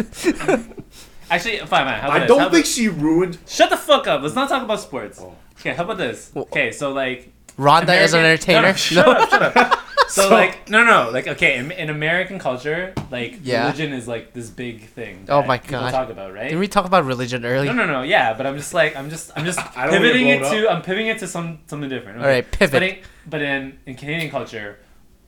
Actually, 1.31 1.59
fine, 1.61 1.87
man. 1.87 2.11
I 2.11 2.27
don't 2.27 2.39
How 2.41 2.51
think 2.51 2.65
about- 2.65 2.67
she 2.67 2.89
ruined. 2.89 3.39
Shut 3.47 3.71
the 3.71 3.77
fuck 3.77 4.07
up. 4.07 4.21
Let's 4.23 4.35
not 4.35 4.49
talk 4.49 4.63
about 4.65 4.81
sports. 4.81 5.21
Oh. 5.21 5.35
Okay, 5.61 5.75
how 5.75 5.85
about 5.85 5.99
this? 5.99 6.33
Okay, 6.35 6.73
so 6.73 6.93
like 6.93 7.33
Ronda 7.57 7.95
is 7.95 8.15
an 8.15 8.25
entertainer. 8.25 8.63
No, 8.63 8.69
no, 8.69 8.75
shut 8.75 9.09
up, 9.09 9.31
shut 9.31 9.57
up. 9.57 9.81
So, 10.15 10.29
like 10.29 10.69
no 10.69 10.85
no 10.85 11.11
like 11.11 11.27
okay 11.27 11.57
in, 11.57 11.73
in 11.73 11.91
American 11.91 12.39
culture 12.39 12.93
like 13.11 13.41
Yeah. 13.43 13.65
religion 13.65 13.93
is 13.93 14.07
like 14.07 14.33
this 14.33 14.49
big 14.51 14.87
thing. 14.91 15.27
Oh 15.29 15.43
my 15.43 15.59
God. 15.59 15.91
Talk 15.91 16.11
about 16.11 16.33
right. 16.33 16.51
Did 16.51 16.59
we 16.59 16.69
talk 16.69 16.85
about 16.85 17.05
religion 17.05 17.45
earlier? 17.45 17.73
no 17.73 17.85
no 17.85 17.91
no 17.91 18.03
yeah 18.03 18.35
but 18.35 18.47
I'm 18.47 18.57
just 18.57 18.75
like 18.75 18.95
I'm 18.95 19.11
just 19.11 19.33
I'm 19.35 19.45
just 19.45 19.59
I 19.77 19.87
don't 19.87 19.95
wanna 19.95 20.05
pivoting 20.05 20.29
it 20.29 20.39
to 20.41 20.71
I'm 20.71 20.83
pivoting 20.83 21.09
it 21.09 21.19
to 21.21 21.27
some 21.27 21.59
something 21.67 21.89
different. 21.89 22.21
All 22.21 22.27
right, 22.27 22.49
pivot. 22.49 22.73
But 22.73 22.83
in, 22.83 22.99
but 23.29 23.43
in 23.43 23.79
in 23.87 23.95
Canadian 23.97 24.31
culture, 24.31 24.79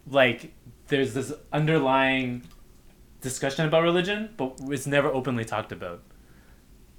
like 0.08 0.52
there's 0.88 1.14
this 1.14 1.32
underlying 1.52 2.42
discussion 3.22 3.66
about 3.66 3.82
religion, 3.82 4.30
but 4.36 4.56
it's 4.68 4.86
never 4.86 5.08
openly 5.08 5.44
talked 5.44 5.72
about. 5.72 6.02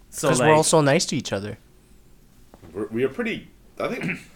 So 0.09 0.27
Because 0.27 0.39
like, 0.39 0.47
we're 0.49 0.55
all 0.55 0.63
so 0.63 0.81
nice 0.81 1.05
to 1.05 1.15
each 1.15 1.31
other. 1.31 1.57
We're, 2.77 2.87
we 2.87 3.03
are 3.03 3.09
pretty. 3.09 3.49
I 3.79 3.87
think. 3.89 4.19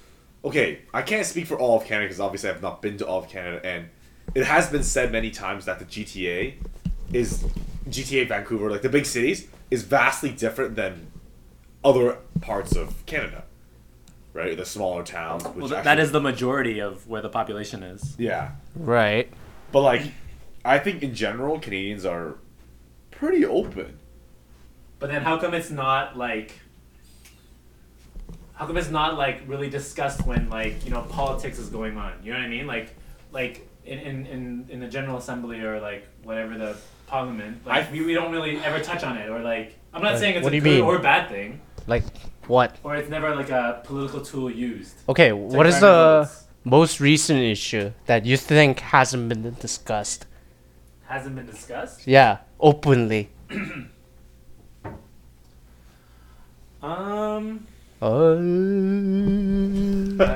Okay, 0.43 0.79
I 0.91 1.03
can't 1.03 1.23
speak 1.27 1.45
for 1.45 1.55
all 1.55 1.77
of 1.79 1.85
Canada 1.85 2.07
because 2.07 2.19
obviously 2.19 2.49
I've 2.49 2.63
not 2.63 2.81
been 2.81 2.97
to 2.97 3.05
all 3.05 3.19
of 3.19 3.29
Canada, 3.29 3.63
and 3.63 3.89
it 4.33 4.43
has 4.43 4.71
been 4.71 4.81
said 4.81 5.11
many 5.11 5.29
times 5.29 5.65
that 5.65 5.77
the 5.77 5.85
GTA 5.85 6.55
is 7.13 7.43
GTA 7.87 8.27
Vancouver, 8.27 8.71
like 8.71 8.81
the 8.81 8.89
big 8.89 9.05
cities, 9.05 9.47
is 9.69 9.83
vastly 9.83 10.31
different 10.31 10.75
than 10.75 11.11
other 11.83 12.17
parts 12.41 12.75
of 12.75 13.05
Canada, 13.05 13.43
right? 14.33 14.57
The 14.57 14.65
smaller 14.65 15.03
towns. 15.03 15.43
Which 15.43 15.57
well, 15.57 15.69
th- 15.69 15.83
that 15.83 15.85
actually- 15.85 16.03
is 16.05 16.11
the 16.11 16.21
majority 16.21 16.79
of 16.79 17.07
where 17.07 17.21
the 17.21 17.29
population 17.29 17.83
is. 17.83 18.15
yeah. 18.17 18.53
Right. 18.75 19.31
But 19.71 19.81
like, 19.81 20.01
I 20.65 20.79
think 20.79 21.03
in 21.03 21.13
general 21.13 21.59
Canadians 21.59 22.03
are 22.03 22.37
pretty 23.11 23.45
open. 23.45 23.99
But 24.97 25.11
then 25.11 25.21
how 25.21 25.37
come 25.37 25.53
it's 25.53 25.69
not 25.69 26.17
like 26.17 26.61
how 28.61 28.67
come 28.67 28.77
it's 28.77 28.91
not 28.91 29.17
like 29.17 29.41
really 29.47 29.71
discussed 29.71 30.23
when 30.27 30.47
like, 30.47 30.85
you 30.85 30.91
know, 30.91 31.01
politics 31.09 31.57
is 31.57 31.67
going 31.69 31.97
on? 31.97 32.13
You 32.23 32.31
know 32.31 32.37
what 32.37 32.45
I 32.45 32.49
mean? 32.49 32.67
Like 32.67 32.93
like 33.31 33.67
in 33.85 33.97
in, 33.97 34.25
in, 34.27 34.67
in 34.69 34.79
the 34.79 34.87
General 34.87 35.17
Assembly 35.17 35.61
or 35.61 35.79
like 35.81 36.07
whatever 36.21 36.55
the 36.59 36.77
parliament, 37.07 37.65
like 37.65 37.89
I- 37.89 37.91
we, 37.91 38.05
we 38.05 38.13
don't 38.13 38.31
really 38.31 38.57
ever 38.57 38.79
touch 38.79 39.03
on 39.03 39.17
it 39.17 39.29
or 39.29 39.39
like 39.39 39.79
I'm 39.91 40.03
not 40.03 40.11
Like, 40.11 40.19
saying 40.19 40.35
it's 40.35 40.43
what 40.43 40.49
a 40.49 40.51
do 40.51 40.57
you 40.57 40.61
good 40.61 40.75
mean? 40.75 40.83
or 40.83 40.99
bad 40.99 41.27
thing. 41.29 41.59
Like 41.87 42.03
what? 42.45 42.77
Or 42.83 42.95
it's 42.95 43.09
never 43.09 43.35
like 43.35 43.49
a 43.49 43.81
political 43.83 44.21
tool 44.21 44.51
used. 44.51 44.93
Okay, 45.09 45.29
to 45.29 45.35
what 45.35 45.65
is 45.65 45.79
garner 45.79 45.87
the 45.87 46.23
votes. 46.25 46.43
most 46.63 46.99
recent 46.99 47.39
issue 47.39 47.91
that 48.05 48.27
you 48.27 48.37
think 48.37 48.79
hasn't 48.79 49.27
been 49.27 49.55
discussed? 49.59 50.27
hasn't 51.07 51.35
been 51.35 51.47
discussed? 51.47 52.05
Yeah, 52.05 52.37
openly. 52.59 53.23
Um 56.83 57.67
Uh, 58.01 58.07
I 58.33 58.37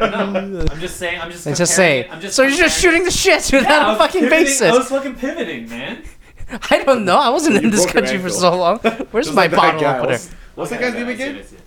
don't 0.10 0.54
know. 0.54 0.66
I'm 0.72 0.80
just 0.80 0.98
saying 0.98 1.20
I'm 1.20 1.32
just 1.32 1.48
I'm 1.48 1.56
just 1.56 1.74
comparing 1.74 2.04
saying. 2.04 2.06
I'm 2.12 2.22
just 2.22 2.36
so 2.36 2.44
you're 2.44 2.52
just 2.58 2.80
shooting 2.80 3.04
the 3.04 3.12
shit 3.12 3.52
Yeah, 3.52 3.60
without 3.60 3.96
a 3.96 3.98
fucking 3.98 4.30
basis. 4.30 4.62
I 4.62 4.78
was 4.78 4.88
fucking 4.90 5.16
pivoting, 5.16 5.68
man. 5.70 6.04
I 6.70 6.84
don't 6.84 7.06
know. 7.06 7.18
I 7.18 7.30
wasn't 7.30 7.58
in 7.58 7.72
this 7.72 7.86
country 7.92 8.20
for 8.20 8.30
so 8.30 8.56
long. 8.56 8.78
Where's 9.12 9.26
Just 9.28 9.36
my 9.36 9.44
like 9.48 9.52
bottle 9.56 9.82
guy. 9.82 9.98
opener? 9.98 10.12
What's, 10.12 10.30
what's 10.56 10.72
Okay, 10.72 10.82
that 10.84 10.92
guy's 10.94 11.00
name 11.00 11.08
I 11.08 11.16
see 11.16 11.24
it, 11.24 11.30
again? 11.30 11.38
I 11.38 11.42
see 11.46 11.56
it. 11.56 11.62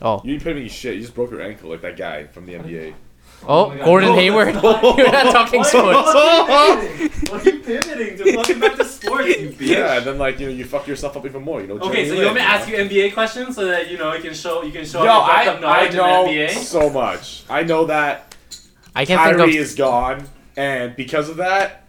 Oh, 0.00 0.20
You 0.24 0.32
didn't 0.38 0.44
pivot 0.44 0.70
shit. 0.70 0.94
You 0.94 1.00
just 1.00 1.14
broke 1.14 1.30
your 1.32 1.42
ankle 1.42 1.70
like 1.70 1.80
that 1.82 1.96
guy 1.96 2.26
from 2.26 2.46
the 2.46 2.54
NBA. 2.54 2.94
Oh, 3.46 3.68
my 3.70 3.76
God. 3.76 3.84
Gordon 3.84 4.08
No, 4.10 4.14
Hayward. 4.16 4.54
not- 4.54 4.82
You're 4.98 5.12
not 5.12 5.32
talking 5.32 5.60
Why 5.60 5.66
sports. 5.66 6.08
are 6.08 6.82
you 6.82 7.08
pivoting? 7.08 7.30
Why 7.30 7.38
are 7.38 7.44
you 7.44 7.58
pivoting 7.60 8.16
to 8.18 8.32
fucking 8.34 8.60
back 8.60 8.76
to 8.76 8.84
sports, 8.84 9.28
you 9.28 9.48
bitch? 9.50 9.56
Yeah, 9.60 9.96
and 9.98 10.06
then 10.06 10.18
like 10.18 10.38
you 10.40 10.46
know 10.46 10.52
you 10.52 10.64
fuck 10.64 10.86
yourself 10.86 11.16
up 11.16 11.24
even 11.26 11.42
more. 11.42 11.60
You 11.60 11.66
know. 11.68 11.74
Okay, 11.78 12.04
Jeremy 12.04 12.08
so 12.08 12.14
you 12.14 12.24
want 12.26 12.34
me 12.36 12.40
to 12.42 12.46
ask 12.46 12.68
you 12.68 12.76
NBA 12.76 13.14
questions 13.14 13.54
so 13.56 13.64
that 13.66 13.90
you 13.90 13.98
know 13.98 14.12
you 14.14 14.22
can 14.22 14.34
show 14.34 14.62
you 14.62 14.72
can 14.72 14.84
show 14.84 15.02
Yo, 15.04 15.10
off 15.10 15.26
your 15.28 15.36
I, 15.36 15.44
depth 15.44 15.58
of 15.58 15.64
I 15.64 15.68
knowledge 15.88 15.94
know 15.94 16.26
in 16.30 16.48
NBA. 16.48 16.50
so 16.58 16.90
much. 16.90 17.44
I 17.48 17.62
know 17.62 17.86
that 17.86 18.34
I 18.94 19.04
can't 19.04 19.20
think 19.22 19.36
Kyrie 19.38 19.56
of. 19.56 19.62
is 19.62 19.74
gone, 19.74 20.28
and 20.56 20.94
because 20.96 21.28
of 21.28 21.36
that, 21.38 21.86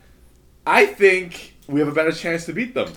I 0.66 0.86
think 0.86 1.56
we 1.68 1.80
have 1.80 1.90
a 1.90 1.94
better 1.94 2.12
chance 2.12 2.46
to 2.46 2.54
beat 2.54 2.74
them. 2.74 2.92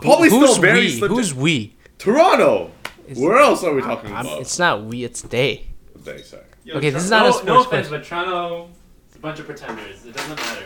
Probably 0.00 0.28
Who's 0.30 0.50
still 0.50 0.60
very 0.62 0.80
we? 0.80 0.98
slim. 0.98 1.10
Who's 1.12 1.34
we? 1.34 1.74
Toronto. 1.98 2.70
It's- 3.06 3.18
Where 3.18 3.38
else 3.38 3.64
are 3.64 3.72
we 3.74 3.80
talking 3.80 4.12
I'm- 4.12 4.26
about? 4.26 4.40
it's 4.42 4.58
not 4.58 4.84
we. 4.84 5.02
It's 5.04 5.22
they. 5.22 5.64
They 5.96 6.18
say. 6.22 6.40
Yo, 6.68 6.76
Okay, 6.76 6.90
this 6.90 7.04
is 7.04 7.10
Tor- 7.10 7.18
not 7.20 7.26
a 7.26 7.28
no, 7.28 7.32
sports 7.32 7.46
no 7.46 7.60
offense, 7.60 7.88
question. 7.88 8.00
but 8.00 8.04
Toronto, 8.26 8.68
it's 9.06 9.16
a 9.16 9.18
bunch 9.18 9.38
of 9.40 9.46
pretenders. 9.46 10.04
It 10.04 10.14
doesn't 10.14 10.36
matter. 10.36 10.64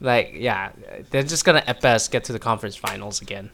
Like, 0.00 0.32
yeah, 0.34 0.70
they're 1.10 1.22
just 1.22 1.44
gonna 1.44 1.62
at 1.66 1.80
best 1.80 2.10
get 2.10 2.24
to 2.24 2.32
the 2.32 2.38
conference 2.38 2.74
finals 2.76 3.20
again. 3.20 3.50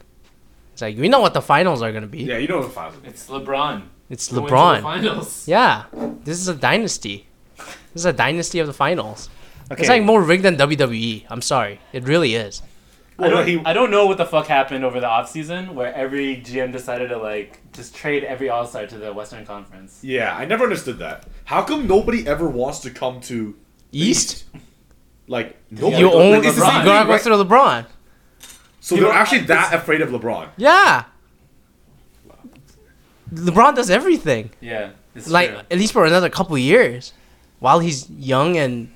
It's 0.73 0.81
like 0.81 0.97
we 0.97 1.09
know 1.09 1.19
what 1.19 1.33
the 1.33 1.41
finals 1.41 1.81
are 1.81 1.91
gonna 1.91 2.07
be. 2.07 2.23
Yeah, 2.23 2.37
you 2.37 2.47
know 2.47 2.63
the 2.63 2.69
finals. 2.69 2.95
It's 3.03 3.27
LeBron. 3.29 3.83
It's 4.09 4.29
going 4.31 4.45
to 4.45 4.49
the 4.49 4.55
LeBron. 4.55 4.81
finals. 4.81 5.47
Yeah, 5.47 5.83
this 6.23 6.39
is 6.39 6.47
a 6.47 6.55
dynasty. 6.55 7.27
This 7.57 8.01
is 8.01 8.05
a 8.05 8.13
dynasty 8.13 8.59
of 8.59 8.67
the 8.67 8.73
finals. 8.73 9.29
It's 9.71 9.89
like 9.89 10.03
more 10.03 10.21
rigged 10.23 10.43
than 10.43 10.55
WWE. 10.55 11.25
I'm 11.29 11.41
sorry, 11.41 11.81
it 11.91 12.03
really 12.05 12.35
is. 12.35 12.61
I 13.19 13.29
don't, 13.29 13.47
he- 13.47 13.61
I 13.65 13.73
don't 13.73 13.89
know 13.91 14.05
what 14.05 14.17
the 14.17 14.25
fuck 14.25 14.45
happened 14.47 14.85
over 14.85 14.99
the 15.01 15.07
offseason 15.07 15.73
where 15.73 15.91
every 15.93 16.37
GM 16.37 16.71
decided 16.71 17.09
to 17.09 17.17
like 17.17 17.59
just 17.73 17.93
trade 17.95 18.23
every 18.23 18.47
All 18.47 18.65
Star 18.67 18.85
to 18.85 18.97
the 18.97 19.11
Western 19.11 19.43
Conference. 19.45 19.99
Yeah, 20.03 20.37
I 20.37 20.45
never 20.45 20.63
understood 20.65 20.99
that. 20.99 21.25
How 21.47 21.63
come 21.63 21.87
nobody 21.87 22.27
ever 22.27 22.49
wants 22.49 22.79
to 22.79 22.89
come 22.89 23.21
to 23.21 23.55
the 23.91 23.99
East. 23.99 24.43
Like 25.27 25.55
nobody. 25.71 25.99
You 26.01 26.11
only 26.11 26.31
like, 26.37 26.43
you 26.43 26.49
it's 26.49 26.59
the 26.59 26.65
same 26.65 26.83
gotta 26.85 27.05
go 27.05 27.33
right? 27.35 27.47
LeBron. 27.47 27.85
So 28.81 28.95
You 28.95 29.01
they're 29.01 29.09
know, 29.13 29.17
actually 29.17 29.39
it's- 29.39 29.69
that 29.69 29.73
afraid 29.73 30.01
of 30.01 30.09
LeBron. 30.09 30.49
Yeah, 30.57 31.05
LeBron 33.33 33.75
does 33.75 33.89
everything. 33.89 34.49
Yeah, 34.61 34.89
like 35.27 35.49
true. 35.51 35.59
at 35.71 35.77
least 35.77 35.93
for 35.93 36.05
another 36.05 36.29
couple 36.29 36.57
years, 36.57 37.13
while 37.59 37.79
he's 37.79 38.09
young 38.09 38.57
and 38.57 38.91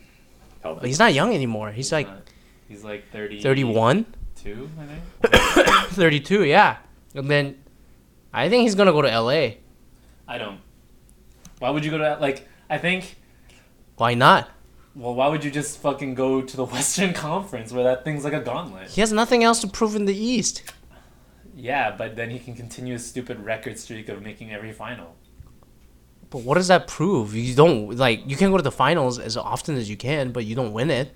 Healthy. 0.61 0.87
he's 0.87 0.99
not 0.99 1.13
young 1.13 1.33
anymore. 1.33 1.71
He's 1.71 1.91
like 1.91 2.07
not- 2.07 2.23
he's 2.67 2.83
like 2.83 3.09
30 3.11 3.41
31, 3.41 4.05
two, 4.35 4.69
I 4.79 4.85
think. 4.85 5.87
32, 5.91 6.45
yeah. 6.45 6.77
And 7.15 7.29
then 7.29 7.61
I 8.33 8.49
think 8.49 8.63
he's 8.63 8.75
gonna 8.75 8.91
go 8.93 9.01
to 9.01 9.09
LA. 9.09 9.55
I 10.27 10.37
don't. 10.37 10.59
Why 11.61 11.69
would 11.69 11.85
you 11.85 11.91
go 11.91 11.99
to 11.99 12.03
that? 12.03 12.21
Like, 12.21 12.47
I 12.71 12.79
think. 12.79 13.17
Why 13.97 14.15
not? 14.15 14.49
Well, 14.95 15.13
why 15.13 15.27
would 15.27 15.43
you 15.43 15.51
just 15.51 15.77
fucking 15.77 16.15
go 16.15 16.41
to 16.41 16.57
the 16.57 16.65
Western 16.75 17.13
Conference 17.13 17.71
where 17.71 17.83
that 17.83 18.03
thing's 18.03 18.23
like 18.23 18.33
a 18.33 18.39
gauntlet? 18.41 18.89
He 18.89 18.99
has 19.01 19.11
nothing 19.13 19.43
else 19.43 19.59
to 19.61 19.67
prove 19.67 19.95
in 19.95 20.05
the 20.05 20.17
East. 20.17 20.63
Yeah, 21.55 21.95
but 21.95 22.15
then 22.15 22.31
he 22.31 22.39
can 22.39 22.55
continue 22.55 22.93
his 22.93 23.05
stupid 23.07 23.39
record 23.45 23.77
streak 23.77 24.09
of 24.09 24.23
making 24.23 24.51
every 24.51 24.71
final. 24.73 25.15
But 26.31 26.39
what 26.41 26.55
does 26.55 26.67
that 26.69 26.87
prove? 26.87 27.35
You 27.35 27.53
don't 27.53 27.95
like 27.95 28.21
you 28.25 28.35
can 28.35 28.49
go 28.49 28.57
to 28.57 28.63
the 28.63 28.71
finals 28.71 29.19
as 29.19 29.37
often 29.37 29.75
as 29.77 29.87
you 29.87 29.97
can, 29.97 30.31
but 30.31 30.45
you 30.45 30.55
don't 30.55 30.73
win 30.73 30.89
it. 30.89 31.13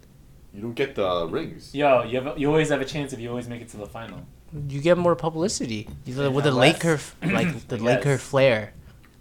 You 0.54 0.62
don't 0.62 0.74
get 0.76 0.94
the 0.94 1.26
rings. 1.28 1.74
Yo, 1.74 2.04
you 2.04 2.22
have, 2.22 2.38
you 2.38 2.48
always 2.50 2.70
have 2.70 2.82
a 2.82 2.86
chance 2.86 3.14
if 3.14 3.20
you 3.20 3.30
always 3.30 3.48
make 3.48 3.62
it 3.62 3.70
to 3.70 3.78
the 3.78 3.88
final. 3.88 4.20
You 4.70 4.80
get 4.80 4.98
more 4.98 5.16
publicity 5.16 5.90
You- 6.06 6.30
with 6.32 6.44
the 6.44 6.52
less. 6.52 6.76
Laker, 6.84 7.00
like 7.34 7.68
the 7.68 7.78
I 7.78 7.80
Laker 7.90 8.04
guess. 8.18 8.22
flair. 8.22 8.74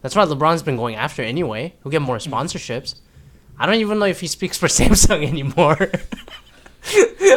That's 0.04 0.14
why 0.14 0.26
LeBron's 0.26 0.62
been 0.62 0.76
going 0.76 0.96
after 0.96 1.22
anyway. 1.22 1.72
He'll 1.82 1.90
get 1.90 2.02
more 2.02 2.18
sponsorships. 2.18 3.00
I 3.58 3.64
don't 3.64 3.76
even 3.76 3.98
know 3.98 4.04
if 4.04 4.20
he 4.20 4.26
speaks 4.26 4.58
for 4.58 4.66
Samsung 4.78 5.26
anymore. 5.26 5.90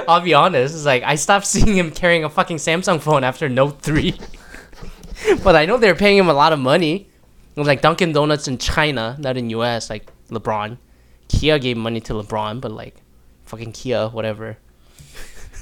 I'll 0.10 0.20
be 0.20 0.34
honest. 0.34 0.76
It's 0.76 0.84
like 0.84 1.02
I 1.04 1.16
stopped 1.16 1.48
seeing 1.48 1.78
him 1.78 1.92
carrying 1.92 2.26
a 2.26 2.30
fucking 2.30 2.58
Samsung 2.58 3.00
phone 3.00 3.24
after 3.24 3.48
Note 3.48 3.82
three. 3.82 4.20
but 5.46 5.56
I 5.56 5.66
know 5.66 5.78
they're 5.78 5.96
paying 5.96 6.18
him 6.18 6.28
a 6.28 6.34
lot 6.34 6.52
of 6.52 6.60
money. 6.60 7.10
It 7.56 7.58
was 7.58 7.68
like 7.68 7.80
Dunkin' 7.82 8.12
Donuts 8.12 8.50
in 8.50 8.58
China, 8.58 9.16
not 9.18 9.38
in 9.38 9.50
US. 9.52 9.90
Like 9.90 10.12
LeBron, 10.28 10.78
Kia 11.30 11.60
gave 11.60 11.78
money 11.78 12.02
to 12.02 12.14
LeBron, 12.16 12.60
but 12.60 12.74
like 12.74 12.98
fucking 13.46 13.72
Kia, 13.72 14.10
whatever. 14.10 14.58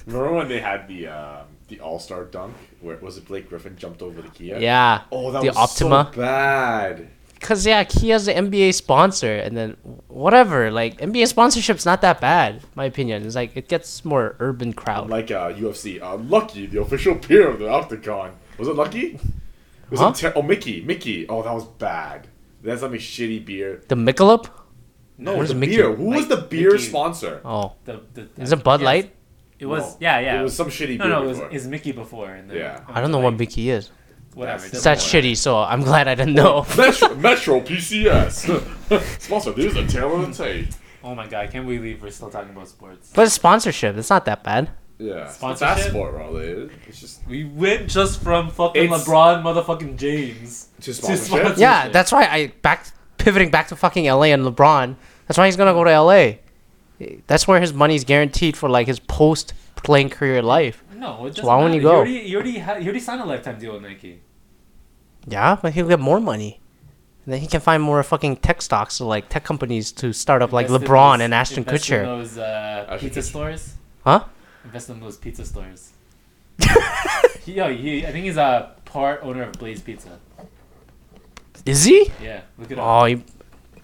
Remember 0.07 0.33
when 0.33 0.47
they 0.47 0.59
had 0.59 0.87
the 0.87 1.05
um, 1.09 1.45
the 1.67 1.79
All 1.79 1.99
Star 1.99 2.25
dunk 2.25 2.55
where 2.81 2.97
was 2.97 3.17
it 3.17 3.27
Blake 3.27 3.49
Griffin 3.49 3.75
jumped 3.77 4.01
over 4.01 4.21
the 4.21 4.29
Kia? 4.29 4.59
Yeah. 4.59 5.01
Oh, 5.11 5.31
that 5.31 5.41
the 5.41 5.47
was 5.49 5.57
Optima. 5.57 6.11
so 6.13 6.19
bad. 6.21 7.09
Cause 7.41 7.65
yeah, 7.65 7.83
Kia's 7.83 8.25
the 8.25 8.33
NBA 8.33 8.73
sponsor, 8.73 9.35
and 9.35 9.55
then 9.55 9.77
whatever. 10.07 10.71
Like 10.71 10.97
NBA 10.99 11.27
sponsorship's 11.27 11.85
not 11.85 12.01
that 12.01 12.19
bad, 12.19 12.61
my 12.75 12.85
opinion. 12.85 13.23
It's 13.25 13.35
like 13.35 13.55
it 13.55 13.67
gets 13.67 14.03
more 14.03 14.35
urban 14.39 14.73
crowd. 14.73 15.09
Like 15.09 15.29
uh, 15.29 15.51
UFC, 15.53 16.01
uh, 16.01 16.15
Lucky, 16.15 16.65
the 16.65 16.81
official 16.81 17.15
peer 17.15 17.47
of 17.49 17.59
the 17.59 17.67
Octagon. 17.69 18.31
Was 18.57 18.67
it 18.67 18.75
Lucky? 18.75 19.19
Was 19.91 19.99
Huh? 19.99 20.07
it 20.09 20.15
ter- 20.15 20.33
oh 20.35 20.41
Mickey? 20.41 20.81
Mickey. 20.81 21.27
Oh, 21.29 21.43
that 21.43 21.53
was 21.53 21.65
bad. 21.65 22.27
That's 22.63 22.81
something 22.81 22.99
shitty 22.99 23.45
beer. 23.45 23.83
the 23.89 23.95
Michelob. 23.95 24.49
No, 25.19 25.35
Where's 25.37 25.49
the 25.49 25.55
Mickey? 25.55 25.75
beer. 25.75 25.93
Who 25.93 26.05
was 26.05 26.27
the 26.27 26.37
beer 26.37 26.71
Mickey. 26.71 26.83
sponsor? 26.83 27.41
Oh, 27.45 27.73
The, 27.85 28.01
the, 28.15 28.27
is 28.37 28.51
it 28.51 28.63
Bud 28.63 28.79
yes. 28.79 28.85
Light? 28.85 29.14
It 29.59 29.65
was, 29.65 29.83
No. 29.93 29.97
yeah, 30.01 30.19
yeah. 30.19 30.39
It 30.39 30.43
was 30.43 30.55
some 30.55 30.67
shitty 30.67 30.97
no, 30.97 31.05
beer. 31.05 31.13
no, 31.13 31.23
it 31.23 31.27
was, 31.27 31.37
before. 31.39 31.55
it's 31.55 31.65
Mickey 31.65 31.91
before. 31.93 32.29
And 32.31 32.49
then 32.49 32.57
Yeah. 32.57 32.81
I 32.87 32.99
don't 33.01 33.11
know 33.11 33.19
what 33.19 33.37
Mickey 33.37 33.69
is. 33.69 33.89
Whatever. 34.33 34.65
it 34.65 34.73
It's 34.73 34.83
that 34.83 34.97
shitty, 34.97 35.37
so 35.37 35.57
I'm 35.59 35.81
glad 35.81 36.07
I 36.09 36.15
didn't 36.15 36.33
know. 36.33 36.65
Metro, 36.77 37.15
Metro 37.15 37.61
PCS. 37.61 39.19
Sponsor. 39.21 39.51
This 39.53 39.73
is 39.73 39.77
a 39.77 39.87
tale 39.87 40.15
of 40.21 40.27
the 40.37 40.43
tape. 40.43 40.67
Oh 41.03 41.15
my 41.15 41.25
god, 41.27 41.45
I 41.45 41.47
can't 41.47 41.65
believe 41.65 42.01
we're 42.01 42.11
still 42.11 42.29
talking 42.29 42.49
about 42.51 42.67
sports. 42.67 43.11
But 43.15 43.31
sponsorship. 43.31 43.95
It's 43.95 44.09
not 44.09 44.25
that 44.25 44.43
bad. 44.43 44.71
Yeah. 44.97 45.27
Sponsorship? 45.29 45.77
It's 45.77 45.83
that 45.85 45.89
sport, 45.91 46.13
Raleigh. 46.15 46.69
It's 46.87 46.99
just 46.99 47.25
We 47.27 47.45
went 47.45 47.87
just 47.89 48.21
from 48.21 48.49
fucking 48.49 48.83
It's- 48.83 49.07
LeBron 49.07 49.43
motherfucking 49.43 49.97
James. 49.97 50.67
to 50.81 50.93
sponsor. 50.93 51.17
sponsorship. 51.23 51.57
Yeah, 51.57 51.87
that's 51.89 52.11
why 52.11 52.23
I 52.25 52.47
back 52.61 52.87
pivoting 53.17 53.51
back 53.51 53.67
to 53.69 53.75
fucking 53.75 54.05
LA 54.05 54.33
and 54.33 54.43
LeBron. 54.45 54.95
That's 55.27 55.37
why 55.37 55.45
he's 55.45 55.55
gonna 55.55 55.73
go 55.73 55.83
to 55.85 55.91
LA. 55.91 56.33
That's 57.27 57.47
where 57.47 57.59
his 57.61 57.73
money's 57.73 58.03
guaranteed 58.03 58.55
for 58.57 58.69
like 58.69 58.87
his 58.87 58.99
post 58.99 59.53
playing 59.77 60.09
career 60.09 60.41
life. 60.41 60.83
No, 60.95 61.25
it 61.25 61.31
doesn't 61.31 61.45
why 61.45 61.55
wouldn't 61.57 61.73
he 61.73 61.79
matter. 61.79 61.89
go? 61.89 61.95
already, 61.97 62.13
you 62.29 62.35
already, 62.37 62.59
ha- 62.59 62.75
you 62.75 62.85
already 62.85 62.99
signed 62.99 63.21
a 63.21 63.25
lifetime 63.25 63.59
deal 63.59 63.73
with 63.73 63.81
Nike. 63.83 64.21
Yeah, 65.27 65.57
but 65.61 65.73
he'll 65.73 65.87
get 65.87 65.99
more 65.99 66.19
money. 66.19 66.59
And 67.25 67.33
then 67.33 67.41
he 67.41 67.47
can 67.47 67.59
find 67.59 67.81
more 67.83 68.01
fucking 68.03 68.37
tech 68.37 68.61
stocks, 68.61 69.01
or 69.01 69.07
like 69.07 69.29
tech 69.29 69.43
companies 69.43 69.91
to 69.93 70.13
start 70.13 70.41
up, 70.41 70.51
like 70.53 70.67
Invest 70.67 70.85
LeBron 70.85 71.17
those- 71.17 71.21
and 71.25 71.33
Ashton 71.33 71.65
Kutcher. 71.65 71.99
invest 71.99 71.99
in 71.99 72.03
those 72.05 72.37
uh, 72.37 72.97
pizza 72.99 73.19
Kutcher. 73.19 73.23
stores. 73.23 73.73
Huh? 74.03 74.23
Invest 74.63 74.89
in 74.89 74.99
those 74.99 75.17
pizza 75.17 75.43
stores. 75.45 75.91
he, 77.43 77.53
yo, 77.53 77.73
he, 77.75 78.05
I 78.05 78.11
think 78.11 78.25
he's 78.25 78.37
a 78.37 78.71
part 78.85 79.19
owner 79.23 79.43
of 79.43 79.53
Blaze 79.53 79.81
Pizza. 79.81 80.19
Is 81.65 81.83
he? 81.83 82.11
Yeah, 82.21 82.41
look 82.57 82.71
it 82.71 82.79
up. 82.79 82.85
Oh, 82.85 83.05
he, 83.05 83.23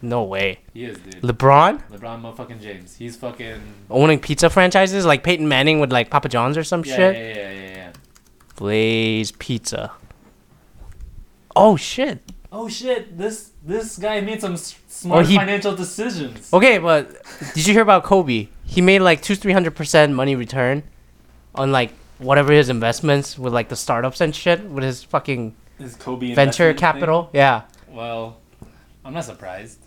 no 0.01 0.23
way. 0.23 0.59
He 0.73 0.85
is, 0.85 0.97
dude. 0.99 1.21
LeBron 1.21 1.81
LeBron 1.89 2.21
motherfucking 2.21 2.61
James. 2.61 2.95
He's 2.95 3.15
fucking. 3.15 3.61
owning 3.89 4.19
pizza 4.19 4.49
franchises 4.49 5.05
like 5.05 5.23
Peyton 5.23 5.47
Manning 5.47 5.79
with 5.79 5.91
like 5.91 6.09
Papa 6.09 6.29
John's 6.29 6.57
or 6.57 6.63
some 6.63 6.83
Yeah, 6.85 6.95
shit. 6.95 7.15
yeah, 7.15 7.21
yeah, 7.35 7.51
yeah, 7.51 7.75
yeah. 7.77 7.91
Blaze 8.55 9.31
Pizza. 9.33 9.91
Oh 11.55 11.75
shit. 11.75 12.19
Oh 12.53 12.67
shit! 12.67 13.17
This 13.17 13.51
this 13.65 13.97
guy 13.97 14.19
made 14.21 14.41
some 14.41 14.57
smart 14.57 15.25
Oh, 15.25 15.27
he- 15.27 15.35
financial 15.37 15.73
decisions. 15.75 16.51
Okay, 16.53 16.77
but 16.79 17.09
did 17.53 17.65
you 17.65 17.73
hear 17.73 17.81
about 17.81 18.03
Kobe? 18.03 18.47
He 18.65 18.81
made 18.81 18.99
like 18.99 19.21
two, 19.21 19.35
three 19.35 19.53
hundred 19.53 19.75
percent 19.75 20.13
money 20.13 20.35
return 20.35 20.83
on 21.55 21.71
like 21.71 21.93
whatever 22.19 22.51
his 22.53 22.69
investments 22.69 23.37
with 23.39 23.53
like 23.53 23.69
the 23.69 23.75
startups 23.75 24.21
and 24.21 24.35
shit 24.35 24.63
with 24.65 24.83
his 24.83 25.03
fucking 25.03 25.55
his 25.79 25.95
Kobe 25.95 26.33
venture 26.35 26.69
investment 26.69 26.77
thing. 26.77 26.77
capital. 26.77 27.29
Yeah. 27.33 27.61
Well, 27.89 28.37
I'm 29.03 29.13
not 29.13 29.23
surprised. 29.25 29.79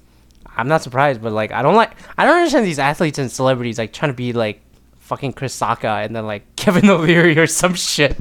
I'm 0.57 0.69
not 0.69 0.83
surprised, 0.83 1.21
but 1.23 1.33
like 1.33 1.53
I 1.53 1.63
don't 1.63 1.75
like 1.75 1.93
I 2.17 2.25
don't 2.25 2.37
understand 2.37 2.65
these 2.67 2.79
athletes 2.79 3.19
and 3.19 3.31
celebrities 3.31 3.79
like 3.79 3.93
trying 3.93 4.11
to 4.13 4.17
be 4.17 4.33
like 4.33 4.61
fucking 4.99 5.33
Chris 5.35 5.59
Sacca 5.59 6.05
and 6.05 6.15
then 6.15 6.27
like 6.27 6.55
Kevin 6.57 6.89
O'Leary 6.89 7.39
or 7.39 7.47
some 7.47 7.75
shit. 7.75 8.17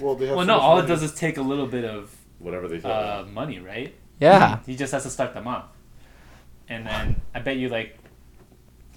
Well, 0.00 0.14
they 0.16 0.26
have 0.26 0.36
Well, 0.36 0.46
no. 0.46 0.54
much 0.56 0.62
All 0.62 0.78
it 0.78 0.86
does 0.86 1.02
is 1.02 1.14
take 1.14 1.36
a 1.36 1.42
little 1.42 1.66
bit 1.66 1.84
of 1.84 2.14
whatever 2.38 2.66
they 2.68 2.80
thought. 2.80 3.24
uh, 3.24 3.28
money, 3.28 3.60
right? 3.60 3.94
Yeah. 4.20 4.58
He 4.66 4.74
just 4.76 4.92
has 4.92 5.02
to 5.04 5.10
start 5.10 5.34
them 5.34 5.46
off, 5.46 5.66
and 6.68 6.86
then 6.86 7.20
I 7.34 7.40
bet 7.40 7.56
you 7.56 7.68
like 7.68 7.98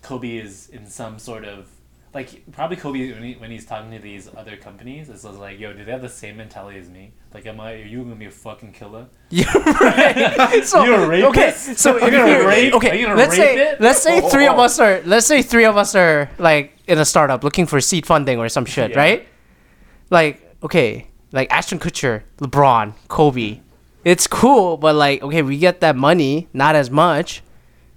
Kobe 0.01 0.37
is 0.37 0.69
in 0.69 0.85
some 0.87 1.19
sort 1.19 1.45
of 1.45 1.67
like 2.15 2.49
probably 2.53 2.77
Kobe 2.77 3.11
when, 3.13 3.21
he, 3.23 3.33
when 3.35 3.51
he's 3.51 3.65
talking 3.65 3.91
to 3.91 3.99
these 3.99 4.29
other 4.35 4.55
companies, 4.55 5.09
it's 5.09 5.23
like, 5.25 5.59
yo, 5.59 5.73
do 5.73 5.83
they 5.85 5.91
have 5.91 6.01
the 6.01 6.09
same 6.09 6.37
mentality 6.37 6.79
as 6.79 6.89
me? 6.89 7.11
Like, 7.33 7.45
am 7.45 7.59
I? 7.59 7.73
Are 7.73 7.77
you 7.77 8.01
gonna 8.03 8.15
be 8.15 8.25
a 8.25 8.31
fucking 8.31 8.71
killer? 8.71 9.07
You're 9.29 9.45
right. 9.53 10.63
So, 10.63 10.83
You're 10.85 11.03
a 11.03 11.07
rapist? 11.07 11.67
Okay, 11.69 11.75
so 11.75 11.91
Are 11.91 11.97
if 11.97 12.03
you 12.05 12.11
gonna 12.11 12.31
you're- 12.31 12.45
rape- 12.45 12.73
okay, 12.73 12.89
are 12.91 12.95
you 12.95 13.05
gonna 13.07 13.17
let's 13.17 13.37
rape 13.37 13.39
say 13.57 13.71
it? 13.73 13.81
let's 13.81 14.01
say 14.01 14.21
three 14.29 14.47
of 14.47 14.57
Oh. 14.57 14.63
us 14.63 14.79
are 14.79 15.01
let's 15.05 15.27
say 15.27 15.41
three 15.41 15.65
of 15.65 15.75
us 15.77 15.93
are 15.93 16.29
like 16.39 16.77
in 16.87 16.97
a 16.97 17.05
startup 17.05 17.43
looking 17.43 17.65
for 17.65 17.81
seed 17.81 18.05
funding 18.05 18.39
or 18.39 18.47
some 18.49 18.65
shit, 18.65 18.91
Yeah. 18.91 18.97
right? 18.97 19.27
Like 20.09 20.41
okay, 20.63 21.07
like 21.33 21.51
Ashton 21.51 21.79
Kutcher, 21.79 22.23
LeBron, 22.37 22.93
Kobe. 23.09 23.59
It's 24.05 24.25
cool, 24.27 24.77
but 24.77 24.95
like 24.95 25.21
okay, 25.21 25.41
we 25.41 25.57
get 25.57 25.81
that 25.81 25.95
money, 25.97 26.47
not 26.53 26.75
as 26.75 26.89
much, 26.89 27.43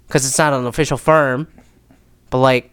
because 0.07 0.25
it's 0.27 0.37
not 0.37 0.51
an 0.53 0.65
official 0.65 0.97
firm. 0.97 1.47
But 2.31 2.39
like, 2.39 2.71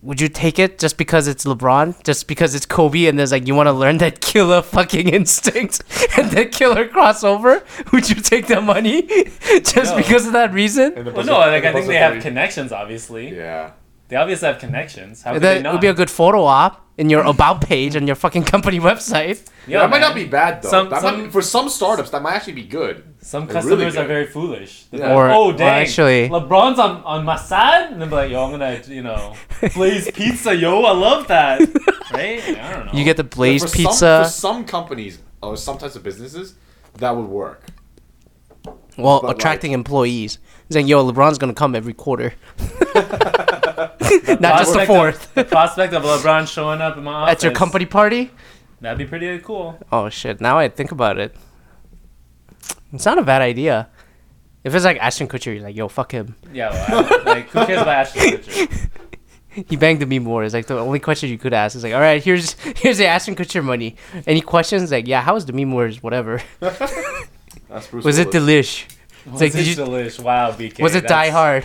would 0.00 0.20
you 0.20 0.28
take 0.28 0.58
it 0.60 0.78
just 0.78 0.96
because 0.96 1.26
it's 1.26 1.44
LeBron, 1.44 2.04
just 2.04 2.28
because 2.28 2.54
it's 2.54 2.64
Kobe, 2.66 3.06
and 3.06 3.18
there's 3.18 3.32
like 3.32 3.46
you 3.48 3.54
want 3.54 3.66
to 3.66 3.72
learn 3.72 3.98
that 3.98 4.20
killer 4.20 4.62
fucking 4.62 5.08
instinct 5.18 5.82
and 6.16 6.30
that 6.30 6.52
killer 6.52 6.86
crossover? 6.88 7.62
Would 7.92 8.08
you 8.08 8.16
take 8.16 8.46
that 8.46 8.62
money 8.62 9.02
just 9.64 9.92
No. 9.92 9.96
because 9.96 10.26
of 10.26 10.32
that 10.34 10.52
reason? 10.52 10.94
Well, 10.94 11.24
no, 11.24 11.38
like 11.38 11.64
I 11.64 11.72
think 11.72 11.86
they 11.88 11.96
have 11.96 12.22
connections. 12.22 12.70
Obviously, 12.72 13.34
Yeah. 13.36 13.72
They 14.08 14.16
obviously 14.16 14.46
have 14.48 14.58
connections. 14.58 15.22
How 15.22 15.32
could 15.34 15.42
That 15.42 15.54
they 15.54 15.62
not? 15.62 15.72
would 15.72 15.80
be 15.80 15.86
a 15.88 15.94
good 15.94 16.10
photo 16.10 16.44
op 16.44 16.84
in 16.96 17.08
your 17.10 17.22
about 17.24 17.60
page 17.60 17.94
on 17.94 18.06
your 18.06 18.16
fucking 18.16 18.42
company 18.44 18.80
website. 18.90 19.46
Yo, 19.66 19.78
that 19.80 19.90
might 19.90 20.00
not 20.00 20.14
be 20.14 20.24
bad 20.24 20.62
though. 20.62 20.70
Some- 20.70 20.88
that 20.90 21.02
some- 21.02 21.18
might 21.18 21.24
be, 21.26 21.30
for 21.30 21.42
some 21.42 21.68
startups, 21.68 22.10
that 22.10 22.22
might 22.22 22.34
actually 22.34 22.54
be 22.54 22.64
good. 22.64 23.04
Some 23.20 23.46
They're 23.46 23.54
customers 23.54 23.78
really 23.78 23.98
are 23.98 24.02
good. 24.02 24.08
very 24.08 24.26
foolish. 24.26 24.84
They're 24.90 25.00
Yeah. 25.00 25.06
like, 25.08 25.16
Or- 25.16 25.30
oh 25.30 25.44
or 25.50 25.52
dang, 25.52 25.82
actually- 25.82 26.28
LeBron's 26.30 26.78
on 26.78 27.02
on 27.04 27.24
my 27.24 27.36
side, 27.36 27.92
and 27.92 28.00
they're 28.00 28.08
like, 28.08 28.30
yo, 28.30 28.44
I'm 28.44 28.50
gonna, 28.50 28.80
you 28.88 29.02
know, 29.02 29.34
Blaze 29.74 30.10
Pizza, 30.10 30.54
yo, 30.54 30.82
I 30.84 30.92
love 30.92 31.28
that, 31.28 31.60
right? 32.12 32.42
I 32.42 32.72
don't 32.72 32.86
know. 32.86 32.92
You 32.94 33.04
get 33.04 33.16
the 33.18 33.24
Blaze 33.24 33.62
for 33.62 33.70
pizza. 33.70 33.94
Some, 33.94 34.24
for 34.24 34.30
some 34.30 34.64
companies 34.64 35.18
or 35.42 35.56
some 35.56 35.76
types 35.78 35.96
of 35.96 36.02
businesses, 36.02 36.54
that 36.96 37.14
would 37.14 37.26
work. 37.28 37.62
well, 38.96 39.20
but, 39.20 39.36
attracting 39.36 39.72
employees. 39.72 40.38
Saying, 40.70 40.86
yo, 40.88 41.04
LeBron's 41.10 41.38
gonna 41.38 41.54
come 41.54 41.74
every 41.74 41.94
quarter. 41.94 42.34
Not 44.40 44.58
just 44.58 44.72
the 44.72 44.84
prospect 44.84 44.86
fourth. 44.86 45.26
Of, 45.28 45.34
the 45.34 45.44
prospect 45.44 45.92
of 45.94 46.02
LeBron 46.02 46.46
showing 46.52 46.80
up 46.80 46.96
in 46.96 47.04
my 47.04 47.12
office 47.12 47.32
At 47.34 47.42
your 47.42 47.52
company 47.52 47.86
party? 47.86 48.30
that'd 48.80 48.98
be 48.98 49.06
pretty 49.06 49.38
cool. 49.40 49.78
Oh 49.90 50.08
shit! 50.08 50.40
Now 50.40 50.58
I 50.58 50.68
think 50.68 50.92
about 50.92 51.18
it. 51.18 51.34
It's 52.92 53.04
not 53.04 53.18
a 53.18 53.22
bad 53.22 53.42
idea. 53.42 53.88
If 54.64 54.74
it's 54.74 54.84
like 54.84 54.98
Ashton 54.98 55.28
Kutcher, 55.28 55.54
you're 55.54 55.62
like, 55.62 55.76
yo, 55.76 55.88
fuck 55.88 56.12
him. 56.12 56.34
Yeah, 56.52 56.70
well, 56.90 57.06
I 57.10 57.22
like 57.24 57.48
who 57.50 57.64
cares 57.66 57.82
about 57.82 57.88
Ashton 58.06 58.22
Kutcher? 58.22 58.90
He 59.68 59.74
banged 59.76 59.98
Demi 59.98 60.20
Moore. 60.20 60.44
It's 60.44 60.54
like 60.54 60.66
the 60.66 60.78
only 60.78 61.00
question 61.00 61.30
you 61.30 61.38
could 61.38 61.52
ask 61.52 61.74
is 61.74 61.82
like, 61.82 61.92
all 61.92 61.98
right, 62.00 62.22
here's 62.22 62.52
here's 62.76 62.98
the 62.98 63.06
Ashton 63.06 63.34
Kutcher 63.34 63.64
money. 63.64 63.96
Any 64.24 64.40
questions? 64.40 64.92
Like, 64.92 65.08
yeah, 65.08 65.20
how 65.20 65.34
was 65.34 65.44
Demi 65.46 65.64
Moore's? 65.64 66.00
Whatever. 66.00 66.40
That's 66.60 67.86
Bruce 67.88 68.04
Was 68.04 68.18
it 68.18 68.28
delish? 68.28 68.84
Was 69.26 69.40
like, 69.40 69.50
it 69.52 69.56
did 69.56 69.66
you- 69.66 69.74
delish? 69.74 70.20
Wow, 70.20 70.52
BK. 70.52 70.80
Was 70.80 70.94
it 70.94 71.08
Die 71.08 71.30
that's- 71.30 71.64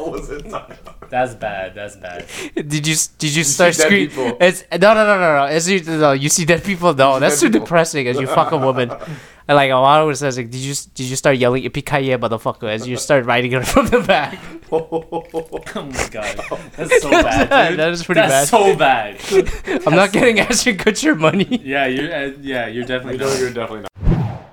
was 0.00 0.30
it 0.30 0.46
not? 0.46 0.76
That's 1.10 1.34
bad. 1.34 1.74
That's 1.74 1.96
bad. 1.96 2.26
Did 2.54 2.86
you 2.86 2.94
did 3.18 3.34
you 3.34 3.44
start 3.44 3.74
screaming? 3.74 4.36
It's 4.40 4.64
no 4.72 4.94
no 4.94 5.06
no 5.06 5.18
no 5.18 5.36
no. 5.38 5.44
As 5.44 5.68
you 5.68 5.82
no, 5.82 6.12
you 6.12 6.28
see 6.28 6.44
dead 6.44 6.62
people. 6.64 6.94
No, 6.94 7.18
that's 7.18 7.40
too 7.40 7.46
people. 7.48 7.60
depressing. 7.60 8.06
As 8.08 8.18
you 8.20 8.26
fuck 8.26 8.52
a 8.52 8.56
woman, 8.58 8.90
and 8.90 9.56
like 9.56 9.70
a 9.70 9.74
lot 9.74 10.02
of 10.02 10.10
it 10.10 10.16
says, 10.16 10.36
like, 10.36 10.50
did 10.50 10.60
you 10.60 10.74
did 10.94 11.06
you 11.06 11.16
start 11.16 11.36
yelling 11.38 11.64
"Yippee-ki-yay 11.64 12.16
motherfucker" 12.18 12.68
as 12.68 12.86
you 12.86 12.96
start 13.06 13.24
riding 13.24 13.52
her 13.52 13.62
from 13.62 13.86
the 13.86 14.00
back? 14.00 14.38
Oh 14.70 15.64
my 15.74 16.08
god, 16.10 16.38
that's 16.76 17.00
so 17.00 17.10
bad, 17.22 17.70
dude. 17.70 17.78
That 17.78 17.90
is 17.90 18.04
pretty 18.04 18.20
that's 18.20 18.50
bad. 18.50 19.18
so 19.18 19.40
bad. 19.72 19.82
I'm 19.86 19.94
not 19.94 20.12
getting 20.12 20.40
Ashton 20.40 20.76
Kutcher 20.76 21.18
money. 21.18 21.62
Yeah, 21.64 21.86
you're. 21.86 22.12
Uh, 22.14 22.32
yeah, 22.42 22.66
you're 22.66 22.84
definitely. 22.84 23.14
You 23.14 23.18
know 23.20 23.28
not. 23.30 23.38
you're 23.40 23.52
definitely 23.52 23.86
not. 24.02 24.47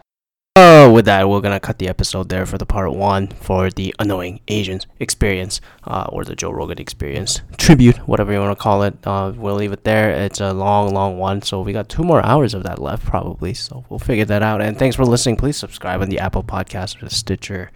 Oh, 0.58 0.90
with 0.90 1.04
that, 1.04 1.28
we're 1.28 1.42
gonna 1.42 1.60
cut 1.60 1.80
the 1.80 1.90
episode 1.90 2.30
there 2.30 2.46
for 2.46 2.58
the 2.58 2.66
part 2.66 2.94
one 2.94 3.28
for 3.28 3.70
the 3.70 3.94
annoying 4.00 4.40
Asians 4.48 4.88
experience, 5.02 5.60
uh, 5.84 6.06
or 6.08 6.24
the 6.24 6.34
Joe 6.34 6.52
Rogan 6.52 6.80
experience 6.80 7.42
tribute, 7.58 7.98
whatever 8.08 8.32
you 8.32 8.40
want 8.40 8.58
to 8.58 8.64
call 8.64 8.84
it. 8.84 8.96
Uh, 9.04 9.34
we'll 9.36 9.56
leave 9.56 9.74
it 9.74 9.84
there. 9.84 10.12
It's 10.12 10.40
a 10.40 10.54
long, 10.54 10.94
long 10.94 11.18
one, 11.18 11.42
so 11.42 11.60
we 11.60 11.74
got 11.74 11.90
two 11.90 12.04
more 12.04 12.26
hours 12.26 12.54
of 12.54 12.64
that 12.64 12.80
left 12.80 13.06
probably. 13.06 13.54
So 13.54 13.84
we'll 13.90 14.00
figure 14.00 14.24
that 14.24 14.44
out. 14.44 14.62
And 14.62 14.80
thanks 14.80 14.96
for 14.96 15.04
listening. 15.04 15.36
Please 15.36 15.58
subscribe 15.58 16.02
on 16.02 16.08
the 16.08 16.20
Apple 16.20 16.44
Podcast, 16.44 17.02
or 17.02 17.06
the 17.06 17.14
Stitcher, 17.14 17.70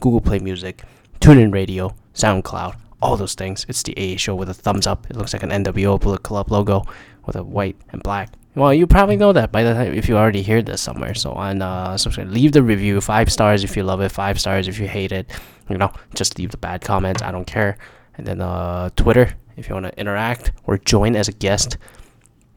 Google 0.00 0.22
Play 0.22 0.38
Music, 0.38 0.84
TuneIn 1.20 1.52
Radio, 1.52 1.94
SoundCloud, 2.14 2.76
all 3.02 3.18
those 3.18 3.34
things. 3.34 3.66
It's 3.68 3.82
the 3.82 3.94
AA 3.94 4.16
Show 4.16 4.34
with 4.34 4.48
a 4.48 4.54
thumbs 4.54 4.86
up. 4.86 5.06
It 5.10 5.16
looks 5.16 5.34
like 5.34 5.42
an 5.42 5.50
NWO 5.50 6.00
Bullet 6.00 6.22
Club 6.22 6.50
logo 6.50 6.84
with 7.26 7.36
a 7.36 7.42
white 7.42 7.76
and 7.90 8.02
black. 8.02 8.30
Well, 8.54 8.74
you 8.74 8.86
probably 8.86 9.16
know 9.16 9.32
that 9.32 9.50
by 9.50 9.62
the 9.62 9.72
time 9.72 9.94
if 9.94 10.08
you 10.08 10.16
already 10.16 10.42
hear 10.42 10.60
this 10.60 10.80
somewhere. 10.80 11.14
So 11.14 11.32
on 11.32 11.62
uh, 11.62 11.96
subscribe, 11.96 12.28
leave 12.30 12.52
the 12.52 12.62
review 12.62 13.00
five 13.00 13.32
stars 13.32 13.64
if 13.64 13.76
you 13.76 13.82
love 13.82 14.02
it, 14.02 14.10
five 14.10 14.38
stars 14.38 14.68
if 14.68 14.78
you 14.78 14.86
hate 14.86 15.12
it. 15.12 15.30
You 15.70 15.78
know, 15.78 15.90
just 16.14 16.38
leave 16.38 16.50
the 16.50 16.58
bad 16.58 16.82
comments. 16.82 17.22
I 17.22 17.30
don't 17.30 17.46
care. 17.46 17.78
And 18.16 18.26
then 18.26 18.42
uh, 18.42 18.90
Twitter 18.94 19.34
if 19.56 19.68
you 19.68 19.74
want 19.74 19.86
to 19.86 19.98
interact 19.98 20.52
or 20.64 20.76
join 20.76 21.16
as 21.16 21.28
a 21.28 21.32
guest. 21.32 21.78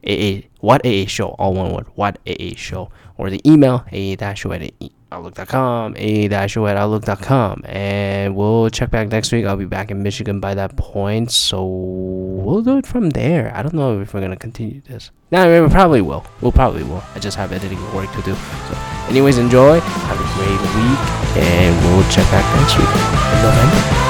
AA 0.06 0.42
what 0.60 0.86
AA 0.86 1.06
show 1.06 1.30
all 1.30 1.52
one 1.52 1.72
word 1.72 1.86
what 1.96 2.18
AA 2.28 2.54
show 2.54 2.90
or 3.16 3.28
the 3.28 3.40
email 3.44 3.84
AA 3.92 4.14
dash 4.14 4.40
show 4.40 4.52
at 4.52 4.70
outlook.com 5.12 5.94
AA 5.94 6.28
dash 6.28 6.52
show 6.52 6.66
at 6.66 6.76
outlook.com 6.76 7.62
and 7.64 8.34
we'll 8.34 8.68
check 8.70 8.90
back 8.90 9.08
next 9.08 9.32
week. 9.32 9.46
I'll 9.46 9.56
be 9.56 9.64
back 9.64 9.90
in 9.90 10.02
Michigan 10.02 10.40
by 10.40 10.54
that 10.54 10.76
point, 10.76 11.30
so 11.30 11.64
we'll 11.64 12.62
do 12.62 12.78
it 12.78 12.86
from 12.86 13.10
there. 13.10 13.52
I 13.54 13.62
don't 13.62 13.74
know 13.74 14.00
if 14.00 14.14
we're 14.14 14.20
gonna 14.20 14.36
continue 14.36 14.80
this. 14.82 15.10
No, 15.30 15.42
I 15.42 15.48
mean, 15.48 15.62
we 15.64 15.68
probably 15.68 16.02
will. 16.02 16.24
We'll 16.40 16.52
probably 16.52 16.82
will. 16.84 17.02
I 17.14 17.18
just 17.18 17.36
have 17.36 17.52
editing 17.52 17.80
work 17.94 18.10
to 18.12 18.22
do. 18.22 18.34
So, 18.34 18.78
anyways, 19.08 19.38
enjoy. 19.38 19.80
Have 19.80 20.20
a 20.20 20.34
great 20.34 20.60
week, 20.60 21.44
and 21.44 21.74
we'll 21.84 22.08
check 22.10 22.30
back 22.30 22.44
next 22.60 22.78
week 22.78 22.88
in 22.88 23.42
November. 23.42 24.05